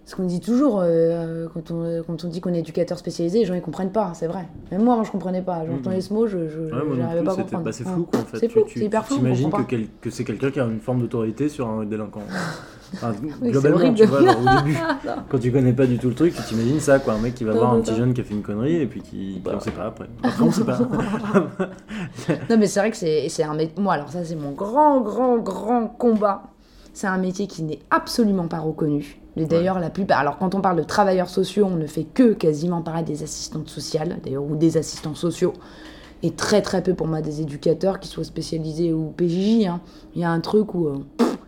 Euh, 0.08 0.10
ce 0.10 0.16
qu'on 0.16 0.24
dit 0.24 0.40
toujours, 0.40 0.80
euh, 0.82 1.46
quand, 1.52 1.70
on, 1.70 2.02
quand 2.06 2.24
on 2.24 2.28
dit 2.28 2.40
qu'on 2.40 2.52
est 2.54 2.60
éducateur 2.60 2.98
spécialisé, 2.98 3.40
les 3.40 3.44
gens 3.44 3.54
ils 3.54 3.60
comprennent 3.62 3.92
pas, 3.92 4.12
c'est 4.14 4.26
vrai. 4.26 4.48
Même 4.72 4.82
moi, 4.82 4.94
avant, 4.94 5.04
je 5.04 5.10
comprenais 5.12 5.42
pas. 5.42 5.64
J'entends 5.66 5.90
Mhm. 5.90 5.96
les 5.96 6.14
mots, 6.14 6.26
je, 6.26 6.38
Ouais, 6.38 6.70
moi 6.72 6.96
plus, 7.16 7.24
pas 7.24 7.32
à 7.32 7.36
comprendre. 7.36 7.64
bah, 7.64 7.72
c'est 7.72 7.84
flou 7.84 8.04
quoi 8.10 8.20
en 8.20 8.24
fait. 8.24 8.38
C'est 8.38 8.48
flou, 8.48 8.62
tu- 8.66 8.78
c'est 8.78 8.84
hyper 8.86 9.04
flou. 9.04 9.16
T'imagines 9.16 9.50
que, 9.50 9.56
pas. 9.56 9.64
quel- 9.68 9.88
que 10.00 10.10
c'est 10.10 10.24
quelqu'un 10.24 10.50
qui 10.50 10.60
a 10.60 10.64
une 10.64 10.80
forme 10.80 11.00
d'autorité 11.00 11.48
sur 11.48 11.68
un 11.68 11.84
délinquant. 11.84 12.22
Enfin, 12.94 13.12
globalement, 13.42 13.92
tu 13.92 14.04
vois, 14.06 14.20
au 14.20 14.22
début, 14.64 14.78
quand 15.28 15.38
tu 15.38 15.52
connais 15.52 15.74
pas 15.74 15.84
du 15.84 15.98
tout 15.98 16.08
le 16.08 16.14
truc, 16.14 16.34
tu 16.34 16.42
t'imagines 16.44 16.80
ça 16.80 16.98
quoi. 16.98 17.12
Un 17.12 17.18
mec 17.18 17.34
qui 17.34 17.44
va 17.44 17.52
Non, 17.52 17.58
voir 17.58 17.72
non, 17.74 17.78
un 17.80 17.82
petit 17.82 17.90
non. 17.90 17.96
jeune 17.98 18.14
qui 18.14 18.22
a 18.22 18.24
fait 18.24 18.32
une 18.32 18.40
connerie 18.40 18.76
et 18.76 18.86
puis 18.86 19.02
qui. 19.02 19.42
Bah. 19.44 19.50
on 19.56 19.60
sait 19.60 19.72
pas 19.72 19.84
après. 19.88 20.06
Après, 20.22 20.42
on 20.42 20.50
sait 20.50 20.64
pas. 20.64 20.78
Non, 22.48 22.56
mais 22.58 22.66
c'est 22.66 22.80
vrai 22.80 22.90
que 22.90 22.96
c'est 22.96 23.28
c'est 23.28 23.42
un 23.42 23.52
métier. 23.54 23.74
Moi, 23.78 23.92
alors, 23.92 24.08
ça, 24.10 24.24
c'est 24.24 24.36
mon 24.36 24.52
grand, 24.52 25.00
grand, 25.02 25.36
grand 25.38 25.86
combat. 25.86 26.44
C'est 26.94 27.06
un 27.06 27.18
métier 27.18 27.46
qui 27.46 27.62
n'est 27.62 27.78
absolument 27.90 28.48
pas 28.48 28.58
reconnu. 28.58 29.20
Et 29.38 29.46
d'ailleurs, 29.46 29.78
la 29.78 29.90
plupart. 29.90 30.18
Alors, 30.18 30.38
quand 30.38 30.54
on 30.54 30.60
parle 30.60 30.76
de 30.78 30.82
travailleurs 30.82 31.28
sociaux, 31.28 31.66
on 31.66 31.76
ne 31.76 31.86
fait 31.86 32.04
que 32.04 32.32
quasiment 32.32 32.82
parler 32.82 33.02
des 33.04 33.22
assistantes 33.22 33.68
sociales, 33.68 34.18
d'ailleurs, 34.24 34.42
ou 34.44 34.56
des 34.56 34.76
assistants 34.76 35.14
sociaux. 35.14 35.52
Et 36.22 36.32
très, 36.32 36.62
très 36.62 36.82
peu 36.82 36.94
pour 36.94 37.06
moi 37.06 37.20
des 37.20 37.40
éducateurs 37.40 38.00
qui 38.00 38.08
soient 38.08 38.24
spécialisés 38.24 38.92
ou 38.92 39.12
PJJ. 39.16 39.66
hein. 39.66 39.80
Il 40.14 40.20
y 40.20 40.24
a 40.24 40.30
un 40.30 40.40
truc 40.40 40.74
où. 40.74 40.88
euh, 40.88 40.98
pff, 41.16 41.38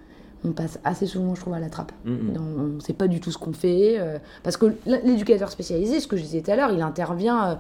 on 0.45 0.53
passe 0.53 0.79
assez 0.85 1.07
souvent, 1.07 1.35
je 1.35 1.41
trouve, 1.41 1.53
à 1.55 1.59
la 1.61 1.69
trappe. 1.69 1.93
Mhm. 2.05 2.33
On 2.39 2.63
ne 2.77 2.81
sait 2.81 2.93
pas 2.95 3.09
du 3.09 3.21
tout 3.21 3.31
ce 3.31 3.37
qu'on 3.39 3.53
fait. 3.53 3.97
euh, 3.99 4.19
parce 4.43 4.57
que 4.57 4.75
l'éducateur 4.87 5.51
spécialisé, 5.51 6.01
ce 6.01 6.07
que 6.07 6.17
je 6.17 6.23
disais 6.23 6.41
tout 6.41 6.51
à 6.51 6.57
l'heure, 6.57 6.71
il 6.73 6.81
intervient. 6.83 7.59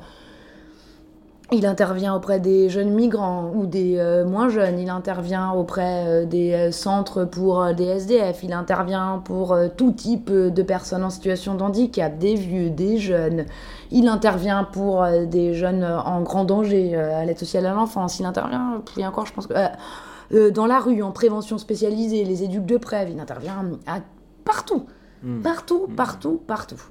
Il 1.53 1.67
intervient 1.67 2.15
auprès 2.15 2.39
des 2.41 2.69
jeunes 2.69 2.91
migrants 2.91 3.51
ou 3.55 3.67
des 3.67 3.97
euh, 3.99 4.25
moins 4.25 4.49
jeunes. 4.49 4.79
Il 4.79 4.89
intervient 4.91 5.51
auprès 5.53 6.05
euh, 6.07 6.25
des 6.25 6.53
euh, 6.53 6.73
centres 6.73 7.25
pour 7.25 7.63
euh, 7.63 7.73
des 7.73 7.85
SDF. 7.85 8.43
Il 8.43 8.53
intervient 8.53 9.21
pour 9.25 9.57
tout 9.77 9.93
type 9.93 10.31
de 10.31 10.63
personnes 10.63 11.05
en 11.05 11.11
situation 11.11 11.55
de 11.55 11.63
handicap, 11.63 12.19
des 12.19 12.35
vieux, 12.35 12.71
des 12.71 12.99
jeunes. 12.99 13.47
Il 13.91 14.07
intervient 14.09 14.65
pour 14.65 15.05
des 15.27 15.55
jeunes 15.55 15.85
en 15.85 16.23
grand 16.23 16.45
danger, 16.45 16.95
à 16.95 17.25
l'aide 17.25 17.39
sociale 17.39 17.67
à 17.67 17.75
l'enfance. 17.75 18.21
Il 18.21 18.27
intervient, 18.27 18.83
puis 18.87 19.05
encore, 19.05 19.27
je 19.27 19.33
pense 19.33 19.49
que. 19.49 20.51
dans 20.51 20.67
la 20.67 20.79
rue, 20.79 21.03
en 21.03 21.11
prévention 21.11 21.59
spécialisée, 21.59 22.25
les 22.25 22.45
éduques 22.45 22.67
de 22.67 22.77
Prève, 22.77 23.09
il 23.11 23.19
intervient 23.19 23.65
à 23.89 23.99
partout. 24.45 24.87
Mhm. 25.23 25.43
Partout, 25.43 25.87
Mm. 25.89 25.95
partout, 25.97 26.41
partout. 26.47 26.83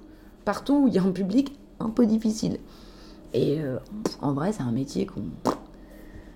Partout 0.43 0.83
où 0.83 0.87
il 0.87 0.93
y 0.93 0.97
a 0.97 1.03
un 1.03 1.11
public 1.11 1.57
un 1.79 1.89
peu 1.89 2.05
difficile. 2.05 2.57
Et 3.33 3.59
euh, 3.59 3.77
en 4.21 4.33
vrai, 4.33 4.51
c'est 4.51 4.63
un 4.63 4.71
métier 4.71 5.05
qu'on 5.05 5.23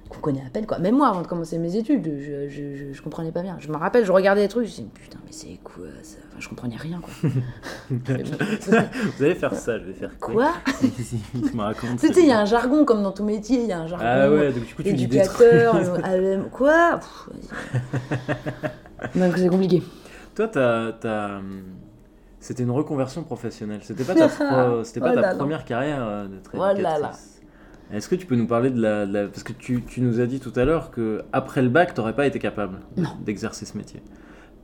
qu'on 0.10 0.20
connaît 0.20 0.44
à 0.46 0.50
peine. 0.50 0.66
Quoi. 0.66 0.80
Même 0.80 0.96
moi, 0.96 1.08
avant 1.08 1.22
de 1.22 1.28
commencer 1.28 1.58
mes 1.58 1.76
études, 1.76 2.06
je, 2.20 2.48
je, 2.48 2.76
je, 2.76 2.94
je 2.94 3.02
comprenais 3.02 3.32
pas 3.32 3.42
bien. 3.42 3.58
Je 3.60 3.70
me 3.70 3.78
rappelle, 3.78 4.06
je 4.06 4.12
regardais 4.12 4.42
les 4.42 4.48
trucs, 4.48 4.66
je 4.66 4.70
me 4.70 4.76
disais, 4.76 4.88
putain, 4.94 5.18
mais 5.26 5.32
c'est 5.32 5.60
quoi 5.64 5.86
ça? 6.04 6.18
Enfin, 6.30 6.40
Je 6.40 6.50
comprenais 6.50 6.76
rien, 6.76 7.02
quoi. 7.02 7.14
Vous 7.90 9.24
allez 9.24 9.36
faire 9.36 9.56
ça, 9.56 9.80
je 9.80 9.86
vais 9.86 9.94
faire 9.94 10.18
quoi? 10.20 10.52
Sais, 11.98 12.10
il 12.18 12.28
y 12.28 12.32
a 12.32 12.40
un 12.40 12.46
jargon, 12.46 12.86
comme 12.86 13.02
dans 13.02 13.12
tout 13.12 13.24
métier, 13.24 13.62
il 13.62 13.68
y 13.68 13.72
a 13.72 13.80
un 13.80 13.88
jargon. 13.88 14.06
Ah 14.08 14.30
ouais, 14.30 14.52
donc 14.52 14.66
du 14.66 14.76
coup 14.76 14.84
tu 14.84 14.94
dis 14.94 15.08
des 15.08 15.24
trucs. 15.24 15.48
éducateur, 15.52 16.50
quoi? 16.52 17.00
Pff. 17.00 17.30
Donc 19.16 19.34
c'est 19.38 19.50
compliqué. 19.50 19.82
Toi, 20.36 20.48
t'as, 20.48 21.42
c'était 22.44 22.64
une 22.64 22.72
reconversion 22.72 23.24
professionnelle. 23.24 23.80
C'était 23.84 24.04
pas 24.04 24.16
ta, 24.16 24.28
pro- 24.30 24.84
c'était 24.84 25.00
pas 25.00 25.12
Oh 25.12 25.16
ta 25.16 25.22
là 25.22 25.28
là. 25.32 25.36
première 25.36 25.66
carrière 25.66 26.04
euh, 26.04 26.28
d'être 26.28 26.52
Oh 26.54 26.58
là 26.58 26.72
éducatrice. 26.74 27.02
là. 27.02 27.98
Est-ce 27.98 28.08
que 28.10 28.16
tu 28.16 28.26
peux 28.26 28.36
nous 28.36 28.48
parler 28.48 28.70
de 28.72 28.82
la, 28.82 29.06
de 29.06 29.14
la- 29.14 29.28
parce 29.28 29.44
que 29.44 29.54
tu, 29.54 29.84
tu 29.84 30.02
nous 30.02 30.20
as 30.20 30.26
dit 30.26 30.40
tout 30.40 30.54
à 30.56 30.66
l'heure 30.66 30.90
que 30.92 31.24
après 31.32 31.62
le 31.62 31.70
bac, 31.70 31.94
t'aurais 31.94 32.16
pas 32.16 32.26
été 32.28 32.40
capable 32.40 32.80
de- 32.98 33.04
d'exercer 33.26 33.66
ce 33.66 33.78
métier. 33.78 34.02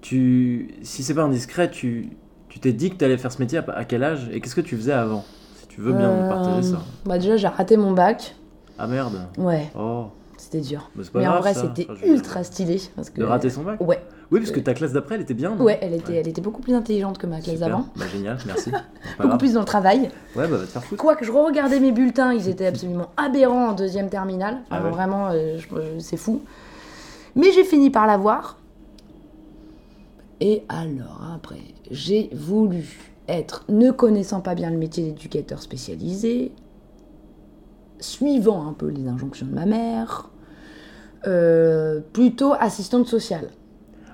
Tu, 0.01 0.75
si 0.81 1.03
c'est 1.03 1.13
pas 1.13 1.23
indiscret, 1.23 1.69
tu, 1.69 2.09
tu 2.47 2.59
t'es 2.59 2.71
dit 2.73 2.89
que 2.89 2.95
t'allais 2.95 3.17
faire 3.17 3.31
ce 3.31 3.39
métier 3.39 3.59
à, 3.67 3.85
quel 3.85 4.03
âge? 4.03 4.29
Et 4.31 4.39
qu'est-ce 4.39 4.55
que 4.55 4.61
tu 4.61 4.75
faisais 4.77 4.93
avant? 4.93 5.25
Si 5.59 5.67
tu 5.67 5.81
veux 5.81 5.93
bien 5.93 6.09
nous 6.23 6.29
partager 6.29 6.59
Euh, 6.59 6.61
ça. 6.77 6.81
Bah 7.05 7.17
déjà, 7.17 7.37
j'ai 7.37 7.47
raté 7.47 7.75
mon 7.77 7.91
bac. 7.91 8.35
Ah 8.77 8.87
merde. 8.87 9.27
Ouais, 9.37 9.69
Oh. 9.77 10.05
c'était 10.37 10.61
dur. 10.61 10.89
Bah, 10.95 11.03
Mais 11.15 11.27
en 11.27 11.39
vrai, 11.39 11.53
c'était 11.53 11.87
ultra 12.05 12.43
stylé. 12.43 12.81
Parce 12.95 13.09
que... 13.09 13.19
De 13.19 13.25
rater 13.25 13.49
son 13.49 13.63
bac? 13.63 13.79
Ouais, 13.81 14.01
Oui, 14.31 14.39
parce 14.39 14.51
que 14.51 14.59
ta 14.59 14.75
classe 14.75 14.93
d'après, 14.93 15.15
elle 15.15 15.21
était 15.21 15.33
bien. 15.33 15.57
ouais, 15.57 15.79
elle 15.81 15.93
était, 15.95 16.13
elle 16.15 16.27
était 16.27 16.41
beaucoup 16.41 16.61
plus 16.61 16.75
intelligente 16.75 17.17
que 17.17 17.25
ma 17.25 17.41
classe 17.41 17.59
d'avant. 17.59 17.87
Bah, 17.95 18.05
génial, 18.11 18.37
merci. 18.45 18.69
Beaucoup 19.19 19.37
plus 19.39 19.53
dans 19.53 19.61
le 19.61 19.65
travail. 19.65 20.01
Ouais, 20.35 20.47
bah 20.47 20.57
va 20.57 20.59
te 20.59 20.65
faire 20.67 20.83
foutre. 20.83 21.01
Quoique 21.01 21.25
je 21.25 21.31
regardais 21.31 21.79
mes 21.79 21.91
bulletins, 21.91 22.31
ils 22.33 22.47
étaient 22.47 22.67
absolument 22.67 23.07
aberrants 23.17 23.69
en 23.69 23.73
deuxième 23.73 24.09
terminale. 24.09 24.59
Ah 24.69 24.83
ouais. 24.83 24.91
Vraiment, 24.91 25.29
euh, 25.31 25.57
je- 25.57 25.99
c'est 25.99 26.17
fou. 26.17 26.41
Mais 27.35 27.51
j'ai 27.51 27.63
fini 27.63 27.89
par 27.89 28.05
l'avoir. 28.05 28.57
Et 30.41 30.63
alors, 30.69 31.21
après, 31.35 31.59
j'ai 31.89 32.29
voulu 32.33 32.85
être, 33.27 33.65
ne 33.67 33.89
connaissant 33.91 34.41
pas 34.41 34.53
bien 34.55 34.69
le 34.69 34.77
métier 34.77 35.03
d'éducateur 35.03 35.61
spécialisé, 35.61 36.51
suivant 37.99 38.67
un 38.67 38.73
peu 38.73 38.87
les 38.87 39.07
injonctions 39.07 39.45
de 39.47 39.53
ma 39.53 39.65
mère, 39.65 40.29
euh, 41.27 41.99
plutôt 42.13 42.53
assistante 42.59 43.07
sociale. 43.07 43.49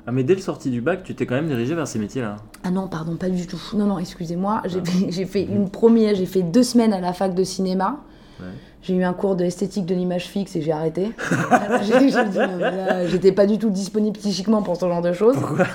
Ah, 0.07 0.11
mais 0.11 0.23
dès 0.23 0.35
le 0.35 0.41
sorti 0.41 0.69
du 0.69 0.81
bac, 0.81 1.03
tu 1.03 1.15
t'es 1.15 1.25
quand 1.25 1.33
même 1.35 1.47
dirigé 1.47 1.73
vers 1.73 1.87
ces 1.87 1.97
métiers-là. 1.99 2.35
Ah 2.63 2.69
non, 2.71 2.87
pardon, 2.87 3.15
pas 3.15 3.29
du 3.29 3.47
tout. 3.47 3.59
Non, 3.73 3.85
non, 3.85 3.97
excusez-moi. 3.99 4.61
J'ai 4.65 4.79
Ah. 4.81 4.85
fait, 4.89 5.11
j'ai 5.11 5.25
fait 5.25 5.43
une 5.43 5.69
première, 5.69 6.13
j'ai 6.15 6.25
fait 6.27 6.43
deux 6.43 6.61
semaines 6.63 6.93
à 6.93 6.99
la 7.01 7.11
fac 7.13 7.33
de 7.33 7.43
cinéma. 7.43 7.97
Ouais. 8.39 8.45
J'ai 8.83 8.93
eu 8.95 9.03
un 9.03 9.13
cours 9.13 9.35
d'esthétique 9.35 9.85
de 9.87 9.95
l'image 9.95 10.27
fixe 10.27 10.55
et 10.55 10.61
j'ai 10.61 10.71
arrêté. 10.71 11.11
J'étais 13.07 13.31
pas 13.31 13.45
du 13.45 13.57
tout 13.57 13.69
disponible 13.69 14.17
psychiquement 14.19 14.61
pour 14.61 14.75
ce 14.77 14.85
genre 14.87 15.01
de 15.01 15.13
choses. 15.13 15.35
Pourquoi? 15.37 15.65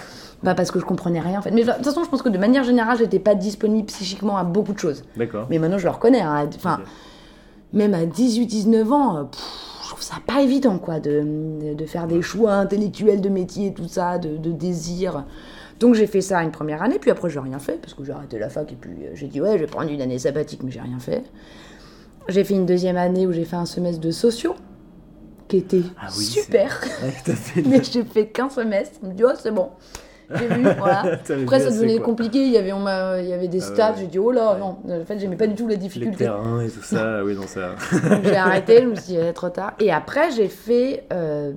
Bah 0.43 0.55
parce 0.55 0.71
que 0.71 0.79
je 0.81 0.85
comprenais 0.85 1.21
rien 1.21 1.39
en 1.39 1.43
fait. 1.43 1.51
Mais 1.51 1.65
de 1.65 1.71
toute 1.73 1.85
façon, 1.85 2.03
je 2.05 2.09
pense 2.09 2.23
que 2.23 2.29
de 2.31 2.39
manière 2.39 2.65
générale, 2.65 2.97
j'étais 2.99 3.19
pas 3.19 3.35
disponible 3.35 3.87
psychiquement 3.87 4.37
à 4.39 4.45
beaucoup 4.45 4.73
de 4.73 4.79
choses. 4.79 5.03
D'accord. 5.17 5.47
Mais 5.51 5.59
maintenant, 5.59 5.77
je 5.79 5.85
le 5.85 5.91
reconnais. 5.91 6.21
hein. 6.23 6.49
Enfin, 6.57 6.81
même 7.75 7.93
à 7.95 8.05
18-19 8.07 8.91
ans, 8.93 9.17
euh, 9.19 9.23
pff, 9.25 9.41
trouve 9.91 10.03
ça 10.03 10.17
pas 10.27 10.41
évident 10.43 10.79
quoi, 10.79 11.01
de, 11.01 11.75
de- 11.75 11.87
faire 11.87 12.07
des 12.07 12.23
choix 12.23 12.55
intellectuels 12.55 13.21
de 13.21 13.29
métier, 13.29 13.73
tout 13.75 13.89
ça, 13.89 14.19
de, 14.19 14.37
de 14.37 14.51
désir. 14.53 15.25
Donc 15.79 15.95
j'ai 15.95 16.07
fait 16.07 16.21
ça 16.21 16.43
une 16.43 16.51
première 16.51 16.83
année, 16.83 16.99
puis 16.99 17.11
après 17.11 17.31
j'ai 17.31 17.41
rien 17.41 17.59
fait, 17.59 17.81
parce 17.81 17.95
que 17.95 18.05
j'ai 18.05 18.13
arrêté 18.13 18.39
la 18.39 18.49
fac, 18.49 18.71
et 18.73 18.77
puis 18.77 18.91
euh, 19.05 19.11
j'ai 19.15 19.27
dit 19.29 19.41
ouais, 19.41 19.53
je 19.55 19.59
vais 19.65 19.67
prendre 19.67 19.91
une 19.91 20.01
année 20.03 20.19
sabbatique, 20.19 20.63
mais 20.63 20.71
j'ai 20.71 20.81
rien 20.81 20.99
fait. 20.99 21.25
J'ai 22.29 22.45
fait 22.45 22.55
une 22.55 22.67
deuxième 22.67 22.97
année 22.97 23.27
où 23.27 23.33
j'ai 23.33 23.45
fait 23.45 23.57
un 23.57 23.67
semestre 23.67 24.01
de 24.01 24.11
sociaux, 24.11 24.55
qui 25.49 25.57
était 25.57 25.83
Ah 26.01 26.09
oui, 26.19 26.25
super, 26.25 26.81
Ouais, 27.03 27.15
t'as 27.25 27.35
fait. 27.35 27.63
mais 27.67 27.83
j'ai 27.83 28.05
fait 28.05 28.27
qu'un 28.27 28.49
semestre. 28.51 28.99
Je 29.03 29.09
me 29.09 29.15
dis 29.15 29.25
oh 29.25 29.31
c'est 29.41 29.51
bon, 29.53 29.71
j'ai 30.39 30.47
vu, 30.49 30.63
voilà. 30.79 31.17
T'avais 31.25 31.43
Après, 31.43 31.61
ça 31.61 31.71
devenait 31.71 31.99
compliqué. 31.99 32.45
Il 32.45 32.53
y 32.53 32.57
avait, 32.59 32.73
on 32.73 32.81
m'a- 32.81 33.21
il 33.21 33.29
y 33.29 33.33
avait 33.33 33.49
des 33.49 33.61
Ah 33.63 33.67
stats. 33.67 33.95
J'ai 33.99 34.07
dit, 34.07 34.19
oh 34.19 34.31
là, 34.31 34.57
non. 34.59 34.77
En 34.89 35.05
fait, 35.05 35.19
j'aimais 35.19 35.37
pas 35.37 35.47
du 35.47 35.55
tout 35.55 35.67
la 35.67 35.75
Les 35.75 35.79
difficulté. 35.79 36.17
terrains 36.25 36.61
et 36.63 36.69
tout 36.71 36.83
ça, 36.83 37.25
oui, 37.25 37.35
non, 37.35 37.47
ça. 37.47 37.75
Donc, 37.93 38.25
j'ai 38.25 38.37
arrêté. 38.37 38.83
Je 38.83 38.87
me 38.89 38.95
suis 38.95 39.15
dit, 39.15 39.19
trop 39.35 39.49
tard. 39.49 39.73
Et 39.81 39.91
après, 39.93 40.31
j'ai 40.31 40.49
fait. 40.49 41.05
euh, 41.13 41.53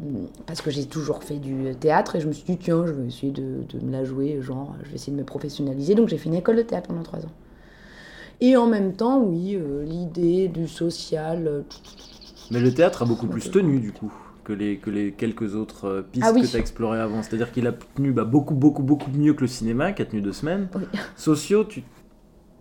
parce 0.48 0.62
que 0.62 0.72
j'ai 0.72 0.86
toujours 0.86 1.24
fait 1.24 1.36
du 1.40 1.76
théâtre. 1.80 2.16
Et 2.16 2.22
je 2.22 2.28
me 2.28 2.34
suis 2.34 2.46
dit, 2.46 2.58
tiens, 2.58 2.86
je 2.86 2.94
vais 2.94 3.08
essayer 3.08 3.32
de, 3.32 3.64
de 3.74 3.86
me 3.86 3.92
la 3.92 4.04
jouer. 4.04 4.40
Genre, 4.42 4.74
je 4.84 4.90
vais 4.90 4.96
essayer 4.96 5.14
de 5.14 5.18
me 5.18 5.26
professionnaliser. 5.26 5.96
Donc, 5.96 6.10
j'ai 6.10 6.18
fait 6.18 6.30
une 6.30 6.36
école 6.36 6.56
de 6.58 6.62
théâtre 6.64 6.88
pendant 6.88 7.04
trois 7.04 7.20
ans. 7.20 7.32
Et 8.42 8.58
en 8.58 8.68
même 8.68 8.94
temps, 8.94 9.20
oui, 9.22 9.56
euh, 9.56 9.84
l'idée 9.86 10.48
du 10.50 10.68
social. 10.68 11.48
euh, 11.48 11.62
Mais 12.52 12.60
le 12.60 12.74
théâtre 12.74 13.04
a 13.04 13.06
beaucoup 13.06 13.28
plus 13.28 13.50
tenu, 13.52 13.80
du 13.80 13.92
coup, 13.94 14.12
que 14.44 14.54
les, 14.54 14.78
que 14.78 14.90
les 14.90 15.12
quelques 15.12 15.56
autres 15.56 15.86
euh, 15.86 16.02
pistes 16.02 16.26
Ah 16.28 16.32
oui. 16.34 16.42
que 16.42 16.48
tu 16.48 16.56
as 16.56 16.60
explorées 16.60 17.00
avant. 17.00 17.24
C'est-à-dire 17.24 17.52
qu'il 17.52 17.66
a 17.68 17.72
tenu 17.96 18.12
bah, 18.12 18.24
beaucoup, 18.26 18.54
beaucoup, 18.56 18.84
beaucoup 18.84 19.10
mieux 19.12 19.34
que 19.34 19.42
le 19.42 19.48
cinéma, 19.48 19.94
qui 19.94 20.02
a 20.02 20.06
tenu 20.06 20.22
deux 20.22 20.34
semaines. 20.34 20.68
Oui. 20.76 20.84
Sociaux, 21.16 21.64
tu 21.64 21.84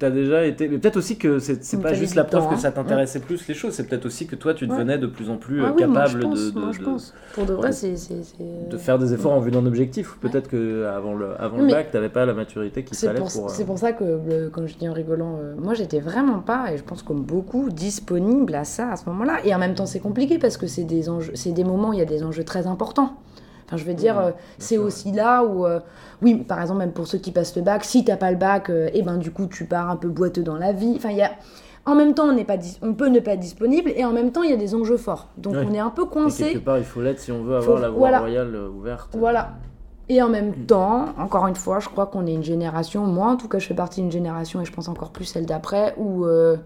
tu 0.03 0.07
as 0.07 0.11
déjà 0.11 0.45
été. 0.45 0.69
Mais 0.69 0.79
peut-être 0.79 0.97
aussi 0.97 1.17
que 1.17 1.39
c'est 1.39 1.81
pas 1.81 1.95
juste 1.95 2.15
la 2.17 2.25
preuve 2.25 2.43
temps, 2.43 2.49
que 2.49 2.55
hein. 2.55 2.59
ça 2.59 2.73
t'intéressait 2.73 3.21
plus 3.21 3.47
les 3.47 3.55
choses, 3.55 3.73
c'est 3.75 3.85
peut-être 3.89 4.07
aussi 4.07 4.27
que 4.27 4.35
toi 4.37 4.53
tu 4.55 4.65
Ouais. 4.65 4.71
devenais 4.71 4.99
de 4.99 5.07
plus 5.07 5.31
en 5.31 5.37
plus 5.37 5.63
euh, 5.63 5.71
oui, 5.77 5.85
moi, 5.87 6.07
je 6.07 6.15
capable 6.15 6.23
pense, 6.25 6.41
de, 6.41 6.51
de- 6.51 6.61
moi, 6.61 6.69
je 6.73 6.79
de- 6.81 6.85
pense. 6.85 7.15
Pour 7.35 7.45
de 7.47 7.53
vrai, 7.55 7.71
c'est. 7.73 7.97
c'est- 7.97 8.23
c'est- 8.25 8.69
de 8.69 8.77
faire 8.77 8.99
des 8.99 9.15
efforts 9.15 9.33
en 9.33 9.41
vue 9.41 9.51
d'un 9.51 9.65
objectif. 9.67 10.17
Peut-être 10.21 10.49
que 10.49 10.85
avant 10.87 11.15
le, 11.15 11.41
avant 11.41 11.59
le 11.59 11.65
Mais- 11.67 11.73
bac, 11.73 11.91
t'avais 11.93 12.09
pas 12.09 12.27
la 12.27 12.35
maturité 12.35 12.83
qu'il 12.85 12.97
fallait 12.97 13.19
pour, 13.21 13.33
pour. 13.33 13.47
euh, 13.47 13.49
c'est 13.53 13.65
pour 13.65 13.79
ça 13.79 13.93
que, 13.93 14.05
le- 14.05 14.49
comme 14.51 14.67
je 14.67 14.77
dis 14.77 14.89
en 14.89 14.93
rigolant, 14.93 15.39
euh, 15.41 15.55
moi 15.57 15.75
j'étais 15.75 16.01
vraiment 16.01 16.41
pas, 16.41 16.73
et 16.73 16.77
je 16.79 16.83
pense 16.83 17.03
comme 17.03 17.23
beaucoup, 17.23 17.71
disponible 17.71 18.55
à 18.55 18.65
ça 18.65 18.91
à 18.91 18.97
ce 18.97 19.09
moment-là. 19.09 19.39
Et 19.45 19.55
en 19.55 19.59
même 19.59 19.75
temps, 19.75 19.87
c'est 19.87 20.01
compliqué 20.01 20.39
parce 20.39 20.57
que 20.57 20.67
c'est 20.67 20.85
des, 20.85 21.09
enjeux, 21.09 21.33
c'est 21.35 21.53
des 21.53 21.65
moments 21.65 21.91
où 21.91 21.93
il 21.93 21.99
y 21.99 22.03
a 22.03 22.07
des 22.07 22.23
enjeux 22.25 22.45
très 22.45 22.67
importants. 22.67 23.15
Enfin, 23.73 23.79
je 23.83 23.87
veux 23.87 23.95
dire, 23.95 24.19
euh, 24.19 24.31
c'est 24.59 24.77
aussi 24.77 25.13
là 25.13 25.43
où, 25.45 25.65
euh, 25.65 25.81
oui, 26.21 26.35
par 26.35 26.61
exemple, 26.61 26.81
même 26.81 26.93
pour 26.93 27.07
ceux 27.07 27.17
qui 27.17 27.31
passent 27.33 27.57
le 27.57 27.63
bac, 27.63 27.85
si 27.85 28.05
t'as 28.05 28.19
pas 28.19 28.31
le 28.31 28.37
bac, 28.37 28.69
euh, 28.69 28.91
et 28.93 29.01
ben 29.01 29.17
du 29.17 29.31
coup, 29.31 29.47
tu 29.47 29.65
pars 29.65 29.89
un 29.89 29.97
peu 29.97 30.09
boiteux 30.09 30.43
dans 30.43 30.57
la 30.57 30.73
vie. 30.73 30.93
Enfin, 30.97 31.09
il 31.11 31.17
y 31.17 31.23
a. 31.23 31.31
En 31.87 31.95
même 31.95 32.13
temps, 32.15 32.27
on, 32.27 32.33
n'est 32.33 32.45
pas 32.45 32.59
on 32.83 32.93
peut 32.93 33.09
ne 33.09 33.19
pas 33.19 33.33
être 33.33 33.41
disponible, 33.41 33.91
et 33.97 34.05
en 34.05 34.13
même 34.13 34.31
temps, 34.31 34.43
il 34.43 34.51
y 34.51 34.53
a 34.53 34.57
des 34.59 34.75
enjeux 34.75 34.99
forts. 34.99 35.29
Donc, 35.39 35.55
Ouais. 35.55 35.67
on 35.69 35.73
est 35.73 35.79
un 35.81 35.91
peu 35.91 36.03
Et 36.05 36.09
coincé. 36.09 36.45
quelque 36.53 36.65
part, 36.65 36.77
il 36.79 36.85
faut 36.85 37.01
l'être 37.01 37.19
si 37.19 37.33
on 37.33 37.43
veut 37.43 37.59
Faut- 37.61 37.71
avoir 37.73 37.81
la 37.81 37.89
voie 37.89 37.99
voilà. 37.99 38.19
royale 38.21 38.55
euh, 38.55 38.69
ouverte. 38.69 39.17
Voilà. 39.19 39.53
Et 40.11 40.21
en 40.21 40.29
même 40.29 40.53
temps, 40.67 41.07
encore 41.19 41.47
une 41.47 41.55
fois, 41.57 41.81
je 41.81 41.89
crois 41.89 42.07
qu'on 42.07 42.27
est 42.27 42.35
une 42.35 42.43
génération, 42.45 43.07
moi 43.07 43.29
en 43.29 43.37
tout 43.37 43.49
cas 43.49 43.59
je 43.59 43.67
fais 43.67 43.75
partie 43.75 44.01
d'une 44.03 44.11
génération 44.13 44.61
et 44.61 44.65
je 44.65 44.73
pense 44.73 44.89
encore 44.89 45.11
plus 45.11 45.25
celle 45.25 45.47
d'après, 45.47 45.95
où, 45.97 46.25
euh, 46.27 46.57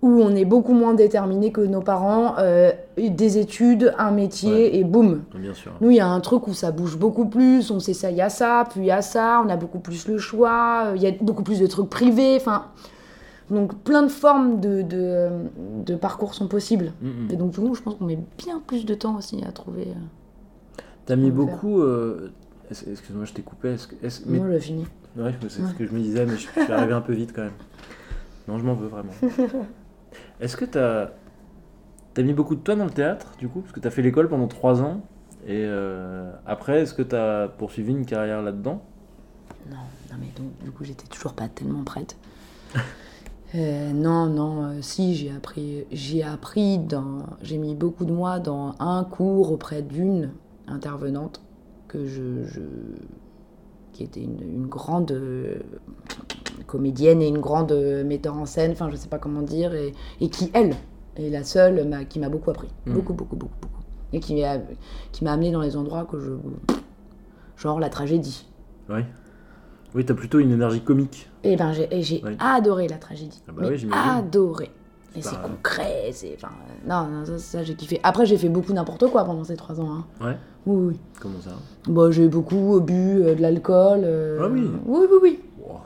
où 0.00 0.08
on 0.22 0.34
est 0.36 0.44
beaucoup 0.44 0.74
moins 0.74 0.94
déterminé 0.94 1.50
que 1.50 1.60
nos 1.60 1.80
parents, 1.80 2.34
euh, 2.38 2.70
des 2.96 3.38
études, 3.38 3.92
un 3.98 4.10
métier 4.12 4.78
et 4.78 4.84
boum. 4.84 5.22
Bien 5.34 5.54
sûr. 5.54 5.72
Nous, 5.80 5.90
il 5.90 5.96
y 5.96 6.00
a 6.00 6.06
un 6.08 6.20
truc 6.20 6.46
où 6.46 6.54
ça 6.54 6.70
bouge 6.70 6.96
beaucoup 6.96 7.26
plus, 7.26 7.70
on 7.72 7.80
s'essaye 7.80 8.20
à 8.20 8.28
ça, 8.28 8.64
puis 8.70 8.90
à 8.92 9.02
ça, 9.02 9.42
on 9.44 9.48
a 9.48 9.56
beaucoup 9.56 9.80
plus 9.80 10.06
le 10.06 10.18
choix, 10.18 10.84
euh, 10.86 10.92
il 10.96 11.02
y 11.02 11.06
a 11.06 11.12
beaucoup 11.20 11.42
plus 11.42 11.58
de 11.60 11.66
trucs 11.66 11.90
privés, 11.90 12.36
enfin... 12.36 12.66
Donc 13.50 13.74
plein 13.82 14.02
de 14.02 14.08
formes 14.08 14.60
de, 14.60 14.82
de, 14.82 15.28
de 15.86 15.94
parcours 15.94 16.34
sont 16.34 16.48
possibles. 16.48 16.92
Mm, 17.00 17.06
mm. 17.08 17.30
Et 17.32 17.36
donc 17.36 17.52
du 17.52 17.60
coup, 17.60 17.74
je 17.74 17.80
pense 17.80 17.94
qu'on 17.94 18.04
met 18.04 18.18
bien 18.36 18.60
plus 18.66 18.84
de 18.84 18.92
temps 18.94 19.16
aussi 19.16 19.42
à 19.42 19.52
trouver... 19.52 19.86
euh, 19.88 20.80
T'as 21.06 21.16
mis 21.16 21.30
beaucoup. 21.30 21.80
euh, 21.80 22.30
Excuse-moi, 22.70 23.24
je 23.24 23.32
t'ai 23.32 23.40
coupé. 23.40 23.70
Est-ce 23.70 23.88
est-ce- 24.02 24.20
mais- 24.26 24.38
Moi, 24.38 24.60
fini. 24.60 24.84
Ouais, 25.16 25.32
c'est 25.48 25.62
ce 25.62 25.72
que 25.72 25.86
je 25.86 25.92
me 25.92 26.00
disais, 26.00 26.26
mais 26.26 26.36
je, 26.36 26.46
je 26.54 26.60
suis 26.62 26.72
arrivé 26.72 26.92
un 26.92 27.00
peu 27.00 27.14
vite 27.14 27.32
quand 27.34 27.40
même. 27.40 27.52
Non, 28.46 28.58
je 28.58 28.64
m'en 28.64 28.74
veux 28.74 28.88
vraiment. 28.88 29.12
Est-ce 30.40 30.56
que 30.56 30.64
t'as 30.64 31.10
as 32.16 32.22
mis 32.22 32.32
beaucoup 32.34 32.54
de 32.56 32.60
toi 32.60 32.74
dans 32.74 32.84
le 32.84 32.90
théâtre, 32.90 33.34
du 33.38 33.48
coup? 33.48 33.60
Parce 33.60 33.72
que 33.72 33.80
t'as 33.80 33.90
fait 33.90 34.02
l'école 34.02 34.28
pendant 34.28 34.48
trois 34.48 34.82
ans. 34.82 35.02
Et 35.46 35.64
euh, 35.66 36.30
après, 36.46 36.80
est-ce 36.82 36.94
que 36.94 37.02
t'as 37.02 37.48
poursuivi 37.48 37.92
une 37.92 38.06
carrière 38.06 38.42
là-dedans? 38.42 38.82
Non, 39.70 39.76
non 40.10 40.16
mais 40.18 40.32
donc 40.36 40.58
du 40.64 40.72
coup 40.72 40.82
j'étais 40.84 41.06
toujours 41.06 41.34
pas 41.34 41.48
tellement 41.48 41.84
prête. 41.84 42.16
Euh, 43.54 43.92
non, 43.92 44.26
non, 44.26 44.62
euh, 44.64 44.82
si 44.82 45.14
j'ai 45.14 45.30
appris, 45.30 45.84
j'ai 45.90 46.22
appris 46.22 46.78
dans, 46.78 47.22
j'ai 47.40 47.56
mis 47.56 47.74
beaucoup 47.74 48.04
de 48.04 48.12
mois 48.12 48.40
dans 48.40 48.74
un 48.78 49.04
cours 49.04 49.52
auprès 49.52 49.80
d'une 49.82 50.32
intervenante 50.66 51.40
que 51.88 52.06
je, 52.06 52.44
je- 52.44 52.60
qui 53.98 54.04
était 54.04 54.20
une, 54.22 54.40
une 54.40 54.66
grande 54.66 55.10
euh, 55.10 55.56
comédienne 56.68 57.20
et 57.20 57.26
une 57.26 57.38
grande 57.40 57.72
euh, 57.72 58.04
metteur 58.04 58.36
en 58.36 58.46
scène, 58.46 58.70
enfin 58.72 58.88
je 58.90 58.96
sais 58.96 59.08
pas 59.08 59.18
comment 59.18 59.42
dire, 59.42 59.74
et, 59.74 59.92
et 60.20 60.28
qui 60.28 60.50
elle 60.54 60.74
est 61.16 61.30
la 61.30 61.42
seule 61.42 61.86
m'a- 61.88 62.04
qui 62.04 62.20
m'a 62.20 62.28
beaucoup 62.28 62.50
appris, 62.50 62.68
Mm. 62.86 62.92
beaucoup, 62.92 63.12
beaucoup, 63.12 63.34
beaucoup, 63.36 63.56
beaucoup, 63.60 63.82
et 64.12 64.20
qui 64.20 64.40
m'a, 64.40 64.58
qui 65.10 65.24
m'a 65.24 65.32
amené 65.32 65.50
dans 65.50 65.60
les 65.62 65.76
endroits 65.76 66.04
que 66.04 66.20
je, 66.20 66.30
genre 67.56 67.80
la 67.80 67.88
tragédie. 67.88 68.46
Oui. 68.88 69.00
Oui, 69.96 70.04
t'as 70.04 70.14
plutôt 70.14 70.38
une 70.38 70.52
énergie 70.52 70.80
comique. 70.82 71.28
Et 71.42 71.56
ben 71.56 71.72
j'ai 71.72 71.88
et 71.92 72.22
adoré 72.38 72.86
la 72.88 72.98
tragédie. 72.98 73.42
Ah 73.48 73.52
bah 73.52 73.62
Mais 73.62 73.70
oui, 73.70 73.88
adoré. 73.92 74.70
Et 75.16 75.22
C'est 75.22 75.30
c'est 75.30 75.36
pas- 75.36 75.48
concret, 75.48 76.10
c'est 76.12 76.34
enfin 76.36 76.52
non, 76.86 77.08
non 77.08 77.24
ça, 77.24 77.38
ça, 77.38 77.62
j'ai 77.64 77.74
kiffé. 77.74 77.98
Après 78.04 78.26
j'ai 78.26 78.36
fait 78.36 78.50
beaucoup 78.50 78.72
n'importe 78.74 79.08
quoi 79.10 79.24
pendant 79.24 79.42
ces 79.42 79.56
trois 79.56 79.80
ans. 79.80 79.90
hein. 79.90 80.04
Ouais. 80.24 80.36
Oui 80.68 80.86
oui. 80.92 81.00
Comment 81.20 81.40
ça 81.42 81.50
Bon 81.86 82.10
j'ai 82.12 82.28
beaucoup 82.28 82.80
bu 82.80 83.22
euh, 83.22 83.34
de 83.34 83.40
l'alcool. 83.42 84.00
euh, 84.04 84.38
Ah 84.42 84.48
oui. 84.50 84.70
Oui 84.86 85.06
oui 85.10 85.18
oui. 85.22 85.40
Wow. 85.58 85.78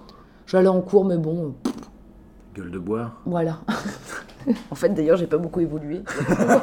J'allais 0.47 0.69
en 0.69 0.81
cours 0.81 1.05
mais 1.05 1.17
bon 1.19 1.55
euh, 1.67 1.71
Gueule 2.57 2.71
de 2.71 2.79
bois. 2.79 3.13
voilà. 3.25 3.61
en 4.71 4.75
fait 4.75 4.89
d'ailleurs 4.91 5.17
j'ai 5.17 5.27
pas 5.29 5.39
beaucoup 5.39 5.61
évolué. 5.61 6.03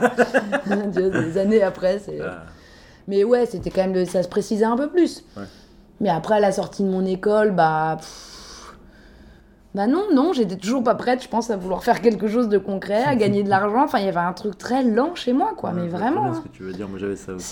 Des 0.94 1.38
années 1.38 1.64
après 1.64 2.00
c'est. 2.00 2.20
Ah, 2.22 2.44
Mais 3.08 3.24
ouais, 3.24 3.46
c'était 3.46 3.70
quand 3.72 3.82
même 3.82 3.94
de- 3.94 4.06
ça 4.06 4.22
se 4.22 4.28
précisait 4.28 4.66
un 4.66 4.76
peu 4.78 4.90
plus. 4.90 5.24
Ouais. 5.38 5.44
Mais 6.02 6.10
après, 6.10 6.36
à 6.36 6.40
la 6.40 6.52
sortie 6.52 6.84
de 6.84 6.90
mon 6.90 7.06
école, 7.06 7.52
bah. 7.52 7.98
pff, 8.00 8.39
Bah 9.76 9.86
non, 9.86 10.06
non, 10.14 10.34
j'étais 10.34 10.56
toujours 10.58 10.84
pas 10.84 10.96
prête, 10.96 11.22
je 11.22 11.28
pense, 11.30 11.52
à 11.52 11.58
vouloir 11.58 11.84
faire 11.84 12.02
quelque 12.02 12.28
chose 12.28 12.50
de 12.50 12.58
concret, 12.58 13.04
à 13.04 13.16
gagner 13.16 13.44
de 13.44 13.50
l'argent. 13.50 13.84
Enfin, 13.84 14.00
il 14.00 14.06
y 14.06 14.10
avait 14.10 14.18
un 14.18 14.34
truc 14.34 14.58
très 14.58 14.84
lent 14.84 15.14
chez 15.14 15.32
moi, 15.32 15.52
quoi. 15.56 15.70
ouais, 15.70 15.82
mais 15.82 15.88
vraiment. 15.88 16.22
très 16.22 16.30
bien 16.32 16.32
hein. 16.32 16.42
ce 16.44 16.50
que 16.50 16.56
tu 16.56 16.64
veux 16.64 16.74
dire, 16.74 16.90
moi 16.90 16.98
j'avais 16.98 17.16
ça 17.16 17.34
aussi. 17.34 17.46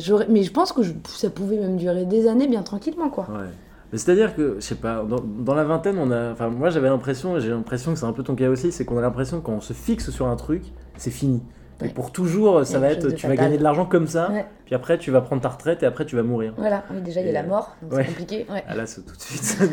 C'est, 0.00 0.10
euh, 0.12 0.24
mais 0.30 0.42
je 0.44 0.50
pense 0.52 0.72
que 0.72 0.82
je- 0.82 0.94
ça 1.08 1.28
pouvait 1.28 1.58
même 1.58 1.76
durer 1.76 2.06
des 2.06 2.26
années 2.26 2.48
bien 2.48 2.62
tranquillement, 2.62 3.10
quoi. 3.10 3.26
Ouais. 3.30 3.48
Mais 3.92 3.98
c'est-à-dire 3.98 4.34
que, 4.34 4.56
je 4.58 4.64
sais 4.64 4.74
pas, 4.76 5.02
dans, 5.02 5.20
dans 5.20 5.54
la 5.54 5.64
vingtaine, 5.64 5.98
on 5.98 6.10
a. 6.10 6.32
Enfin, 6.32 6.48
moi 6.48 6.70
j'avais 6.70 6.88
l'impression, 6.88 7.36
et 7.36 7.40
j'ai 7.40 7.50
l'impression 7.50 7.92
que 7.92 7.98
c'est 7.98 8.06
un 8.06 8.12
peu 8.12 8.22
ton 8.22 8.34
cas 8.34 8.48
aussi, 8.48 8.72
c'est 8.72 8.84
qu'on 8.86 8.96
a 8.98 9.02
l'impression 9.02 9.40
que 9.40 9.44
quand 9.46 9.52
on 9.52 9.60
se 9.60 9.72
fixe 9.74 10.10
sur 10.10 10.26
un 10.26 10.36
truc, 10.36 10.62
c'est 10.96 11.10
fini. 11.10 11.42
Et 11.80 11.84
Ouais. 11.84 11.90
pour 11.90 12.10
toujours, 12.10 12.66
ça 12.66 12.80
va 12.80 12.88
être, 12.90 13.10
tu 13.14 13.26
vas 13.28 13.36
gagner 13.36 13.56
de 13.56 13.62
l'argent 13.62 13.86
comme 13.86 14.08
ça, 14.08 14.30
Ouais. 14.32 14.44
puis 14.64 14.74
après 14.74 14.98
tu 14.98 15.12
vas 15.12 15.20
prendre 15.20 15.40
ta 15.42 15.48
retraite 15.48 15.82
et 15.84 15.86
après 15.86 16.04
tu 16.06 16.16
vas 16.16 16.24
mourir. 16.24 16.54
Voilà, 16.56 16.82
oui, 16.92 17.00
déjà, 17.02 17.20
il 17.20 17.24
y 17.24 17.26
a 17.28 17.30
Et, 17.30 17.34
la 17.34 17.44
mort, 17.44 17.76
donc 17.82 17.92
ouais. 17.92 18.02
c'est 18.02 18.08
compliqué. 18.08 18.46
Ah 18.66 18.74
là, 18.74 18.84
c'est 18.86 19.02
tout 19.06 19.14
de 19.14 19.20
suite, 19.20 19.42
ça, 19.44 19.64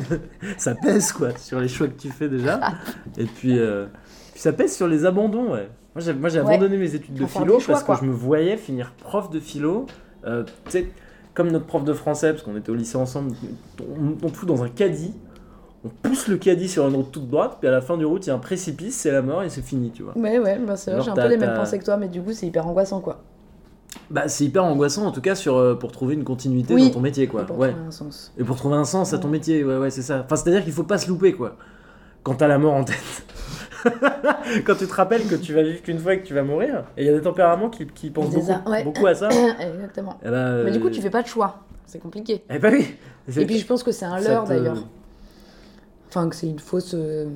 ça 0.58 0.76
pèse 0.76 1.12
quoi, 1.12 1.36
sur 1.38 1.60
les 1.60 1.68
choix 1.68 1.88
que 1.88 2.00
tu 2.00 2.10
fais 2.12 2.30
déjà. 2.30 2.60
Et 3.18 3.26
puis, 3.26 3.58
euh, 3.58 3.88
puis 4.34 4.40
ça 4.42 4.54
pèse 4.54 4.76
sur 4.76 4.88
les 4.88 5.06
abandons, 5.06 5.54
ouais. 5.54 5.68
Moi 5.96 6.30
j'ai, 6.30 6.40
abandonné 6.40 6.78
mes 6.78 6.94
études 6.94 7.16
de 7.16 7.26
philo 7.26 7.60
choix, 7.60 7.76
parce 7.82 7.84
que 8.02 8.06
je 8.06 8.10
me 8.12 8.14
voyais 8.14 8.58
finir 8.58 8.92
prof 9.00 9.30
de 9.32 9.40
philo. 9.40 9.86
euh, 10.28 10.44
tu 10.66 10.72
sais, 10.72 10.88
comme 11.34 11.52
notre 11.52 11.66
prof 11.66 11.84
de 11.84 11.94
français, 11.94 12.32
parce 12.34 12.44
qu'on 12.44 12.56
était 12.56 12.70
au 12.70 12.76
lycée 12.76 12.98
ensemble, 12.98 13.34
on, 13.80 14.16
on 14.24 14.28
fout 14.30 14.48
dans 14.48 14.64
un 14.64 14.70
caddie, 14.70 15.14
on 15.86 15.90
pousse 16.02 16.28
le 16.28 16.38
caddie 16.38 16.68
sur 16.68 16.88
une 16.88 16.96
route 16.96 17.12
toute 17.12 17.30
droite, 17.30 17.58
puis 17.60 17.68
à 17.68 17.72
la 17.72 17.82
fin 17.82 17.98
du 17.98 18.06
route, 18.06 18.26
il 18.26 18.30
y 18.30 18.32
a 18.32 18.36
un 18.36 18.40
précipice, 18.40 18.96
c'est 18.96 19.12
la 19.12 19.22
mort 19.22 19.44
et 19.44 19.50
c'est 19.50 19.62
fini, 19.62 19.92
tu 19.92 20.04
vois. 20.04 20.18
Ouais, 20.18 20.40
ouais, 20.40 20.58
bah, 20.66 20.76
c'est 20.76 20.92
vrai, 20.92 21.02
j'ai 21.02 21.12
un 21.12 21.14
peu 21.16 21.28
les 21.28 21.38
mêmes 21.38 21.54
pensées 21.56 21.78
que 21.80 21.86
toi, 21.86 21.98
mais 21.98 22.08
du 22.08 22.22
coup, 22.22 22.34
c'est 22.34 22.48
hyper 22.48 22.66
angoissant, 22.68 23.00
quoi. 23.02 23.22
Bah, 24.10 24.28
c'est 24.28 24.44
hyper 24.46 24.64
angoissant 24.66 25.06
en 25.06 25.12
tout 25.12 25.22
cas 25.22 25.36
sur, 25.36 25.56
euh, 25.56 25.76
pour 25.76 25.92
trouver 25.92 26.16
une 26.16 26.24
continuité 26.26 26.74
Oui. 26.74 26.88
dans 26.88 26.96
ton 26.96 27.00
métier, 27.00 27.28
quoi. 27.28 27.44
Et 27.44 27.46
pour 27.46 27.58
Ouais. 27.58 27.70
trouver 27.72 27.88
un 27.88 27.92
sens. 27.92 28.34
Et 28.38 28.44
pour 28.44 28.56
trouver 28.58 28.76
un 28.76 28.84
sens 28.84 29.14
à 29.14 29.18
ton 29.20 29.30
métier, 29.30 29.64
ouais, 29.64 29.78
ouais, 29.78 29.90
c'est 29.90 30.02
ça. 30.02 30.22
Enfin, 30.26 30.36
c'est-à-dire 30.36 30.64
qu'il 30.64 30.74
faut 30.74 30.84
pas 30.84 30.98
se 30.98 31.08
louper, 31.08 31.34
quoi. 31.34 31.56
Quand 32.24 32.36
t'as 32.36 32.48
la 32.48 32.58
mort 32.58 32.74
en 32.74 32.84
tête. 32.84 33.24
Quand 34.66 34.76
tu 34.76 34.88
te 34.88 34.94
rappelles 34.94 35.26
que 35.28 35.36
tu 35.36 35.54
vas 35.54 35.62
vivre 35.64 35.82
qu'une 35.84 36.00
fois 36.00 36.16
et 36.16 36.22
que 36.22 36.26
tu 36.26 36.34
vas 36.34 36.42
mourir. 36.44 36.86
Et 36.98 37.04
il 37.04 37.06
y 37.06 37.10
a 37.10 37.14
des 37.14 37.22
tempéraments 37.22 37.70
qui, 37.70 37.86
qui 37.86 38.10
pensent 38.10 38.32
beaucoup, 38.34 38.70
ouais. 38.70 38.84
beaucoup 38.84 39.06
à 39.06 39.14
ça. 39.14 39.30
Exactement. 39.60 40.18
Eh 40.26 40.30
ben, 40.30 40.64
Mais 40.64 40.72
du 40.72 40.80
coup, 40.80 40.88
euh, 40.88 40.92
tu 40.92 41.02
fais 41.02 41.10
pas 41.12 41.22
de 41.22 41.28
choix. 41.28 41.60
C'est 41.86 42.00
compliqué. 42.00 42.44
Eh 42.50 42.58
ben 42.58 42.74
oui. 42.74 42.96
Et 43.38 43.46
puis 43.46 43.60
je 43.60 43.66
pense 43.66 43.84
que 43.84 43.92
c'est 43.92 44.06
un 44.06 44.20
leurre 44.20 44.44
te- 44.46 44.50
d'ailleurs. 44.50 44.84
Enfin, 46.16 46.30
que 46.30 46.36
c'est 46.36 46.48
une 46.48 46.60
fausse. 46.60 46.94
euh, 46.94 47.28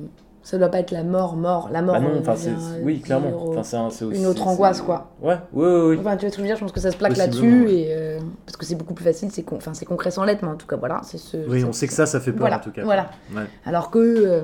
Ça 0.42 0.56
doit 0.56 0.70
pas 0.70 0.80
être 0.80 0.90
la 0.90 1.04
mort, 1.04 1.36
mort. 1.36 1.68
La 1.70 1.82
mort, 1.82 1.96
Bah 1.96 2.00
non, 2.00 2.12
on 2.16 2.20
enfin, 2.20 2.34
c'est- 2.34 2.48
vient, 2.48 2.58
oui, 2.82 3.00
clairement. 3.02 3.28
euh, 3.28 3.50
Enfin, 3.50 3.62
c'est 3.62 3.76
un- 3.76 3.90
c'est 3.90 4.06
aussi- 4.06 4.18
une 4.18 4.26
autre 4.26 4.46
angoisse, 4.48 4.80
quoi. 4.80 5.10
Ouais, 5.20 5.36
ouais, 5.52 5.66
ouais, 5.66 5.82
ouais. 5.88 5.96
Enfin, 6.00 6.16
tu 6.16 6.24
vois 6.24 6.30
ce 6.30 6.36
que 6.36 6.36
je 6.36 6.40
veux 6.40 6.46
dire 6.46 6.56
Je 6.56 6.62
pense 6.62 6.72
que 6.72 6.80
ça 6.80 6.90
se 6.90 6.96
plaque 6.96 7.18
là-dessus. 7.18 7.64
ouais. 7.66 7.74
et 7.74 7.86
euh, 7.90 8.18
Parce 8.46 8.56
que 8.56 8.64
c'est 8.64 8.74
beaucoup 8.74 8.94
plus 8.94 9.04
facile. 9.04 9.30
C'est 9.30 9.42
con... 9.42 9.56
enfin, 9.56 9.74
c'est 9.74 9.84
concret 9.84 10.10
sans 10.10 10.24
lettres, 10.24 10.40
mais 10.42 10.50
en 10.50 10.56
tout 10.56 10.66
cas, 10.66 10.76
voilà. 10.76 11.02
c'est 11.04 11.18
ce... 11.18 11.36
Oui, 11.46 11.62
on 11.62 11.72
sait 11.74 11.86
que 11.86 11.92
ça, 11.92 12.06
ça 12.06 12.20
fait 12.20 12.32
peur 12.32 12.40
Voilà, 12.40 12.56
en 12.56 12.60
tout 12.60 12.70
cas. 12.70 12.82
voilà. 12.84 13.10
Ouais. 13.36 13.42
Alors 13.66 13.90
que. 13.90 13.98
euh, 13.98 14.40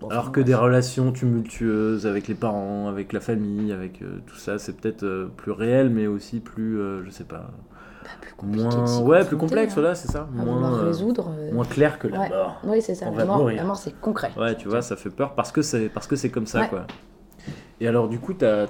bon, 0.00 0.08
Alors 0.08 0.22
enfin, 0.22 0.30
que 0.30 0.40
des 0.40 0.54
relations 0.54 1.10
tumultueuses 1.10 2.06
avec 2.06 2.28
les 2.28 2.34
parents, 2.36 2.86
avec 2.88 3.12
la 3.12 3.20
famille, 3.20 3.72
avec 3.72 4.02
euh, 4.02 4.20
tout 4.28 4.36
ça, 4.36 4.60
c'est 4.60 4.76
peut-être 4.76 5.02
euh, 5.02 5.26
plus 5.36 5.50
réel, 5.50 5.90
mais 5.90 6.06
aussi 6.06 6.38
plus, 6.38 6.78
euh, 6.78 7.04
je 7.04 7.10
sais 7.10 7.24
pas, 7.24 7.50
Bah, 8.04 8.10
plus 8.20 8.34
compliqué 8.34 8.62
moins, 8.64 9.00
ouais, 9.00 9.24
plus 9.24 9.36
complexe, 9.36 9.72
hein. 9.72 9.80
voilà, 9.80 9.94
c'est 9.94 10.10
ça, 10.10 10.28
moins, 10.32 10.74
euh, 10.78 10.86
résoudre. 10.86 11.30
euh, 11.38 11.52
moins 11.52 11.64
clair 11.64 11.98
que 11.98 12.06
la 12.06 12.20
ouais. 12.20 12.28
mort. 12.28 12.60
Oui, 12.64 12.82
c'est 12.82 12.94
ça. 12.94 13.10
La 13.10 13.24
mort, 13.24 13.76
c'est 13.76 13.98
concret. 14.00 14.30
Ouais, 14.38 14.54
tu 14.56 14.68
vois, 14.68 14.82
ça 14.82 14.96
fait 14.96 15.10
peur 15.10 15.34
parce 15.34 15.50
que 15.52 15.62
c'est 15.62 15.88
parce 15.88 16.06
que 16.06 16.16
c'est 16.16 16.30
comme 16.30 16.46
ça, 16.46 16.60
Ouais. 16.60 16.68
quoi. 16.68 16.86
Et 17.80 17.88
alors, 17.88 18.08
du 18.08 18.18
coup, 18.20 18.34
tu 18.34 18.44
as, 18.44 18.66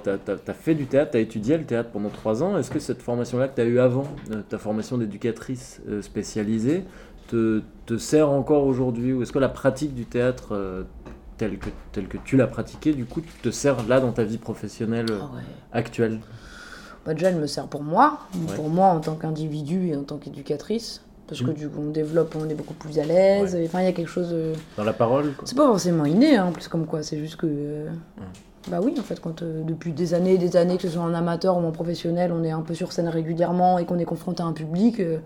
fait 0.53 0.73
du 0.73 0.87
théâtre, 0.87 1.11
tu 1.11 1.17
as 1.17 1.19
étudié 1.19 1.57
le 1.57 1.63
théâtre 1.65 1.89
pendant 1.91 2.09
trois 2.09 2.41
ans. 2.41 2.57
Est-ce 2.57 2.71
que 2.71 2.79
cette 2.79 3.01
formation-là 3.03 3.47
que 3.49 3.55
tu 3.55 3.61
as 3.61 3.65
eue 3.65 3.79
avant, 3.79 4.07
euh, 4.31 4.41
ta 4.47 4.57
formation 4.57 4.97
d'éducatrice 4.97 5.79
spécialisée, 6.01 6.83
te, 7.27 7.61
te 7.85 7.97
sert 7.97 8.29
encore 8.29 8.65
aujourd'hui 8.65 9.13
Ou 9.13 9.21
est-ce 9.21 9.31
que 9.31 9.39
la 9.39 9.49
pratique 9.49 9.93
du 9.93 10.05
théâtre 10.05 10.85
telle, 11.37 11.57
que, 11.59 11.69
telle 11.91 12.07
que 12.07 12.17
tu 12.17 12.35
l'as 12.37 12.47
pratiquée, 12.47 12.93
du 12.93 13.05
coup, 13.05 13.21
te 13.43 13.51
sert 13.51 13.85
là 13.87 13.99
dans 13.99 14.11
ta 14.11 14.23
vie 14.23 14.37
professionnelle 14.37 15.05
Ah 15.11 15.25
ouais. 15.35 15.41
actuelle? 15.73 16.19
Bah, 17.05 17.13
déjà, 17.13 17.29
elle 17.29 17.35
me 17.37 17.47
sert 17.47 17.67
pour 17.67 17.83
moi, 17.83 18.19
Ouais. 18.47 18.55
pour 18.55 18.69
moi 18.69 18.87
en 18.87 18.99
tant 18.99 19.15
qu'individu 19.15 19.89
et 19.89 19.95
en 19.95 20.03
tant 20.03 20.17
qu'éducatrice. 20.17 21.01
Parce 21.27 21.41
que 21.41 21.51
Mm. 21.51 21.55
du 21.55 21.69
coup, 21.69 21.81
on 21.81 21.89
développe, 21.91 22.35
on 22.39 22.47
est 22.49 22.53
beaucoup 22.55 22.73
plus 22.75 22.99
à 22.99 23.03
l'aise. 23.03 23.57
Enfin, 23.65 23.81
il 23.81 23.85
y 23.85 23.87
a 23.87 23.91
quelque 23.93 24.09
chose. 24.09 24.35
Dans 24.77 24.83
la 24.83 24.93
parole. 24.93 25.33
C'est 25.43 25.57
pas 25.57 25.65
forcément 25.65 26.05
inné, 26.05 26.37
hein, 26.37 26.45
en 26.47 26.51
plus, 26.51 26.67
comme 26.67 26.85
quoi. 26.85 27.01
C'est 27.03 27.17
juste 27.17 27.35
que. 27.37 27.47
euh, 27.47 27.89
Bah 28.69 28.79
oui, 28.83 28.95
en 28.99 29.03
fait, 29.03 29.19
quand 29.19 29.43
euh, 29.43 29.61
depuis 29.63 29.91
des 29.91 30.15
années 30.15 30.33
et 30.33 30.37
des 30.39 30.55
années, 30.57 30.77
que 30.77 30.81
ce 30.83 30.89
soit 30.89 31.03
en 31.03 31.13
amateur 31.13 31.55
ou 31.57 31.63
en 31.65 31.71
professionnel, 31.71 32.31
on 32.31 32.43
est 32.43 32.49
un 32.49 32.61
peu 32.61 32.73
sur 32.73 32.91
scène 32.91 33.07
régulièrement 33.07 33.77
et 33.77 33.85
qu'on 33.85 33.99
est 33.99 34.05
confronté 34.05 34.41
à 34.41 34.47
un 34.47 34.53
public. 34.53 34.99
euh, 34.99 35.19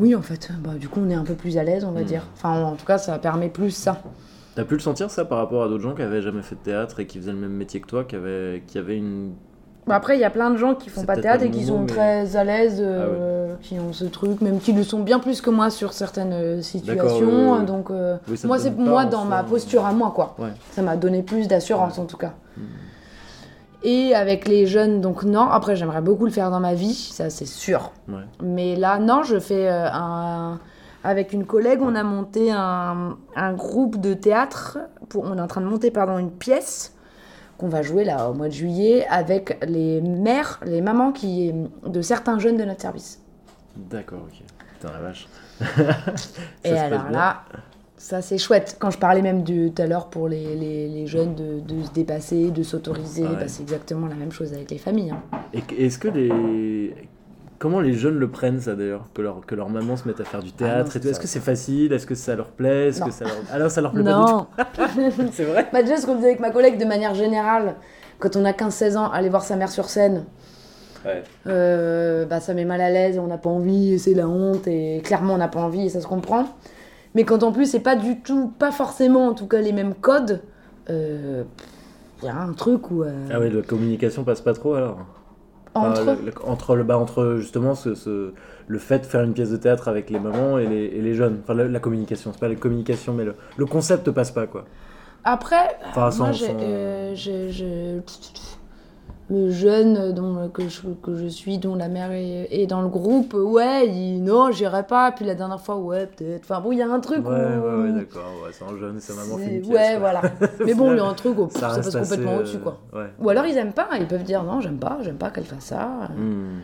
Oui, 0.00 0.14
en 0.14 0.22
fait, 0.22 0.50
bah, 0.60 0.74
du 0.78 0.88
coup, 0.88 1.00
on 1.04 1.10
est 1.10 1.14
un 1.14 1.24
peu 1.24 1.34
plus 1.34 1.58
à 1.58 1.64
l'aise, 1.64 1.84
on 1.84 1.90
va 1.90 2.02
Mm. 2.02 2.04
dire. 2.04 2.22
Enfin, 2.34 2.62
en 2.62 2.76
tout 2.76 2.86
cas, 2.86 2.98
ça 2.98 3.18
permet 3.18 3.48
plus 3.48 3.72
ça. 3.72 4.00
T'as 4.54 4.64
pu 4.64 4.74
le 4.74 4.80
sentir 4.80 5.10
ça 5.10 5.24
par 5.24 5.38
rapport 5.38 5.62
à 5.64 5.68
d'autres 5.68 5.82
gens 5.82 5.94
qui 5.94 6.02
avaient 6.02 6.22
jamais 6.22 6.42
fait 6.42 6.54
de 6.54 6.60
théâtre 6.60 7.00
et 7.00 7.06
qui 7.06 7.18
faisaient 7.18 7.32
le 7.32 7.38
même 7.38 7.52
métier 7.52 7.80
que 7.80 7.86
toi, 7.88 8.04
qui 8.04 8.14
avaient, 8.16 8.62
qui 8.66 8.78
avaient 8.78 8.96
une. 8.96 9.32
Après, 9.90 10.16
il 10.16 10.20
y 10.20 10.24
a 10.24 10.30
plein 10.30 10.50
de 10.50 10.56
gens 10.56 10.74
qui 10.74 10.88
font 10.90 11.04
pas 11.04 11.16
théâtre 11.16 11.44
et 11.44 11.50
qui 11.50 11.64
sont 11.64 11.80
mais- 11.80 11.86
très 11.86 12.36
à 12.36 12.44
l'aise, 12.44 12.78
euh, 12.80 13.54
qui 13.62 13.78
ont 13.78 13.92
ce 13.92 14.04
truc, 14.04 14.40
même 14.40 14.58
qui 14.60 14.72
le 14.72 14.82
sont 14.82 15.00
bien 15.00 15.18
plus 15.18 15.40
que 15.40 15.50
moi 15.50 15.70
sur 15.70 15.92
certaines 15.92 16.32
euh, 16.32 16.62
situations. 16.62 17.54
ouais. 17.58 17.64
Donc, 17.64 17.90
euh, 17.90 18.16
Oui, 18.28 18.38
moi, 18.44 18.58
c'est 18.58 18.76
moi 18.76 19.04
dans 19.04 19.24
ma 19.24 19.40
hein. 19.40 19.44
posture 19.44 19.84
à 19.86 19.92
moi, 19.92 20.12
quoi. 20.14 20.34
Ouais. 20.38 20.50
Ça 20.72 20.82
m'a 20.82 20.96
donné 20.96 21.22
plus 21.22 21.48
d'assurance 21.48 21.96
Ouais. 21.96 22.02
en 22.02 22.06
tout 22.06 22.16
cas. 22.16 22.32
Hmm. 22.56 22.62
Et 23.84 24.14
avec 24.14 24.48
les 24.48 24.66
jeunes, 24.66 25.00
donc 25.00 25.22
non. 25.22 25.42
Après, 25.48 25.76
j'aimerais 25.76 26.00
beaucoup 26.00 26.24
le 26.24 26.32
faire 26.32 26.50
dans 26.50 26.58
ma 26.60 26.74
vie, 26.74 26.94
ça 26.94 27.30
c'est 27.30 27.46
sûr. 27.46 27.92
Mais 28.42 28.74
là, 28.74 28.98
non, 28.98 29.22
je 29.22 29.38
fais 29.38 29.68
un. 29.68 30.58
Avec 31.04 31.32
une 31.32 31.44
collègue, 31.46 31.78
on 31.80 31.94
a 31.94 32.02
monté 32.02 32.50
un, 32.50 33.16
un 33.36 33.52
groupe 33.52 34.00
de 34.00 34.14
théâtre. 34.14 34.78
Pour, 35.08 35.24
on 35.24 35.38
est 35.38 35.40
en 35.40 35.46
train 35.46 35.60
de 35.60 35.66
monter 35.66 35.92
pardon, 35.92 36.18
une 36.18 36.32
pièce 36.32 36.92
qu'on 37.58 37.68
va 37.68 37.82
jouer 37.82 38.04
là 38.04 38.30
au 38.30 38.34
mois 38.34 38.48
de 38.48 38.52
juillet 38.54 39.06
avec 39.10 39.58
les 39.66 40.00
mères, 40.00 40.60
les 40.64 40.80
mamans 40.80 41.12
qui, 41.12 41.52
de 41.86 42.00
certains 42.02 42.38
jeunes 42.38 42.56
de 42.56 42.64
notre 42.64 42.80
service. 42.80 43.20
D'accord, 43.76 44.20
ok. 44.26 44.40
Putain 44.80 44.92
la 44.92 45.00
vache. 45.00 45.28
Et 46.64 46.70
alors 46.72 47.10
là, 47.10 47.42
ça 47.96 48.22
c'est 48.22 48.38
chouette. 48.38 48.76
Quand 48.78 48.90
je 48.90 48.98
parlais 48.98 49.22
même 49.22 49.42
tout 49.44 49.74
à 49.82 49.86
l'heure 49.86 50.06
pour 50.08 50.28
les, 50.28 50.54
les, 50.54 50.88
les 50.88 51.06
jeunes 51.08 51.34
de, 51.34 51.58
de 51.60 51.82
se 51.82 51.90
dépasser, 51.90 52.50
de 52.52 52.62
s'autoriser, 52.62 53.24
Ah 53.26 53.30
ouais. 53.32 53.36
bah, 53.40 53.48
c'est 53.48 53.62
exactement 53.62 54.06
la 54.06 54.14
même 54.14 54.30
chose 54.32 54.52
avec 54.52 54.70
les 54.70 54.78
familles. 54.78 55.10
hein. 55.10 55.22
Est-ce 55.76 55.98
que 55.98 56.08
les. 56.08 56.94
Comment 57.58 57.80
les 57.80 57.92
jeunes 57.94 58.18
le 58.18 58.28
prennent 58.30 58.60
ça 58.60 58.74
d'ailleurs 58.76 59.06
que 59.14 59.20
leur, 59.22 59.44
que 59.44 59.54
leur 59.56 59.68
maman 59.68 59.96
se 59.96 60.06
mette 60.06 60.20
à 60.20 60.24
faire 60.24 60.42
du 60.42 60.50
Ah 60.50 60.62
non, 60.62 60.66
théâtre 60.68 60.92
c'est 60.92 60.98
et 60.98 61.02
tout 61.02 61.08
Est-ce 61.08 61.18
que 61.20 61.26
c'est 61.26 61.40
facile? 61.40 61.92
Est-ce 61.92 62.06
que 62.06 62.14
ça 62.14 62.36
leur 62.36 62.48
plaît? 62.50 62.88
Est-ce 62.88 63.00
Non. 63.00 63.06
que 63.06 63.12
ça 63.12 63.24
leur... 63.24 63.34
Ah 63.52 63.58
non, 63.58 63.68
ça 63.68 63.80
leur 63.80 63.92
plaît 63.92 64.04
pas 64.04 64.12
du 64.12 64.16
Non, 64.20 64.46
tout. 64.56 65.30
C'est 65.32 65.44
vrai? 65.44 65.66
Bah, 65.72 65.82
déjà 65.82 65.96
ce 65.96 66.06
qu'on 66.06 66.14
disait 66.14 66.28
avec 66.28 66.40
ma 66.40 66.50
collègue 66.50 66.78
de 66.78 66.84
manière 66.84 67.14
générale, 67.14 67.74
quand 68.20 68.36
on 68.36 68.44
a 68.44 68.52
15-16 68.52 68.96
ans, 68.96 69.10
aller 69.10 69.28
voir 69.28 69.42
sa 69.42 69.56
mère 69.56 69.70
sur 69.70 69.88
scène, 69.88 70.24
Ouais. 71.04 71.22
euh, 71.46 72.26
bah, 72.26 72.38
ça 72.40 72.54
met 72.54 72.64
mal 72.64 72.80
à 72.80 72.90
l'aise, 72.90 73.18
on 73.18 73.26
n'a 73.28 73.38
pas 73.38 73.50
envie, 73.50 73.94
et 73.94 73.98
c'est 73.98 74.14
la 74.14 74.28
honte, 74.28 74.66
et 74.68 75.00
clairement 75.04 75.34
on 75.34 75.38
n'a 75.38 75.46
pas 75.48 75.60
envie, 75.60 75.86
et 75.86 75.88
ça 75.88 76.00
se 76.00 76.06
comprend. 76.08 76.46
Mais 77.14 77.24
quand 77.24 77.42
en 77.44 77.50
plus 77.52 77.66
c'est 77.66 77.80
pas 77.80 77.94
du 77.96 78.20
tout, 78.20 78.52
pas 78.58 78.70
forcément 78.72 79.26
en 79.28 79.34
tout 79.34 79.46
cas 79.46 79.60
les 79.60 79.72
mêmes 79.72 79.94
codes, 79.94 80.42
il 80.88 82.24
y 82.24 82.28
a 82.28 82.36
un 82.36 82.52
truc 82.52 82.90
où... 82.90 83.02
euh, 83.04 83.10
Ah 83.32 83.38
ouais, 83.38 83.48
la 83.50 83.62
communication 83.62 84.24
passe 84.24 84.40
pas 84.40 84.54
trop 84.54 84.74
alors 84.74 84.98
entre... 85.74 86.00
Enfin, 86.02 86.16
le- 86.24 86.32
entre, 86.46 86.76
le, 86.76 86.84
bah, 86.84 86.98
entre 86.98 87.36
justement 87.38 87.74
ce, 87.74 87.94
ce- 87.94 88.32
le 88.66 88.78
fait 88.78 89.00
de 89.00 89.06
faire 89.06 89.22
une 89.22 89.32
pièce 89.32 89.50
de 89.50 89.56
théâtre 89.56 89.88
avec 89.88 90.10
les 90.10 90.18
mamans 90.18 90.58
et 90.58 90.66
les, 90.66 90.84
et 90.86 91.00
les 91.00 91.14
jeunes. 91.14 91.40
Enfin, 91.42 91.54
la, 91.54 91.68
la 91.68 91.80
communication, 91.80 92.32
c'est 92.32 92.40
pas 92.40 92.48
la 92.48 92.54
communication, 92.56 93.12
mais 93.14 93.24
le, 93.24 93.34
le 93.56 93.66
concept 93.66 94.10
passe 94.10 94.30
pas 94.30 94.46
quoi. 94.46 94.64
Après, 95.24 95.76
Enfin, 95.90 96.10
sans- 96.10 96.24
moi, 96.24 96.32
j'ai, 96.32 96.46
sans- 96.46 96.56
euh, 96.60 97.14
je- 97.14 97.50
je- 97.50 98.00
le 99.30 99.50
jeune 99.50 100.12
dont, 100.14 100.48
que, 100.48 100.68
je, 100.68 100.80
que 101.02 101.14
je 101.14 101.26
suis, 101.26 101.58
dont 101.58 101.74
la 101.74 101.88
mère 101.88 102.12
est, 102.12 102.48
est 102.50 102.66
dans 102.66 102.80
le 102.80 102.88
groupe, 102.88 103.34
ouais, 103.34 103.86
il, 103.88 104.22
non, 104.24 104.50
j'irai 104.52 104.84
pas. 104.86 105.12
Puis 105.12 105.24
la 105.26 105.34
dernière 105.34 105.60
fois, 105.60 105.76
ouais, 105.76 106.06
peut-être. 106.06 106.44
Enfin 106.44 106.60
bon, 106.60 106.72
il 106.72 106.78
y 106.78 106.82
a 106.82 106.90
un 106.90 107.00
truc 107.00 107.18
Ouais, 107.26 107.34
où... 107.34 107.34
ouais, 107.34 107.82
ouais, 107.82 107.92
d'accord. 107.92 108.22
Ouais, 108.42 108.50
c'est 108.52 108.64
un 108.64 108.78
jeune 108.78 108.96
et 108.96 109.00
sa 109.00 109.12
maman 109.14 109.36
fait 109.36 109.56
une 109.56 109.64
c'est- 109.64 109.70
pièce. 109.70 109.74
Ouais, 109.76 109.90
quoi. 109.90 109.98
voilà. 109.98 110.22
Mais 110.66 110.74
bon, 110.74 110.92
il 110.92 110.96
y 110.96 111.00
a 111.00 111.04
un 111.04 111.12
truc 111.14 111.36
pff, 111.36 111.52
Ça 111.52 111.82
ça, 111.82 111.90
passe 111.98 112.08
complètement 112.10 112.36
au-dessus, 112.36 112.58
quoi. 112.58 112.78
euh, 112.94 113.02
Ouais. 113.04 113.10
Ou 113.20 113.28
alors 113.28 113.44
ils 113.44 113.56
aiment 113.58 113.72
pas, 113.74 113.88
ils 114.00 114.06
peuvent 114.06 114.22
dire 114.24 114.42
non, 114.44 114.60
j'aime 114.60 114.78
pas, 114.78 114.98
j'aime 115.02 115.16
pas 115.18 115.30
qu'elle 115.30 115.44
fasse 115.44 115.64
ça. 115.66 116.08
Hmm. 116.16 116.60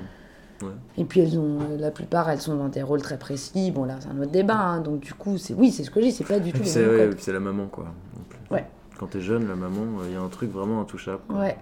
Et 0.96 1.04
puis 1.04 1.20
elles 1.20 1.38
ont, 1.38 1.58
la 1.78 1.90
plupart, 1.90 2.30
elles 2.30 2.40
sont 2.40 2.54
dans 2.56 2.68
des 2.68 2.82
rôles 2.82 3.02
très 3.02 3.18
précis. 3.18 3.70
Bon 3.70 3.84
là, 3.84 3.96
c'est 4.00 4.08
un 4.08 4.18
autre 4.22 4.30
débat. 4.30 4.56
hein. 4.56 4.80
Donc 4.80 5.00
du 5.00 5.12
coup, 5.12 5.36
c'est 5.36 5.52
oui, 5.52 5.70
c'est 5.70 5.84
ce 5.84 5.90
que 5.90 6.00
dis, 6.00 6.12
c'est 6.12 6.24
pas 6.24 6.38
du 6.38 6.52
tout 6.52 6.60
c'est 6.64 6.86
ouais, 6.86 7.10
c'est 7.18 7.32
la 7.34 7.40
maman 7.40 7.66
quoi. 7.66 7.84
plus. 8.30 8.38
Ouais. 8.56 8.64
Quand 8.98 9.06
t'es 9.08 9.20
jeune, 9.20 9.46
la 9.48 9.56
maman, 9.56 9.82
il 10.06 10.14
y 10.14 10.16
a 10.16 10.20
un 10.20 10.28
truc 10.28 10.50
vraiment 10.50 10.80
intouchable. 10.80 11.18
quoi. 11.28 11.40
Ouais. 11.40 11.56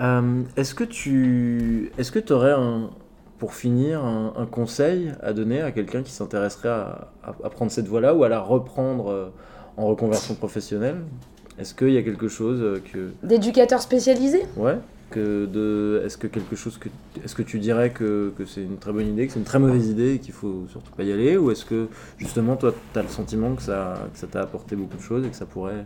Euh, 0.00 0.42
est-ce 0.56 0.74
que 0.74 0.84
tu 0.84 1.92
est-ce 1.98 2.10
que 2.10 2.32
aurais 2.32 2.52
un 2.52 2.90
pour 3.38 3.54
finir 3.54 4.04
un, 4.04 4.34
un 4.36 4.46
conseil 4.46 5.12
à 5.22 5.32
donner 5.32 5.60
à 5.62 5.72
quelqu'un 5.72 6.02
qui 6.02 6.12
s'intéresserait 6.12 6.68
à, 6.68 7.08
à- 7.22 7.34
à 7.44 7.50
prendre 7.50 7.70
cette 7.70 7.86
voie-là 7.88 8.14
ou 8.14 8.24
à 8.24 8.28
la 8.28 8.40
reprendre 8.40 9.10
euh, 9.10 9.28
en 9.76 9.86
reconversion 9.86 10.34
professionnelle? 10.34 10.96
Est-ce 11.58 11.74
qu'il 11.74 11.90
y 11.90 11.98
a 11.98 12.02
quelque 12.02 12.28
chose 12.28 12.60
euh, 12.62 12.80
que 12.92 13.10
D'éducateurs 13.26 13.82
spécialisés 13.82 14.42
ouais 14.56 14.78
que 15.10 15.44
de 15.46 16.02
est-ce 16.06 16.16
que 16.16 16.28
quelque 16.28 16.54
chose 16.54 16.78
que 16.78 16.88
est-ce 17.24 17.34
que 17.34 17.42
tu 17.42 17.58
dirais 17.58 17.90
que, 17.90 18.32
que 18.38 18.44
c'est 18.44 18.62
une 18.62 18.76
très 18.78 18.92
bonne 18.92 19.08
idée 19.08 19.26
que 19.26 19.32
c'est 19.32 19.40
une 19.40 19.44
très 19.44 19.58
mauvaise 19.58 19.88
idée 19.88 20.14
et 20.14 20.18
qu'il 20.20 20.32
faut 20.32 20.66
surtout 20.68 20.92
pas 20.92 21.02
y 21.02 21.12
aller? 21.12 21.36
Ou 21.36 21.50
est-ce 21.50 21.64
que 21.64 21.88
justement 22.16 22.54
toi 22.56 22.72
tu 22.92 22.98
as 22.98 23.02
le 23.02 23.08
sentiment 23.08 23.54
que 23.56 23.62
ça 23.62 24.08
que 24.12 24.18
ça 24.18 24.28
t'a 24.28 24.40
apporté 24.40 24.76
beaucoup 24.76 24.96
de 24.96 25.02
choses 25.02 25.26
et 25.26 25.28
que 25.28 25.34
ça 25.36 25.46
pourrait 25.46 25.84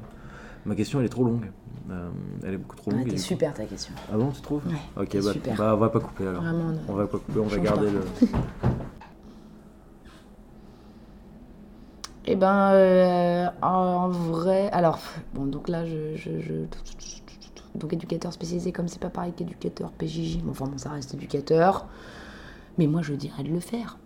ma 0.66 0.74
question 0.74 1.00
elle 1.00 1.06
est 1.06 1.10
trop 1.10 1.24
longue 1.24 1.50
Euh, 1.90 2.08
elle 2.44 2.54
est 2.54 2.58
beaucoup 2.58 2.76
trop 2.76 2.90
longue 2.90 3.10
coup- 3.10 3.16
super 3.18 3.52
ta 3.52 3.64
question. 3.64 3.92
ah 4.12 4.16
bon, 4.16 4.30
tu 4.30 4.40
trouves 4.40 4.62
Ouais, 4.66 5.02
Ok, 5.02 5.16
bah, 5.22 5.32
super. 5.32 5.56
bah, 5.56 5.72
on 5.74 5.78
va 5.78 5.88
pas 5.90 6.00
couper 6.00 6.26
alors. 6.26 6.42
Vraiment. 6.42 6.70
non. 6.70 6.80
On 6.88 6.94
va 6.94 7.06
pas 7.06 7.18
couper, 7.18 7.40
on 7.40 7.46
va 7.46 7.58
garder 7.58 7.86
pas. 7.86 7.92
le. 7.92 8.28
Eh 12.26 12.36
ben, 12.36 12.70
euh, 12.72 13.46
en 13.60 14.08
vrai, 14.08 14.70
alors, 14.70 14.98
bon, 15.34 15.44
donc 15.44 15.68
là, 15.68 15.84
je, 15.84 16.16
je, 16.16 16.40
je- 16.40 16.64
donc 17.78 17.92
éducateur 17.92 18.32
spécialisé, 18.32 18.72
comme 18.72 18.88
c'est 18.88 19.00
pas 19.00 19.10
pareil 19.10 19.32
qu'éducateur 19.36 19.90
PJJ, 19.92 20.38
bon, 20.42 20.52
enfin, 20.52 20.66
bon, 20.66 20.78
ça 20.78 20.90
reste 20.90 21.12
éducateur, 21.12 21.86
mais 22.78 22.86
moi, 22.86 23.02
je 23.02 23.12
dirais 23.14 23.42
de 23.42 23.50
le 23.50 23.60
faire. 23.60 23.98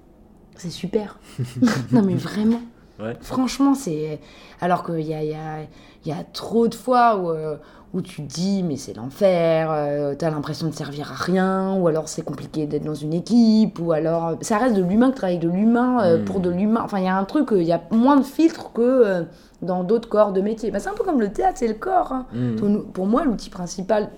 C'est 0.56 0.70
super. 0.70 1.20
non, 1.92 2.02
mais 2.02 2.14
vraiment. 2.16 2.60
Ouais. 2.98 3.16
Franchement, 3.20 3.74
c'est. 3.74 4.20
Alors 4.60 4.84
qu'il 4.84 5.00
y 5.06 5.14
a, 5.14 5.22
y, 5.22 5.34
a, 5.34 5.60
il 6.04 6.08
y 6.08 6.12
a 6.12 6.24
trop 6.32 6.66
de 6.68 6.74
fois 6.74 7.16
où, 7.16 7.30
euh, 7.30 7.56
où 7.94 8.00
tu 8.02 8.22
te 8.22 8.32
dis, 8.34 8.62
mais 8.64 8.76
c'est 8.76 8.92
l'enfer, 8.94 9.70
euh, 9.70 10.14
t'as 10.16 10.30
l'impression 10.30 10.66
de 10.66 10.72
servir 10.74 11.12
à 11.12 11.14
rien, 11.14 11.74
ou 11.74 11.86
alors 11.88 12.08
c'est 12.08 12.22
compliqué 12.22 12.66
d'être 12.66 12.84
dans 12.84 12.94
une 12.94 13.12
équipe, 13.14 13.78
ou 13.80 13.92
alors. 13.92 14.34
Ça 14.40 14.58
reste 14.58 14.74
de 14.74 14.82
l'humain, 14.82 15.10
travailles 15.12 15.36
avec 15.36 15.48
de 15.48 15.54
l'humain 15.54 16.02
euh, 16.02 16.18
Mm. 16.18 16.24
pour 16.24 16.40
de 16.40 16.50
l'humain. 16.50 16.80
Enfin, 16.84 16.98
il 16.98 17.04
y 17.04 17.08
a 17.08 17.16
un 17.16 17.24
truc, 17.24 17.48
il 17.52 17.62
y 17.62 17.72
a 17.72 17.80
moins 17.92 18.16
de 18.16 18.24
filtres 18.24 18.72
que 18.72 19.24
dans 19.62 19.84
d'autres 19.84 20.08
corps 20.08 20.32
de 20.32 20.40
métier. 20.40 20.70
Bah, 20.70 20.80
c'est 20.80 20.88
un 20.88 20.94
peu 20.94 21.04
comme 21.04 21.20
le 21.20 21.32
théâtre, 21.32 21.58
c'est 21.58 21.68
le 21.68 21.74
corps. 21.74 22.12
hein. 22.12 22.26
Hmm. 22.32 22.56
Pour, 22.56 22.84
pour 22.92 23.06
moi, 23.06 23.24
l'outil 23.24 23.50
principal 23.50 24.10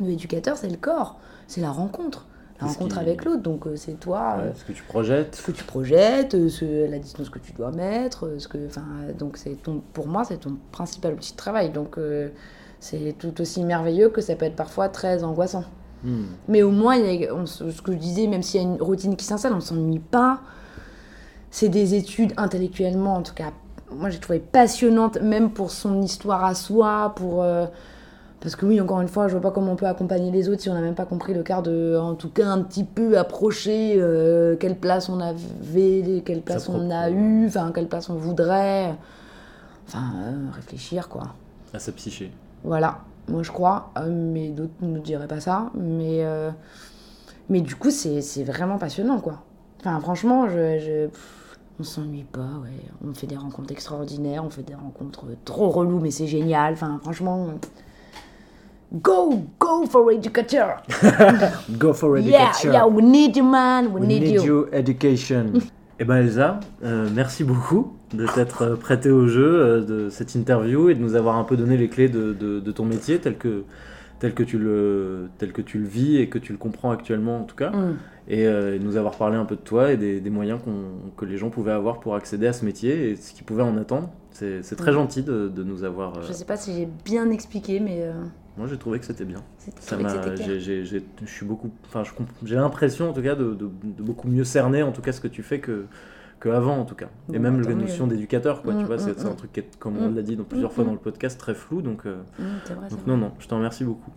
de 0.00 0.06
l'éducateur, 0.06 0.56
c'est 0.56 0.68
le 0.70 0.76
corps. 0.76 1.16
C'est 1.48 1.60
la 1.60 1.70
rencontre. 1.70 2.26
La 2.60 2.66
rencontre 2.68 2.94
qui- 2.96 3.00
avec 3.00 3.24
l'autre. 3.24 3.42
Donc, 3.42 3.66
euh, 3.66 3.76
c'est 3.76 3.98
toi. 4.00 4.36
euh, 4.38 4.48
Ouais, 4.48 4.52
ce 4.54 4.64
que 4.64 4.72
tu 4.72 4.82
projettes. 4.82 5.34
ce 5.36 5.42
que 5.42 5.52
tu 5.52 5.64
projettes, 5.64 6.34
euh, 6.34 6.48
ce- 6.48 6.90
la 6.90 6.98
distance 6.98 7.28
que 7.30 7.38
tu 7.38 7.52
dois 7.52 7.70
mettre, 7.70 8.30
ce 8.38 8.48
que, 8.48 8.58
donc 9.18 9.36
c'est 9.36 9.62
ton, 9.62 9.82
pour 9.92 10.06
moi 10.06 10.24
c'est 10.24 10.38
ton 10.38 10.56
principal 10.72 11.14
outil 11.14 11.32
de 11.32 11.36
travail. 11.36 11.70
Donc 11.70 11.98
euh, 11.98 12.28
c'est 12.80 13.14
tout 13.18 13.40
aussi 13.40 13.62
merveilleux 13.64 14.08
que 14.10 14.20
ça 14.20 14.34
peut 14.36 14.44
être 14.46 14.56
parfois 14.56 14.88
très 14.88 15.24
angoissant. 15.24 15.64
Hmm. 16.04 16.24
Mais 16.48 16.62
au 16.62 16.70
moins, 16.70 16.94
il 16.96 17.20
y 17.22 17.26
a- 17.26 17.34
on 17.34 17.46
ce 17.46 17.64
que 17.82 17.92
je 17.92 17.96
disais, 17.98 18.26
même 18.26 18.42
s'il 18.42 18.60
y 18.60 18.64
a 18.64 18.66
une 18.66 18.80
routine 18.82 19.16
qui 19.16 19.24
s'installe, 19.24 19.54
on 19.54 19.60
s'ennuie 19.60 19.98
pas. 19.98 20.40
C'est 21.50 21.68
des 21.70 21.94
études 21.94 22.32
intellectuellement, 22.36 23.14
en 23.14 23.22
tout 23.22 23.32
cas, 23.34 23.52
moi 23.90 24.10
j'ai 24.10 24.18
trouvé 24.18 24.40
passionnantes, 24.40 25.20
même 25.22 25.50
pour 25.50 25.70
son 25.70 26.02
histoire 26.02 26.44
à 26.44 26.54
soi, 26.54 27.12
pour 27.16 27.42
euh, 27.42 27.66
parce 28.40 28.54
que 28.56 28.66
oui, 28.66 28.80
encore 28.80 29.00
une 29.00 29.08
fois, 29.08 29.28
je 29.28 29.32
vois 29.32 29.40
pas 29.40 29.50
comment 29.50 29.72
on 29.72 29.76
peut 29.76 29.86
accompagner 29.86 30.30
les 30.30 30.48
autres 30.48 30.60
si 30.62 30.68
on 30.70 30.74
n'a 30.74 30.80
même 30.80 30.94
pas 30.94 31.06
compris 31.06 31.34
le 31.34 31.42
quart 31.42 31.62
de, 31.62 31.96
en 32.00 32.14
tout 32.14 32.28
cas, 32.28 32.46
un 32.46 32.62
petit 32.62 32.84
peu 32.84 33.18
approcher 33.18 33.96
euh, 33.98 34.56
quelle 34.56 34.76
place 34.76 35.08
on 35.08 35.20
avait, 35.20 36.22
quelle 36.24 36.42
place 36.42 36.68
on 36.68 36.90
a 36.90 37.06
propre- 37.06 37.16
eu, 37.16 37.46
enfin 37.48 37.72
quelle 37.74 37.88
place 37.88 38.08
on 38.10 38.14
voudrait. 38.14 38.94
Enfin, 39.88 40.12
euh, 40.24 40.50
réfléchir 40.54 41.08
quoi. 41.08 41.34
À 41.72 41.78
sa 41.78 41.92
psyché. 41.92 42.30
Voilà, 42.64 42.98
moi 43.28 43.42
je 43.42 43.50
crois, 43.52 43.90
euh, 43.98 44.06
mais 44.08 44.48
d'autres 44.50 44.72
ne 44.82 44.98
diraient 44.98 45.28
pas 45.28 45.40
ça. 45.40 45.70
Mais, 45.74 46.24
euh, 46.24 46.50
mais 47.48 47.60
du 47.60 47.74
coup, 47.76 47.90
c'est 47.90 48.20
vraiment 48.44 48.78
passionnant, 48.78 49.20
quoi. 49.20 49.42
Enfin, 49.80 49.98
franchement, 50.00 50.48
je, 50.48 50.78
je- 50.78 51.08
on 51.78 51.84
s'ennuie 51.84 52.24
pas, 52.24 52.40
ouais. 52.62 52.70
On 53.06 53.14
fait 53.14 53.26
des 53.26 53.36
rencontres 53.36 53.70
extraordinaires, 53.72 54.44
on 54.44 54.50
fait 54.50 54.62
des 54.62 54.74
rencontres 54.74 55.26
trop 55.44 55.68
reloues, 55.70 56.00
mais 56.00 56.10
c'est 56.10 56.26
génial. 56.26 56.72
Enfin, 56.72 56.98
franchement, 57.02 57.48
go, 58.92 59.44
go 59.58 59.86
for 59.86 60.10
educator. 60.12 60.76
Go 61.78 61.92
for 61.92 62.18
Yeah, 62.18 62.48
education. 62.50 62.72
yeah, 62.72 62.86
we 62.86 63.02
need 63.02 63.36
you, 63.36 63.44
man, 63.44 63.92
we, 63.92 64.00
We 64.00 64.06
need, 64.06 64.22
need 64.22 64.34
you. 64.34 64.44
you 64.44 64.68
education. 64.72 65.52
Eh 65.98 66.04
ben 66.04 66.16
Elsa, 66.16 66.60
euh, 66.84 67.08
merci 67.14 67.42
beaucoup 67.42 67.94
de 68.12 68.26
t'être 68.26 68.60
euh, 68.62 68.76
prêtée 68.76 69.10
au 69.10 69.28
jeu 69.28 69.46
euh, 69.46 69.80
de 69.80 70.10
cette 70.10 70.34
interview 70.34 70.90
et 70.90 70.94
de 70.94 71.00
nous 71.00 71.14
avoir 71.14 71.36
un 71.38 71.44
peu 71.44 71.56
donné 71.56 71.78
les 71.78 71.88
clés 71.88 72.10
de, 72.10 72.34
de- 72.34 72.60
de 72.60 72.70
ton 72.70 72.84
métier 72.84 73.18
tel 73.18 73.38
que, 73.38 73.64
tel, 74.18 74.34
que 74.34 74.42
tu 74.42 74.58
le, 74.58 75.30
tel 75.38 75.52
que 75.54 75.62
tu 75.62 75.78
le 75.78 75.86
vis 75.86 76.18
et 76.18 76.28
que 76.28 76.38
tu 76.38 76.52
le 76.52 76.58
comprends 76.58 76.90
actuellement 76.90 77.38
en 77.40 77.44
tout 77.44 77.56
cas. 77.56 77.70
Mm. 77.70 77.96
Et, 78.28 78.46
euh, 78.46 78.76
et 78.76 78.78
nous 78.78 78.98
avoir 78.98 79.16
parlé 79.16 79.38
un 79.38 79.46
peu 79.46 79.56
de 79.56 79.62
toi 79.62 79.90
et 79.90 79.96
des, 79.96 80.20
des 80.20 80.28
moyens 80.28 80.60
que 81.16 81.24
les 81.24 81.38
gens 81.38 81.48
pouvaient 81.48 81.72
avoir 81.72 81.98
pour 82.00 82.14
accéder 82.14 82.46
à 82.46 82.52
ce 82.52 82.66
métier 82.66 83.12
et 83.12 83.16
ce 83.16 83.32
qu'ils 83.32 83.44
pouvaient 83.46 83.62
en 83.62 83.78
attendre. 83.78 84.10
C'est 84.62 84.76
très 84.76 84.92
gentil 84.92 85.22
de, 85.22 85.48
de 85.48 85.62
nous 85.62 85.84
avoir... 85.84 86.18
euh, 86.18 86.22
Je 86.26 86.32
sais 86.32 86.44
pas 86.44 86.56
si 86.56 86.74
j'ai 86.74 86.88
bien 87.04 87.30
expliqué, 87.30 87.80
mais 87.80 88.02
euh, 88.02 88.12
moi 88.58 88.66
j'ai 88.66 88.76
trouvé 88.76 88.98
que 88.98 89.04
c'était 89.06 89.24
bien. 89.24 89.42
je 89.86 91.00
suis 91.26 91.46
beaucoup, 91.46 91.70
enfin, 91.86 92.02
j'ai 92.44 92.56
l'impression 92.56 93.10
en 93.10 93.12
tout 93.12 93.22
cas 93.22 93.34
de, 93.34 93.54
de- 93.54 93.70
de 93.82 94.02
beaucoup 94.02 94.28
mieux 94.28 94.44
cerner 94.44 94.82
en 94.82 94.92
tout 94.92 95.02
cas 95.02 95.12
ce 95.12 95.20
que 95.20 95.28
tu 95.28 95.42
fais 95.42 95.60
que, 95.60 95.86
que 96.40 96.48
avant 96.50 96.76
en 96.76 96.84
tout 96.84 96.94
cas. 96.94 97.08
Et 97.32 97.38
même 97.38 97.60
la 97.62 97.74
notion 97.74 98.06
d'éducateur, 98.06 98.62
quoi. 98.62 98.74
tu 98.74 98.82
Mm, 98.82 98.86
vois, 98.86 98.98
c'est 98.98 99.22
mm, 99.24 99.26
un 99.26 99.32
mm. 99.32 99.36
truc 99.36 99.52
qui 99.52 99.60
est, 99.60 99.78
comme 99.78 99.96
on 99.98 100.10
l'a 100.14 100.22
dit 100.22 100.36
dans 100.36 100.44
plusieurs 100.44 100.72
fois 100.72 100.84
dans 100.84 100.92
le 100.92 100.98
podcast, 100.98 101.38
très 101.40 101.54
flou. 101.54 101.80
Donc, 101.82 102.04
euh, 102.06 102.16
vrai, 102.38 102.88
donc 102.90 103.06
non, 103.06 103.16
non, 103.16 103.32
je 103.38 103.48
t'en 103.48 103.56
remercie 103.56 103.84
beaucoup. 103.84 104.10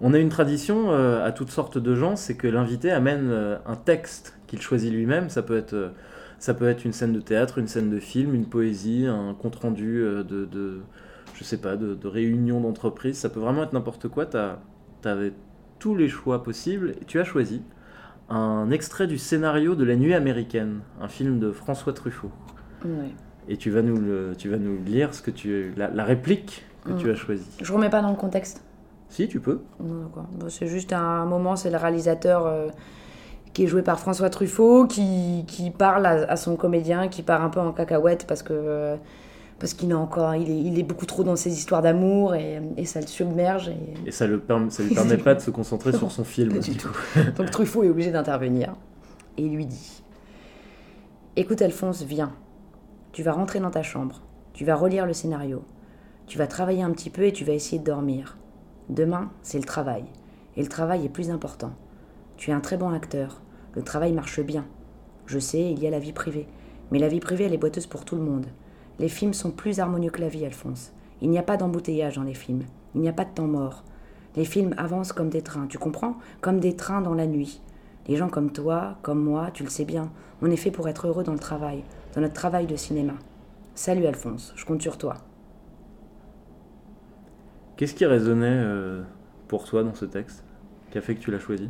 On 0.00 0.12
a 0.12 0.18
une 0.18 0.28
tradition 0.28 0.90
euh, 0.92 1.24
à 1.26 1.32
toutes 1.32 1.50
sortes 1.50 1.78
de 1.78 1.94
gens, 1.94 2.16
c'est 2.16 2.34
que 2.36 2.46
l'invité 2.46 2.90
amène 2.90 3.30
un 3.66 3.76
texte 3.76 4.34
qu'il 4.46 4.60
choisit 4.60 4.92
lui-même. 4.92 5.30
Ça 5.30 5.42
peut 5.42 5.56
être, 5.56 5.90
ça 6.38 6.54
peut 6.54 6.68
être 6.68 6.84
une 6.84 6.92
scène 6.92 7.12
de 7.12 7.20
théâtre, 7.20 7.58
une 7.58 7.68
scène 7.68 7.90
de 7.90 7.98
film, 7.98 8.34
une 8.34 8.46
poésie, 8.46 9.06
un 9.06 9.34
compte 9.34 9.56
rendu 9.56 9.98
euh, 10.02 10.22
de, 10.22 10.44
de, 10.44 10.80
je 11.34 11.44
sais 11.44 11.58
pas, 11.58 11.76
de, 11.76 11.94
de 11.94 12.08
réunion 12.08 12.60
d'entreprise. 12.60 13.16
Ça 13.18 13.28
peut 13.28 13.40
vraiment 13.40 13.62
être 13.62 13.72
n'importe 13.72 14.08
quoi. 14.08 14.26
Tu 14.26 14.36
avais 15.08 15.32
tous 15.78 15.94
les 15.94 16.08
choix 16.08 16.42
possibles 16.42 16.94
et 17.00 17.04
tu 17.04 17.18
as 17.20 17.24
choisi 17.24 17.62
un 18.28 18.70
extrait 18.70 19.06
du 19.06 19.18
scénario 19.18 19.74
de 19.74 19.84
La 19.84 19.94
Nuit 19.96 20.14
américaine, 20.14 20.80
un 21.00 21.08
film 21.08 21.38
de 21.38 21.52
François 21.52 21.92
Truffaut. 21.92 22.30
Ouais. 22.84 23.10
Et 23.48 23.56
tu 23.56 23.70
vas 23.70 23.82
nous, 23.82 23.96
le, 23.98 24.32
tu 24.36 24.48
vas 24.48 24.56
nous 24.56 24.82
lire 24.84 25.14
ce 25.14 25.22
que 25.22 25.30
tu, 25.30 25.72
la, 25.76 25.88
la 25.90 26.04
réplique 26.04 26.64
que 26.84 26.92
Mm. 26.92 26.96
tu 26.98 27.10
as 27.10 27.14
choisie. 27.16 27.48
Je 27.62 27.72
remets 27.72 27.90
pas 27.90 28.00
dans 28.02 28.10
le 28.10 28.16
contexte. 28.16 28.62
Si, 29.08 29.26
tu 29.28 29.40
peux. 29.40 29.60
Non. 29.80 30.10
Bon, 30.14 30.48
c'est 30.48 30.66
juste 30.68 30.92
un 30.92 31.24
moment, 31.24 31.54
c'est 31.56 31.70
le 31.70 31.76
réalisateur 31.76 32.46
euh, 32.46 32.68
qui 33.56 33.64
est 33.64 33.68
joué 33.68 33.80
par 33.80 33.98
François 33.98 34.28
Truffaut 34.28 34.86
qui, 34.86 35.44
qui 35.46 35.70
parle 35.70 36.04
à, 36.04 36.30
à 36.30 36.36
son 36.36 36.56
comédien, 36.56 37.08
qui 37.08 37.22
part 37.22 37.42
un 37.42 37.48
peu 37.48 37.58
en 37.58 37.72
cacahuète 37.72 38.26
parce 38.26 38.42
que 38.42 38.96
parce 39.58 39.72
qu'il 39.72 39.90
est 39.90 39.94
encore, 39.94 40.34
il 40.34 40.50
est, 40.50 40.58
il 40.58 40.78
est 40.78 40.82
beaucoup 40.82 41.06
trop 41.06 41.24
dans 41.24 41.36
ses 41.36 41.54
histoires 41.54 41.80
d'amour 41.80 42.34
et, 42.34 42.60
et 42.76 42.84
ça 42.84 43.00
le 43.00 43.06
submerge. 43.06 43.70
Et... 43.70 44.08
Et 44.08 44.10
ça 44.10 44.26
ne 44.28 44.38
ça 44.68 44.82
lui 44.82 44.94
permet 44.94 45.16
pas 45.16 45.34
de 45.34 45.40
se 45.40 45.50
concentrer 45.50 45.94
sur 45.94 46.12
son 46.12 46.22
film. 46.24 46.52
Pas 46.52 46.58
du 46.58 46.76
tout. 46.76 46.94
Donc 47.38 47.50
Truffaut 47.50 47.82
est 47.82 47.88
obligé 47.88 48.10
d'intervenir 48.10 48.74
et 49.38 49.44
il 49.44 49.54
lui 49.54 49.64
dit 49.64 50.02
Écoute 51.36 51.62
Alphonse, 51.62 52.02
viens. 52.02 52.34
Tu 53.12 53.22
vas 53.22 53.32
rentrer 53.32 53.60
dans 53.60 53.70
ta 53.70 53.82
chambre. 53.82 54.20
Tu 54.52 54.66
vas 54.66 54.74
relire 54.74 55.06
le 55.06 55.14
scénario. 55.14 55.64
Tu 56.26 56.36
vas 56.36 56.46
travailler 56.46 56.82
un 56.82 56.90
petit 56.90 57.08
peu 57.08 57.22
et 57.22 57.32
tu 57.32 57.46
vas 57.46 57.54
essayer 57.54 57.78
de 57.78 57.84
dormir. 57.84 58.36
Demain, 58.90 59.30
c'est 59.40 59.58
le 59.58 59.64
travail. 59.64 60.04
Et 60.58 60.62
le 60.62 60.68
travail 60.68 61.06
est 61.06 61.08
plus 61.08 61.30
important. 61.30 61.72
Tu 62.36 62.50
es 62.50 62.52
un 62.52 62.60
très 62.60 62.76
bon 62.76 62.90
acteur. 62.92 63.40
Le 63.76 63.82
travail 63.82 64.12
marche 64.12 64.40
bien. 64.40 64.64
Je 65.26 65.38
sais, 65.38 65.70
il 65.70 65.78
y 65.78 65.86
a 65.86 65.90
la 65.90 65.98
vie 65.98 66.12
privée. 66.12 66.48
Mais 66.90 66.98
la 66.98 67.08
vie 67.08 67.20
privée, 67.20 67.44
elle 67.44 67.54
est 67.54 67.58
boiteuse 67.58 67.86
pour 67.86 68.04
tout 68.04 68.16
le 68.16 68.22
monde. 68.22 68.46
Les 68.98 69.08
films 69.08 69.34
sont 69.34 69.50
plus 69.50 69.78
harmonieux 69.78 70.10
que 70.10 70.20
la 70.20 70.28
vie, 70.28 70.46
Alphonse. 70.46 70.92
Il 71.20 71.30
n'y 71.30 71.38
a 71.38 71.42
pas 71.42 71.56
d'embouteillage 71.56 72.16
dans 72.16 72.22
les 72.22 72.34
films. 72.34 72.64
Il 72.94 73.02
n'y 73.02 73.08
a 73.08 73.12
pas 73.12 73.24
de 73.24 73.34
temps 73.34 73.46
mort. 73.46 73.84
Les 74.36 74.44
films 74.44 74.74
avancent 74.76 75.12
comme 75.12 75.28
des 75.28 75.42
trains, 75.42 75.66
tu 75.66 75.78
comprends? 75.78 76.16
Comme 76.40 76.60
des 76.60 76.76
trains 76.76 77.00
dans 77.00 77.14
la 77.14 77.26
nuit. 77.26 77.60
Les 78.08 78.16
gens 78.16 78.28
comme 78.28 78.52
toi, 78.52 78.98
comme 79.02 79.22
moi, 79.22 79.50
tu 79.52 79.64
le 79.64 79.70
sais 79.70 79.84
bien, 79.84 80.10
on 80.40 80.50
est 80.50 80.56
fait 80.56 80.70
pour 80.70 80.88
être 80.88 81.08
heureux 81.08 81.24
dans 81.24 81.32
le 81.32 81.38
travail, 81.38 81.82
dans 82.14 82.20
notre 82.20 82.34
travail 82.34 82.66
de 82.66 82.76
cinéma. 82.76 83.14
Salut 83.74 84.06
Alphonse, 84.06 84.52
je 84.56 84.64
compte 84.64 84.80
sur 84.80 84.96
toi. 84.96 85.14
Qu'est-ce 87.76 87.94
qui 87.94 88.06
résonnait 88.06 88.46
euh, 88.46 89.02
pour 89.48 89.64
toi 89.64 89.82
dans 89.82 89.94
ce 89.94 90.04
texte? 90.04 90.44
Qui 90.90 90.98
a 90.98 91.00
fait 91.00 91.14
que 91.14 91.20
tu 91.20 91.30
l'as 91.30 91.38
choisi? 91.40 91.68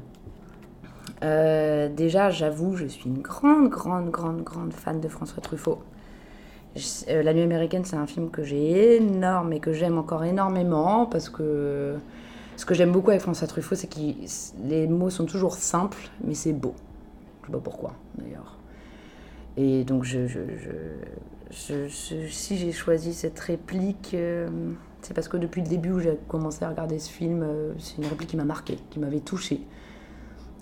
Euh, 1.23 1.89
déjà, 1.89 2.31
j'avoue, 2.31 2.77
je 2.77 2.87
suis 2.87 3.09
une 3.09 3.23
grande, 3.23 3.69
grande, 3.71 4.11
grande, 4.11 4.43
grande 4.43 4.73
fan 4.73 5.01
de 5.01 5.09
François 5.09 5.43
Truffaut. 5.43 5.81
Euh, 7.09 7.23
La 7.23 7.33
Nuit 7.33 7.43
américaine, 7.43 7.85
c'est 7.85 7.97
un 7.97 8.07
film 8.07 8.31
que 8.31 8.43
j'ai 8.43 8.97
énorme 8.97 9.53
et 9.53 9.61
que 9.61 9.73
j'aime 9.73 9.97
encore 9.99 10.25
énormément 10.25 11.07
parce 11.07 11.29
que 11.31 11.97
ce 12.57 12.67
que 12.67 12.75
j'aime 12.75 12.93
beaucoup 12.93 13.11
avec 13.11 13.23
François 13.23 13.47
Truffaut, 13.47 13.75
c'est 13.75 13.87
que 13.89 13.99
les 14.65 14.87
mots 14.87 15.11
sont 15.11 15.25
toujours 15.27 15.55
simples, 15.55 16.11
mais 16.23 16.35
c'est 16.35 16.53
beau. 16.53 16.75
Je 17.43 17.47
sais 17.47 17.53
pas 17.53 17.61
pourquoi, 17.61 17.95
d'ailleurs. 18.17 18.59
Et 19.57 19.85
donc, 19.85 20.05
je, 20.05 20.27
je- 20.29 21.89
si 22.29 22.57
j'ai 22.59 22.73
choisi 22.73 23.15
cette 23.15 23.39
réplique, 23.41 24.11
euh, 24.15 24.49
c'est 25.03 25.15
parce 25.15 25.29
que 25.29 25.37
depuis 25.37 25.63
le 25.63 25.69
début 25.69 25.93
où 25.93 26.01
j'ai 26.01 26.19
commencé 26.29 26.65
à 26.65 26.69
regarder 26.69 26.99
ce 26.99 27.09
film, 27.11 27.47
c'est 27.79 27.99
une 27.99 28.07
réplique 28.07 28.31
qui 28.31 28.37
m'a 28.37 28.45
marqué, 28.45 28.79
qui 28.91 28.99
m'avait 28.99 29.21
touchée 29.21 29.61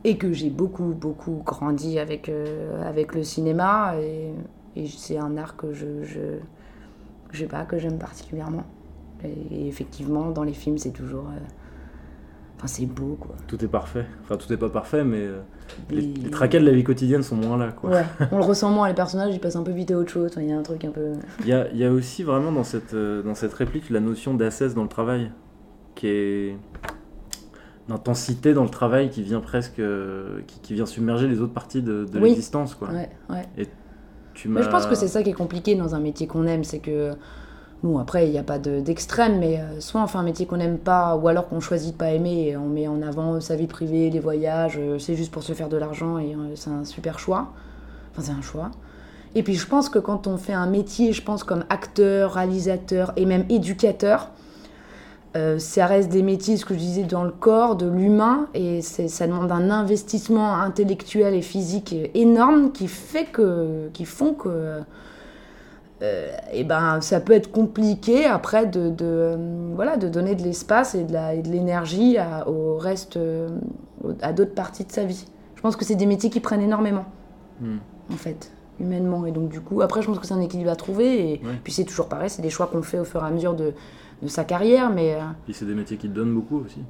et 0.04 0.16
que 0.18 0.32
j'ai 0.32 0.50
beaucoup 0.50 0.84
beaucoup 0.94 1.42
grandi 1.44 1.98
avec 1.98 2.28
euh, 2.28 2.82
avec 2.88 3.14
le 3.14 3.22
cinéma 3.22 3.94
et, 4.00 4.32
et 4.76 4.86
c'est 4.86 5.18
un 5.18 5.36
art 5.36 5.56
que 5.56 5.72
je 5.72 6.02
je 6.04 6.20
je 7.32 7.38
sais 7.40 7.46
pas 7.46 7.64
que 7.64 7.78
j'aime 7.78 7.98
particulièrement 7.98 8.64
et, 9.24 9.28
et 9.54 9.68
effectivement 9.68 10.30
dans 10.30 10.42
les 10.44 10.52
films 10.52 10.78
c'est 10.78 10.90
toujours 10.92 11.24
euh, 11.28 11.38
enfin 12.56 12.66
c'est 12.66 12.86
beau 12.86 13.16
quoi 13.18 13.34
Tout 13.46 13.62
est 13.64 13.68
parfait. 13.68 14.04
Enfin, 14.22 14.36
tout 14.36 14.46
n'est 14.50 14.56
pas 14.58 14.68
parfait, 14.68 15.04
mais 15.04 15.18
euh, 15.22 15.40
les, 15.90 16.04
Et- 16.04 16.14
les 16.24 16.30
tracas 16.30 16.60
de 16.60 16.64
la 16.66 16.72
vie 16.72 16.84
quotidienne 16.84 17.22
sont 17.22 17.36
moins 17.36 17.56
là. 17.56 17.72
Quoi. 17.72 17.90
ouais 17.90 18.04
on 18.32 18.36
le 18.38 18.44
ressent 18.44 18.70
moins 18.70 18.86
les 18.88 18.94
personnages 18.94 19.34
ils 19.34 19.40
passent 19.40 19.56
un 19.56 19.62
peu 19.62 19.72
vite 19.72 19.90
à 19.90 19.96
autre 19.98 20.10
chose 20.10 20.32
il 20.36 20.44
y 20.48 20.52
a 20.52 20.58
un 20.58 20.62
truc 20.62 20.84
un 20.84 20.90
peu 20.90 21.12
Il 21.40 21.46
y 21.48 21.52
a, 21.52 21.72
y 21.72 21.84
a 21.84 21.90
aussi 21.90 22.22
vraiment 22.22 22.52
dans 22.52 22.64
cette, 22.64 22.94
dans 22.94 23.34
cette 23.34 23.54
réplique 23.54 23.88
la 23.90 24.00
notion 24.00 24.34
d'assesse 24.34 24.74
dans 24.74 24.82
le 24.82 24.88
travail, 24.88 25.30
qui 25.94 26.06
est 26.08 26.56
d'intensité 27.88 28.54
dans 28.54 28.62
le 28.64 28.70
travail 28.70 29.10
qui 29.10 29.22
vient 29.22 29.40
presque, 29.40 29.78
euh, 29.78 30.40
qui, 30.46 30.58
qui 30.60 30.74
vient 30.74 30.86
submerger 30.86 31.28
les 31.28 31.40
autres 31.40 31.52
parties 31.52 31.82
de, 31.82 32.04
de 32.04 32.18
Oui. 32.20 32.30
l'existence. 32.30 32.74
Quoi. 32.74 32.88
ouais 32.90 33.10
ouais 33.30 33.66
Tu 34.34 34.48
Mais 34.48 34.62
je 34.62 34.68
pense 34.68 34.86
que 34.86 34.94
c'est 34.94 35.08
ça 35.08 35.22
qui 35.22 35.30
est 35.30 35.34
compliqué 35.34 35.74
dans 35.74 35.94
un 35.94 36.00
métier 36.00 36.26
qu'on 36.26 36.46
aime, 36.46 36.64
c'est 36.64 36.78
que 36.78 37.12
bon 37.82 37.98
après 37.98 38.26
il 38.26 38.30
n'y 38.32 38.38
a 38.38 38.42
pas 38.42 38.58
de- 38.58 38.80
d'extrême, 38.80 39.38
mais 39.38 39.60
euh, 39.60 39.80
soit 39.80 40.02
on 40.02 40.06
fait 40.06 40.16
un 40.18 40.22
métier 40.22 40.46
qu'on 40.46 40.56
n'aime 40.56 40.78
pas, 40.78 41.14
ou 41.16 41.28
alors 41.28 41.46
qu'on 41.48 41.60
choisit 41.60 41.92
de 41.92 41.98
pas 41.98 42.10
aimer, 42.12 42.48
et 42.48 42.56
on 42.56 42.66
met 42.68 42.88
en 42.88 43.02
avant 43.02 43.38
sa 43.40 43.54
vie 43.56 43.66
privée, 43.66 44.08
les 44.08 44.20
voyages, 44.20 44.78
euh, 44.78 44.98
c'est 44.98 45.14
juste 45.14 45.30
pour 45.30 45.42
se 45.42 45.52
faire 45.52 45.68
de 45.68 45.76
l'argent 45.76 46.18
et 46.18 46.34
euh, 46.34 46.54
c'est 46.56 46.70
un 46.70 46.84
super 46.84 47.18
choix. 47.18 47.52
Enfin 48.12 48.22
c'est 48.22 48.32
un 48.38 48.42
choix. 48.42 48.70
Et 49.34 49.42
puis 49.42 49.54
je 49.56 49.66
pense 49.66 49.88
que 49.90 49.98
quand 49.98 50.26
on 50.26 50.38
fait 50.38 50.52
un 50.54 50.66
métier, 50.68 51.12
je 51.12 51.20
pense 51.22 51.44
comme 51.44 51.64
acteur, 51.68 52.32
réalisateur 52.34 53.12
et 53.16 53.26
même 53.26 53.44
éducateur, 53.50 54.30
euh, 55.36 55.58
ça 55.58 55.86
reste 55.86 56.10
des 56.10 56.22
métiers, 56.22 56.56
ce 56.56 56.64
que 56.64 56.74
je 56.74 56.78
disais, 56.78 57.02
dans 57.02 57.24
le 57.24 57.30
corps, 57.32 57.74
de 57.76 57.88
l'humain, 57.88 58.46
et 58.54 58.82
ça 58.82 59.26
demande 59.26 59.50
un 59.50 59.70
investissement 59.70 60.54
intellectuel 60.54 61.34
et 61.34 61.42
physique 61.42 61.94
énorme 62.14 62.70
qui 62.72 62.86
fait 62.88 63.24
que, 63.26 63.88
qui 63.92 64.04
font 64.04 64.34
que, 64.34 64.48
euh, 66.02 66.30
eh 66.52 66.64
ben, 66.64 67.00
ça 67.00 67.20
peut 67.20 67.32
être 67.32 67.50
compliqué 67.50 68.26
après 68.26 68.66
de, 68.66 68.90
de, 68.90 69.04
euh, 69.04 69.36
voilà, 69.74 69.96
de 69.96 70.08
donner 70.08 70.34
de 70.34 70.42
l'espace 70.42 70.94
et 70.94 71.04
de 71.04 71.14
et 71.14 71.42
l'énergie 71.42 72.18
à- 72.18 72.48
au 72.48 72.76
reste, 72.76 73.16
euh, 73.16 73.48
à 74.20 74.32
d'autres 74.32 74.54
parties 74.54 74.84
de 74.84 74.92
sa 74.92 75.04
vie. 75.04 75.26
Je 75.54 75.62
pense 75.62 75.76
que 75.76 75.84
c'est 75.84 75.94
des 75.94 76.06
métiers 76.06 76.30
qui 76.30 76.40
prennent 76.40 76.60
énormément, 76.62 77.04
Hmm. 77.60 77.76
en 78.12 78.16
fait, 78.16 78.50
humainement, 78.80 79.24
et 79.26 79.30
donc 79.30 79.48
du 79.48 79.60
coup, 79.60 79.80
après, 79.80 80.02
je 80.02 80.08
pense 80.08 80.18
que 80.18 80.26
c'est 80.26 80.34
un 80.34 80.40
équilibre 80.40 80.70
à 80.70 80.76
trouver, 80.76 81.30
et 81.34 81.40
Ouais. 81.44 81.52
puis 81.62 81.72
c'est 81.72 81.84
toujours 81.84 82.06
pareil, 82.08 82.28
c'est 82.28 82.42
des 82.42 82.50
choix 82.50 82.66
qu'on 82.66 82.82
fait 82.82 82.98
au 82.98 83.04
fur 83.04 83.22
et 83.22 83.26
à 83.26 83.30
mesure 83.30 83.54
de, 83.54 83.72
de 84.22 84.28
sa 84.28 84.44
carrière, 84.44 84.90
mais 84.90 85.14
euh, 85.14 85.18
Puis 85.44 85.54
c'est 85.54 85.64
des 85.66 85.74
métiers 85.74 85.96
qui 85.96 86.08
te 86.08 86.14
donnent 86.14 86.34
beaucoup 86.34 86.60
aussi. 86.64 86.80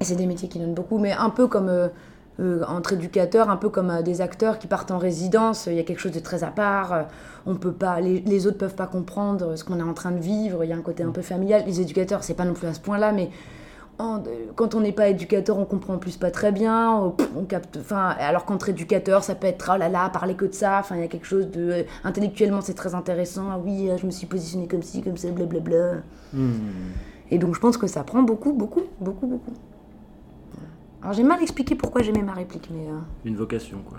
et 0.00 0.04
c'est 0.04 0.16
des 0.16 0.26
métiers 0.26 0.48
qui 0.48 0.58
donnent 0.58 0.74
beaucoup, 0.74 0.98
mais 0.98 1.12
un 1.12 1.30
peu 1.30 1.46
comme 1.46 1.68
euh, 1.68 1.88
euh, 2.40 2.62
entre 2.66 2.94
éducateurs, 2.94 3.50
un 3.50 3.56
peu 3.56 3.68
comme 3.68 3.90
euh, 3.90 4.02
des 4.02 4.20
acteurs 4.20 4.58
qui 4.58 4.66
partent 4.66 4.90
en 4.90 4.98
résidence, 4.98 5.66
il 5.66 5.74
y 5.74 5.78
a 5.80 5.82
quelque 5.84 6.00
chose 6.00 6.12
de 6.12 6.20
très 6.20 6.44
à 6.44 6.48
part, 6.48 6.92
euh, 6.92 7.02
on 7.46 7.56
peut 7.56 7.72
pas, 7.72 8.00
les, 8.00 8.20
les 8.20 8.46
autres 8.46 8.58
peuvent 8.58 8.74
pas 8.74 8.86
comprendre 8.86 9.54
ce 9.56 9.64
qu'on 9.64 9.78
est 9.78 9.82
en 9.82 9.94
train 9.94 10.12
de 10.12 10.18
vivre, 10.20 10.64
il 10.64 10.70
y 10.70 10.72
a 10.72 10.76
un 10.76 10.80
côté 10.82 11.02
un 11.02 11.10
peu 11.10 11.22
familial. 11.22 11.62
Les 11.66 11.80
éducateurs, 11.80 12.24
c'est 12.24 12.34
pas 12.34 12.44
non 12.44 12.54
plus 12.54 12.66
à 12.68 12.74
ce 12.74 12.80
point-là, 12.80 13.12
mais 13.12 13.30
en- 13.98 14.18
euh, 14.26 14.46
quand 14.56 14.74
on 14.74 14.80
n'est 14.80 14.92
pas 14.92 15.08
éducateur, 15.08 15.58
on 15.58 15.64
comprend 15.64 15.94
en 15.94 15.98
plus 15.98 16.16
pas 16.16 16.30
très 16.30 16.50
bien, 16.52 16.92
on, 17.36 17.44
capte, 17.44 17.76
enfin, 17.80 18.08
alors 18.18 18.44
qu'entre 18.44 18.68
éducateurs, 18.70 19.22
ça 19.22 19.34
peut 19.34 19.46
être 19.46 19.70
oh 19.74 19.78
là 19.78 19.88
là, 19.88 20.08
parler 20.10 20.34
que 20.34 20.44
de 20.46 20.52
ça, 20.54 20.78
enfin, 20.80 20.96
il 20.96 21.02
y 21.02 21.04
a 21.04 21.08
quelque 21.08 21.26
chose 21.26 21.50
de 21.50 21.60
euh, 21.70 21.82
intellectuellement, 22.04 22.60
c'est 22.60 22.74
très 22.74 22.94
intéressant. 22.94 23.48
Ah 23.50 23.58
oui, 23.62 23.88
euh, 23.90 23.96
je 23.98 24.06
me 24.06 24.10
suis 24.10 24.26
positionnée 24.26 24.66
comme 24.66 24.82
ci, 24.82 25.02
comme 25.02 25.16
ça, 25.16 25.30
blablabla. 25.30 25.96
Hmm. 26.32 26.50
Et 27.30 27.38
donc 27.38 27.54
je 27.54 27.60
pense 27.60 27.76
que 27.76 27.86
ça 27.86 28.02
prend 28.04 28.22
beaucoup, 28.22 28.52
beaucoup, 28.52 28.82
beaucoup, 29.00 29.26
beaucoup. 29.26 29.52
Alors 31.02 31.14
j'ai 31.14 31.22
mal 31.24 31.40
expliqué 31.42 31.74
pourquoi 31.74 32.02
j'aimais 32.02 32.22
ma 32.22 32.32
réplique, 32.34 32.68
mais 32.72 32.86
euh, 32.88 32.98
Une 33.24 33.36
vocation, 33.36 33.78
quoi. 33.88 33.98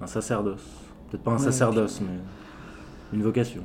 Un 0.00 0.06
sacerdoce. 0.06 0.64
Peut-être 1.10 1.22
pas 1.22 1.32
un 1.32 1.36
Ouais, 1.36 1.42
sacerdoce, 1.44 2.00
mais 2.00 2.18
une 3.12 3.22
vocation. 3.22 3.62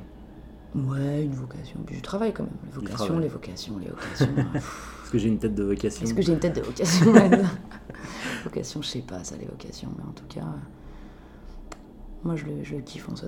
ouais, 0.76 1.24
une 1.24 1.34
vocation. 1.36 1.80
Puis 1.86 1.98
je 1.98 2.02
travaille 2.02 2.34
quand 2.34 2.44
même. 2.44 2.52
Les 2.66 2.72
vocations, 2.72 3.20
les 3.20 3.28
vocations, 3.28 3.78
les 3.78 3.90
vocations. 3.90 4.28
Est-ce 5.06 5.12
que 5.12 5.20
j'ai 5.20 5.28
une 5.28 5.38
tête 5.38 5.54
de 5.54 5.64
vocation 5.64 6.04
Est-ce 6.04 6.16
que 6.16 6.22
j'ai 6.24 6.32
une 6.32 6.40
tête 6.40 6.56
de 6.56 6.62
vocation. 6.62 7.14
Vocation, 8.44 8.82
je 8.82 8.88
sais 8.88 9.00
pas 9.02 9.24
ça, 9.24 9.36
les 9.40 9.46
vocations, 9.46 9.90
mais 9.96 10.04
en 10.04 10.14
tout 10.14 10.26
cas, 10.28 10.42
euh, 10.42 11.76
moi 12.24 12.36
je 12.36 12.46
le, 12.46 12.64
je 12.64 12.74
le 12.76 12.82
kiffe 12.82 13.08
en 13.08 13.16
ce. 13.16 13.28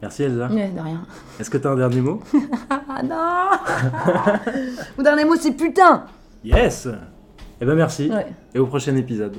Merci 0.00 0.22
Elsa. 0.22 0.46
Ouais, 0.46 0.70
de 0.70 0.80
rien. 0.80 1.04
Est-ce 1.40 1.50
que 1.50 1.58
t'as 1.58 1.70
un 1.70 1.76
dernier 1.76 2.00
mot? 2.00 2.20
Ah 2.70 3.02
non 3.02 4.52
Mon 4.96 5.02
dernier 5.02 5.24
mot 5.24 5.34
c'est 5.34 5.52
putain 5.52 6.04
Yes 6.44 6.86
Eh 7.60 7.64
ben 7.64 7.74
merci. 7.74 8.08
Ouais. 8.08 8.26
Et 8.54 8.60
au 8.60 8.66
prochain 8.66 8.94
épisode. 8.94 9.36